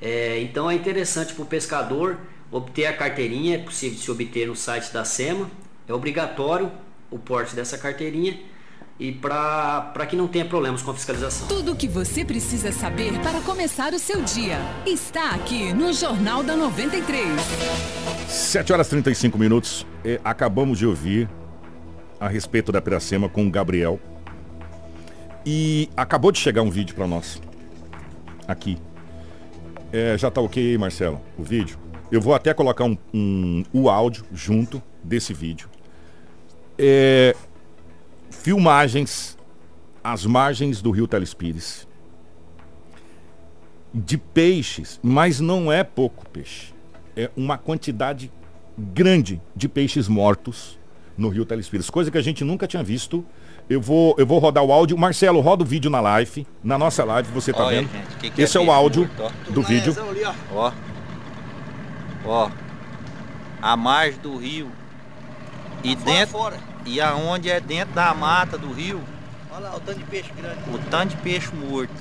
É, 0.00 0.40
então 0.40 0.70
é 0.70 0.74
interessante 0.74 1.32
para 1.32 1.42
o 1.42 1.46
pescador 1.46 2.18
obter 2.50 2.86
a 2.86 2.92
carteirinha, 2.92 3.56
é 3.56 3.58
possível 3.58 3.98
se 3.98 4.10
obter 4.10 4.46
no 4.46 4.54
site 4.54 4.92
da 4.92 5.04
SEMA, 5.04 5.50
é 5.88 5.92
obrigatório 5.92 6.70
o 7.10 7.18
porte 7.18 7.54
dessa 7.54 7.76
carteirinha 7.78 8.38
e 8.98 9.10
para 9.10 10.06
que 10.08 10.14
não 10.16 10.28
tenha 10.28 10.44
problemas 10.44 10.82
com 10.82 10.90
a 10.90 10.94
fiscalização. 10.94 11.48
Tudo 11.48 11.72
o 11.72 11.76
que 11.76 11.88
você 11.88 12.24
precisa 12.24 12.70
saber 12.72 13.12
para 13.20 13.40
começar 13.40 13.92
o 13.92 13.98
seu 13.98 14.22
dia 14.22 14.58
está 14.86 15.30
aqui 15.30 15.72
no 15.72 15.92
Jornal 15.92 16.42
da 16.42 16.56
93. 16.56 17.24
7 18.28 18.72
horas 18.72 18.86
e 18.86 18.90
35 18.90 19.36
minutos. 19.38 19.84
É, 20.04 20.20
acabamos 20.24 20.78
de 20.78 20.86
ouvir 20.86 21.28
a 22.20 22.28
respeito 22.28 22.70
da 22.70 22.80
Piracema 22.80 23.28
com 23.28 23.46
o 23.46 23.50
Gabriel. 23.50 23.98
E 25.44 25.90
acabou 25.96 26.32
de 26.32 26.38
chegar 26.38 26.62
um 26.62 26.70
vídeo 26.70 26.94
para 26.94 27.06
nós. 27.06 27.40
Aqui. 28.48 28.78
É, 29.92 30.16
já 30.16 30.30
tá 30.30 30.40
ok 30.40 30.70
aí, 30.70 30.78
Marcelo, 30.78 31.20
o 31.38 31.42
vídeo. 31.42 31.78
Eu 32.10 32.20
vou 32.20 32.34
até 32.34 32.54
colocar 32.54 32.84
um, 32.84 32.96
um- 33.12 33.64
o 33.72 33.88
áudio 33.90 34.24
junto 34.32 34.82
desse 35.02 35.34
vídeo. 35.34 35.68
É, 36.78 37.34
filmagens 38.30 39.38
às 40.02 40.26
margens 40.26 40.82
do 40.82 40.90
rio 40.90 41.06
Telespires. 41.06 41.86
De 43.92 44.18
peixes, 44.18 44.98
mas 45.02 45.38
não 45.38 45.70
é 45.70 45.84
pouco 45.84 46.28
peixe 46.28 46.74
é 47.16 47.30
uma 47.36 47.56
quantidade 47.56 48.30
grande 48.76 49.40
de 49.54 49.68
peixes 49.68 50.08
mortos 50.08 50.78
no 51.16 51.28
Rio 51.28 51.44
Telespires, 51.44 51.88
coisa 51.90 52.10
que 52.10 52.18
a 52.18 52.22
gente 52.22 52.42
nunca 52.42 52.66
tinha 52.66 52.82
visto. 52.82 53.24
Eu 53.70 53.80
vou, 53.80 54.14
eu 54.18 54.26
vou 54.26 54.38
rodar 54.38 54.62
o 54.62 54.70
áudio. 54.70 54.98
Marcelo, 54.98 55.40
roda 55.40 55.62
o 55.62 55.66
vídeo 55.66 55.90
na 55.90 55.98
live. 55.98 56.46
Na 56.62 56.76
nossa 56.76 57.02
live, 57.02 57.30
você 57.32 57.50
tá 57.50 57.64
Olha, 57.64 57.80
vendo? 57.80 57.90
gente, 57.92 58.16
que 58.16 58.30
que 58.30 58.42
Esse 58.42 58.58
é, 58.58 58.60
o 58.60 58.64
peixe 58.64 58.76
áudio 58.76 59.10
morto, 59.16 59.34
ó. 59.48 59.52
do 59.52 59.62
vídeo. 59.62 59.96
Ó. 60.52 60.72
Ó. 62.26 62.50
A 63.62 63.76
margem 63.76 64.20
do 64.20 64.36
rio. 64.36 64.70
E 65.84 65.94
dentro. 65.94 66.38
E 66.86 67.00
aonde 67.00 67.50
é 67.50 67.60
dentro 67.60 67.94
da 67.94 68.12
mata 68.14 68.58
do 68.58 68.72
rio, 68.72 69.02
Olha 69.50 69.68
lá, 69.68 69.76
o 69.76 69.80
tanto 69.80 69.98
de 69.98 70.04
peixe 70.04 70.30
grande. 70.36 70.58
o 70.70 70.78
tanto 70.90 71.10
de 71.10 71.16
peixe 71.22 71.54
morto. 71.54 71.94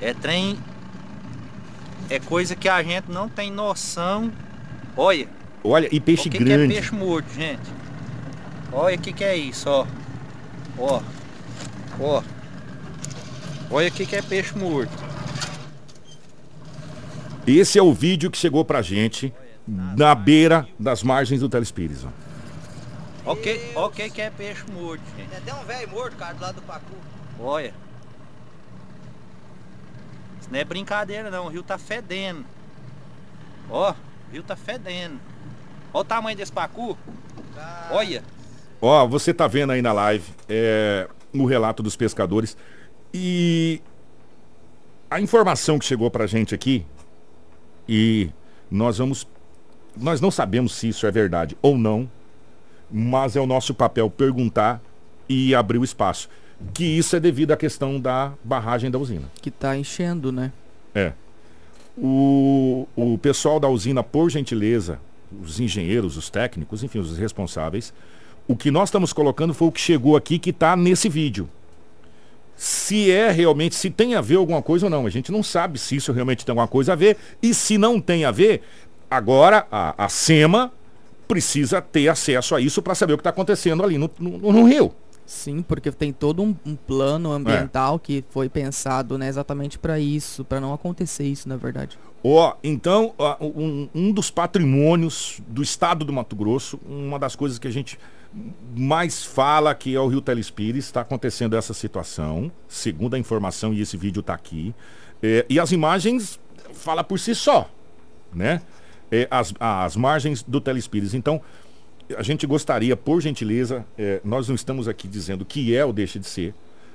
É 0.00 0.12
trem. 0.12 0.58
É 2.10 2.18
coisa 2.18 2.56
que 2.56 2.68
a 2.68 2.82
gente 2.82 3.10
não 3.10 3.28
tem 3.28 3.50
noção. 3.50 4.32
Olha. 4.96 5.28
Olha, 5.62 5.88
e 5.92 6.00
peixe 6.00 6.28
o 6.28 6.32
que 6.32 6.38
grande. 6.38 6.72
Que 6.72 6.78
é 6.78 6.80
peixe 6.80 6.94
morto, 6.94 7.32
gente? 7.32 7.70
Olha 8.72 8.96
o 8.96 8.98
que, 8.98 9.12
que 9.12 9.22
é 9.22 9.36
isso, 9.36 9.70
ó. 9.70 9.86
Ó. 10.78 11.00
Ó. 12.00 12.22
Olha 13.70 13.88
o 13.88 13.92
que, 13.92 14.04
que 14.04 14.16
é 14.16 14.22
peixe 14.22 14.58
morto. 14.58 15.11
Esse 17.46 17.78
é 17.78 17.82
o 17.82 17.92
vídeo 17.92 18.30
que 18.30 18.38
chegou 18.38 18.64
pra 18.64 18.82
gente 18.82 19.32
na 19.66 20.14
beira 20.14 20.66
das 20.78 21.02
margens 21.02 21.40
do 21.40 21.48
Telespires. 21.48 22.04
ó. 22.04 23.32
Ok, 23.32 23.72
ok 23.74 24.10
que 24.10 24.20
é 24.20 24.30
peixe 24.30 24.64
morto, 24.72 25.02
gente. 25.16 25.28
Tem 25.28 25.38
até 25.38 25.54
um 25.54 25.64
velho 25.64 25.88
morto, 25.90 26.16
cara, 26.16 26.34
do 26.34 26.42
lado 26.42 26.54
do 26.56 26.62
Pacu. 26.62 26.94
Olha. 27.38 27.72
Isso 30.40 30.48
não 30.50 30.58
é 30.58 30.64
brincadeira 30.64 31.30
não, 31.30 31.46
o 31.46 31.48
rio 31.48 31.62
tá 31.62 31.78
fedendo. 31.78 32.44
Ó, 33.70 33.92
o 33.92 34.32
rio 34.32 34.42
tá 34.42 34.56
fedendo. 34.56 35.20
Olha 35.94 36.00
o 36.00 36.04
tamanho 36.04 36.36
desse 36.36 36.52
pacu. 36.52 36.96
Olha. 37.90 38.22
Ó, 38.80 39.06
você 39.06 39.32
tá 39.32 39.46
vendo 39.46 39.72
aí 39.72 39.82
na 39.82 39.92
live 39.92 40.24
é, 40.48 41.08
o 41.32 41.44
relato 41.44 41.82
dos 41.82 41.94
pescadores. 41.94 42.56
E 43.14 43.80
a 45.10 45.20
informação 45.20 45.78
que 45.78 45.84
chegou 45.84 46.10
pra 46.10 46.26
gente 46.26 46.54
aqui, 46.54 46.86
e 47.88 48.30
nós 48.70 48.98
vamos. 48.98 49.26
Nós 49.96 50.20
não 50.20 50.30
sabemos 50.30 50.74
se 50.74 50.88
isso 50.88 51.06
é 51.06 51.10
verdade 51.10 51.56
ou 51.60 51.76
não, 51.76 52.10
mas 52.90 53.36
é 53.36 53.40
o 53.40 53.46
nosso 53.46 53.74
papel 53.74 54.08
perguntar 54.08 54.80
e 55.28 55.54
abrir 55.54 55.78
o 55.78 55.84
espaço. 55.84 56.28
Que 56.72 56.84
isso 56.84 57.16
é 57.16 57.20
devido 57.20 57.52
à 57.52 57.56
questão 57.56 58.00
da 58.00 58.32
barragem 58.42 58.90
da 58.90 58.98
usina. 58.98 59.28
Que 59.40 59.50
tá 59.50 59.76
enchendo, 59.76 60.30
né? 60.30 60.52
É. 60.94 61.12
O, 61.98 62.86
o 62.96 63.18
pessoal 63.18 63.60
da 63.60 63.68
usina, 63.68 64.02
por 64.02 64.30
gentileza, 64.30 64.98
os 65.42 65.60
engenheiros, 65.60 66.16
os 66.16 66.30
técnicos, 66.30 66.82
enfim, 66.82 66.98
os 66.98 67.18
responsáveis, 67.18 67.92
o 68.46 68.56
que 68.56 68.70
nós 68.70 68.88
estamos 68.88 69.12
colocando 69.12 69.52
foi 69.52 69.68
o 69.68 69.72
que 69.72 69.80
chegou 69.80 70.16
aqui 70.16 70.38
que 70.38 70.50
está 70.50 70.76
nesse 70.76 71.08
vídeo. 71.08 71.48
Se 72.56 73.10
é 73.10 73.30
realmente, 73.30 73.74
se 73.74 73.90
tem 73.90 74.14
a 74.14 74.20
ver 74.20 74.36
alguma 74.36 74.62
coisa 74.62 74.86
ou 74.86 74.90
não. 74.90 75.06
A 75.06 75.10
gente 75.10 75.32
não 75.32 75.42
sabe 75.42 75.78
se 75.78 75.96
isso 75.96 76.12
realmente 76.12 76.44
tem 76.44 76.52
alguma 76.52 76.68
coisa 76.68 76.92
a 76.92 76.96
ver. 76.96 77.16
E 77.42 77.52
se 77.52 77.76
não 77.76 78.00
tem 78.00 78.24
a 78.24 78.30
ver, 78.30 78.62
agora 79.10 79.66
a, 79.70 80.04
a 80.04 80.08
SEMA 80.08 80.72
precisa 81.26 81.80
ter 81.80 82.08
acesso 82.08 82.54
a 82.54 82.60
isso 82.60 82.82
para 82.82 82.94
saber 82.94 83.14
o 83.14 83.16
que 83.16 83.20
está 83.20 83.30
acontecendo 83.30 83.82
ali 83.82 83.98
no, 83.98 84.10
no, 84.18 84.52
no 84.52 84.64
Rio. 84.64 84.94
Sim, 85.24 85.62
porque 85.62 85.90
tem 85.90 86.12
todo 86.12 86.42
um, 86.42 86.54
um 86.66 86.76
plano 86.76 87.32
ambiental 87.32 87.98
que 87.98 88.24
foi 88.30 88.48
pensado 88.48 89.16
né, 89.16 89.28
exatamente 89.28 89.78
para 89.78 89.98
isso, 89.98 90.44
para 90.44 90.60
não 90.60 90.72
acontecer 90.74 91.24
isso, 91.24 91.48
na 91.48 91.56
verdade. 91.56 91.98
Ó, 92.24 92.54
então, 92.62 93.14
ó, 93.18 93.36
um, 93.40 93.88
um 93.94 94.12
dos 94.12 94.30
patrimônios 94.30 95.40
do 95.48 95.62
estado 95.62 96.04
do 96.04 96.12
Mato 96.12 96.36
Grosso, 96.36 96.78
uma 96.86 97.18
das 97.18 97.34
coisas 97.34 97.58
que 97.58 97.66
a 97.66 97.70
gente 97.70 97.98
mais 98.74 99.24
fala 99.24 99.74
que 99.74 99.94
é 99.94 100.00
o 100.00 100.08
Rio 100.08 100.20
Telespires, 100.20 100.86
está 100.86 101.02
acontecendo 101.02 101.56
essa 101.56 101.74
situação, 101.74 102.50
segundo 102.68 103.14
a 103.14 103.18
informação, 103.18 103.72
e 103.72 103.80
esse 103.80 103.96
vídeo 103.96 104.20
está 104.20 104.34
aqui. 104.34 104.74
É, 105.22 105.44
e 105.48 105.60
as 105.60 105.72
imagens 105.72 106.40
fala 106.72 107.04
por 107.04 107.18
si 107.18 107.34
só, 107.34 107.68
né? 108.32 108.62
É, 109.10 109.28
as, 109.30 109.52
as 109.60 109.94
margens 109.94 110.42
do 110.42 110.60
Telespires. 110.60 111.12
Então, 111.12 111.40
a 112.16 112.22
gente 112.22 112.46
gostaria, 112.46 112.96
por 112.96 113.20
gentileza, 113.20 113.84
é, 113.96 114.20
nós 114.24 114.48
não 114.48 114.54
estamos 114.54 114.88
aqui 114.88 115.06
dizendo 115.06 115.44
que 115.44 115.74
é 115.74 115.84
ou 115.84 115.92
deixa 115.92 116.18
de 116.18 116.26
ser. 116.26 116.54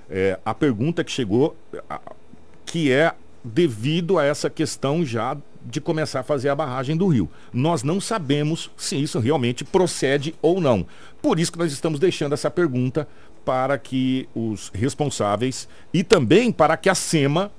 É, 0.09 0.39
a 0.45 0.53
pergunta 0.53 1.03
que 1.03 1.11
chegou, 1.11 1.55
a, 1.89 1.99
que 2.65 2.91
é 2.91 3.13
devido 3.43 4.17
a 4.17 4.25
essa 4.25 4.49
questão 4.49 5.05
já 5.05 5.37
de 5.65 5.81
começar 5.81 6.21
a 6.21 6.23
fazer 6.23 6.49
a 6.49 6.55
barragem 6.55 6.95
do 6.95 7.07
rio. 7.07 7.29
Nós 7.51 7.83
não 7.83 7.99
sabemos 7.99 8.71
se 8.77 8.95
isso 8.95 9.19
realmente 9.19 9.63
procede 9.63 10.33
ou 10.41 10.61
não. 10.61 10.85
Por 11.21 11.39
isso 11.39 11.51
que 11.51 11.57
nós 11.57 11.71
estamos 11.71 11.99
deixando 11.99 12.33
essa 12.33 12.49
pergunta 12.49 13.07
para 13.43 13.77
que 13.77 14.27
os 14.35 14.69
responsáveis 14.73 15.67
e 15.93 16.03
também 16.03 16.51
para 16.51 16.75
que 16.77 16.89
a 16.89 16.95
SEMA 16.95 17.51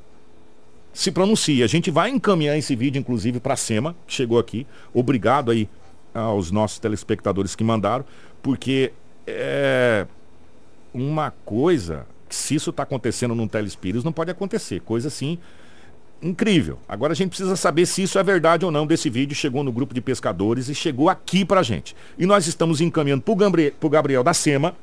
se 0.93 1.11
pronuncie. 1.11 1.63
A 1.63 1.67
gente 1.67 1.91
vai 1.91 2.11
encaminhar 2.11 2.57
esse 2.59 2.75
vídeo, 2.75 2.99
inclusive, 2.99 3.41
para 3.41 3.55
a 3.55 3.57
SEMA, 3.57 3.95
que 4.07 4.13
chegou 4.13 4.39
aqui. 4.39 4.67
Obrigado 4.93 5.51
aí 5.51 5.69
aos 6.15 6.51
nossos 6.51 6.79
telespectadores 6.79 7.55
que 7.55 7.65
mandaram, 7.65 8.05
porque 8.43 8.93
é 9.27 10.07
uma 10.93 11.31
coisa 11.45 12.07
que 12.29 12.35
se 12.35 12.55
isso 12.55 12.71
está 12.71 12.83
acontecendo 12.83 13.35
num 13.35 13.49
Telespíritos 13.49 14.05
não 14.05 14.13
pode 14.13 14.31
acontecer. 14.31 14.81
Coisa 14.81 15.09
assim 15.09 15.39
incrível. 16.21 16.79
Agora 16.89 17.13
a 17.13 17.17
gente 17.17 17.29
precisa 17.29 17.55
saber 17.57 17.87
se 17.87 18.03
isso 18.03 18.19
é 18.19 18.23
verdade 18.23 18.65
ou 18.65 18.71
não 18.71 18.87
desse 18.87 19.09
vídeo. 19.09 19.35
Chegou 19.35 19.63
no 19.63 19.73
grupo 19.73 19.95
de 19.95 20.01
pescadores 20.01 20.69
e 20.69 20.75
chegou 20.75 21.09
aqui 21.09 21.45
pra 21.45 21.63
gente. 21.63 21.95
E 22.19 22.27
nós 22.27 22.47
estamos 22.47 22.81
encaminhando 22.81 23.23
pro 23.23 23.37
Gabriel, 23.37 23.73
pro 23.79 23.89
Gabriel 23.89 24.25
da 24.25 24.35
SEMA 24.35 24.75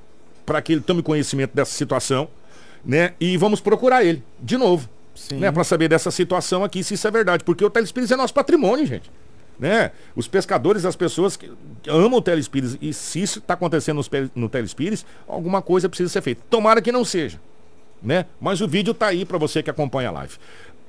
para 0.46 0.62
que 0.62 0.74
ele 0.74 0.82
tome 0.82 1.02
conhecimento 1.02 1.54
dessa 1.56 1.72
situação, 1.72 2.28
né? 2.86 3.14
E 3.20 3.36
vamos 3.36 3.60
procurar 3.60 4.06
ele 4.06 4.24
de 4.40 4.58
novo, 4.58 4.88
Sim. 5.16 5.38
né? 5.38 5.52
Para 5.52 5.64
saber 5.64 5.90
dessa 5.90 6.12
situação 6.12 6.64
aqui, 6.64 6.84
se 6.84 6.94
isso 6.94 7.08
é 7.08 7.12
verdade, 7.12 7.44
porque 7.44 7.66
o 7.66 7.70
Telespires 7.70 8.12
é 8.12 8.16
nosso 8.16 8.34
patrimônio, 8.34 8.86
gente. 8.86 9.12
Né? 9.60 9.92
Os 10.16 10.28
pescadores, 10.28 10.86
as 10.86 10.96
pessoas 10.96 11.38
que 11.38 11.52
amam 11.88 12.20
o 12.20 12.22
Telespires, 12.22 12.78
e 12.82 12.94
se 12.94 13.22
isso 13.22 13.40
está 13.40 13.54
acontecendo 13.54 14.02
no 14.36 14.50
Telespires, 14.50 15.06
alguma 15.28 15.62
coisa 15.62 15.88
precisa 15.88 16.10
ser 16.10 16.22
feita. 16.22 16.42
Tomara 16.50 16.82
que 16.82 16.92
não 16.92 17.06
seja, 17.06 17.40
né? 18.02 18.26
Mas 18.40 18.62
o 18.62 18.68
vídeo 18.68 18.94
tá 18.94 19.08
aí 19.08 19.26
para 19.26 19.38
você 19.38 19.64
que 19.64 19.70
acompanha 19.70 20.10
a 20.10 20.12
live. 20.12 20.36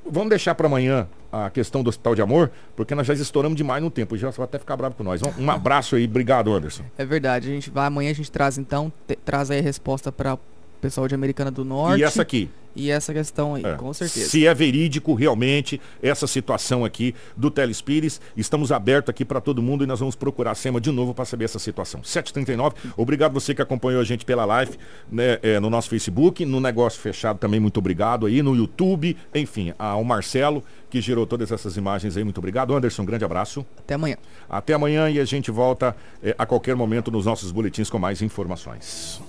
Vamos 0.09 0.31
deixar 0.31 0.55
para 0.55 0.67
amanhã 0.67 1.09
a 1.33 1.51
questão 1.51 1.83
do 1.83 1.89
Hospital 1.89 2.14
de 2.14 2.23
Amor, 2.23 2.51
porque 2.77 2.95
nós 2.95 3.07
já 3.07 3.14
estouramos 3.14 3.57
demais 3.57 3.83
no 3.83 3.91
tempo. 3.91 4.17
Já 4.17 4.31
vai 4.31 4.45
até 4.45 4.59
ficar 4.59 4.77
bravo 4.77 4.95
com 4.95 5.03
nós. 5.03 5.21
Um, 5.39 5.51
abraço 5.51 5.97
aí, 5.97 6.05
obrigado, 6.05 6.53
Anderson. 6.53 6.85
É 6.97 7.05
verdade, 7.05 7.49
a 7.49 7.53
gente 7.53 7.71
vai 7.71 7.87
amanhã 7.87 8.11
a 8.11 8.14
gente 8.14 8.31
traz 8.31 8.57
então, 8.57 8.93
traz 9.25 9.51
aí 9.51 9.59
a 9.59 9.62
resposta 9.62 10.12
para 10.12 10.39
pessoal 10.81 11.09
de 11.09 11.14
Americana 11.14 11.51
do 11.51 11.64
Norte. 11.64 12.01
E 12.01 12.05
essa 12.05 12.22
aqui? 12.22 12.49
E 12.77 12.91
essa 12.91 13.14
questão 13.14 13.55
aí, 13.55 13.64
É. 13.64 13.74
com 13.74 13.93
certeza. 13.95 14.29
Se 14.29 14.47
é 14.47 14.53
verídico 14.53 15.14
realmente 15.14 15.81
essa 16.03 16.27
situação 16.27 16.85
aqui 16.85 17.14
do 17.35 17.51
Telespires, 17.51 18.20
estamos 18.37 18.70
abertos 18.70 19.09
aqui 19.09 19.24
para 19.24 19.41
todo 19.41 19.62
mundo 19.62 19.83
e 19.83 19.87
nós 19.87 19.99
vamos 19.99 20.14
procurar 20.14 20.51
a 20.51 20.55
SEMA 20.55 20.79
de 20.79 20.91
novo 20.91 21.14
para 21.14 21.24
saber 21.24 21.47
essa 21.47 21.59
situação. 21.59 22.05
739, 22.05 22.74
obrigado 22.95 23.33
você 23.33 23.55
que 23.55 23.62
acompanhou 23.62 24.01
a 24.01 24.05
gente 24.05 24.27
pela 24.27 24.45
live, 24.45 24.77
né, 25.11 25.39
é, 25.43 25.59
no 25.59 25.70
nosso 25.70 25.89
Facebook, 25.89 26.45
no 26.45 26.61
Negócio 26.61 27.01
Fechado 27.01 27.39
também, 27.39 27.59
muito 27.59 27.79
obrigado 27.79 28.27
aí, 28.27 28.43
no 28.43 28.55
YouTube, 28.55 29.16
enfim, 29.35 29.72
ao 29.79 30.05
Marcelo 30.05 30.62
que 30.91 31.01
gerou 31.01 31.27
todas 31.27 31.51
essas 31.51 31.77
imagens 31.79 32.16
aí, 32.16 32.22
muito 32.24 32.39
obrigado. 32.39 32.74
Anderson, 32.74 33.03
um 33.03 33.07
grande 33.07 33.24
abraço. 33.24 33.66
Até 33.79 33.95
amanhã. 33.95 34.16
Até 34.49 34.72
amanhã 34.74 35.11
e 35.11 35.18
a 35.18 35.24
gente 35.24 35.51
volta 35.51 35.97
é, 36.22 36.35
a 36.39 36.47
qualquer 36.47 36.77
momento 36.77 37.11
nos 37.11 37.27
nossos 37.27 37.51
boletins 37.51 37.91
com 37.91 37.99
mais 37.99 38.22
informações. 38.22 39.20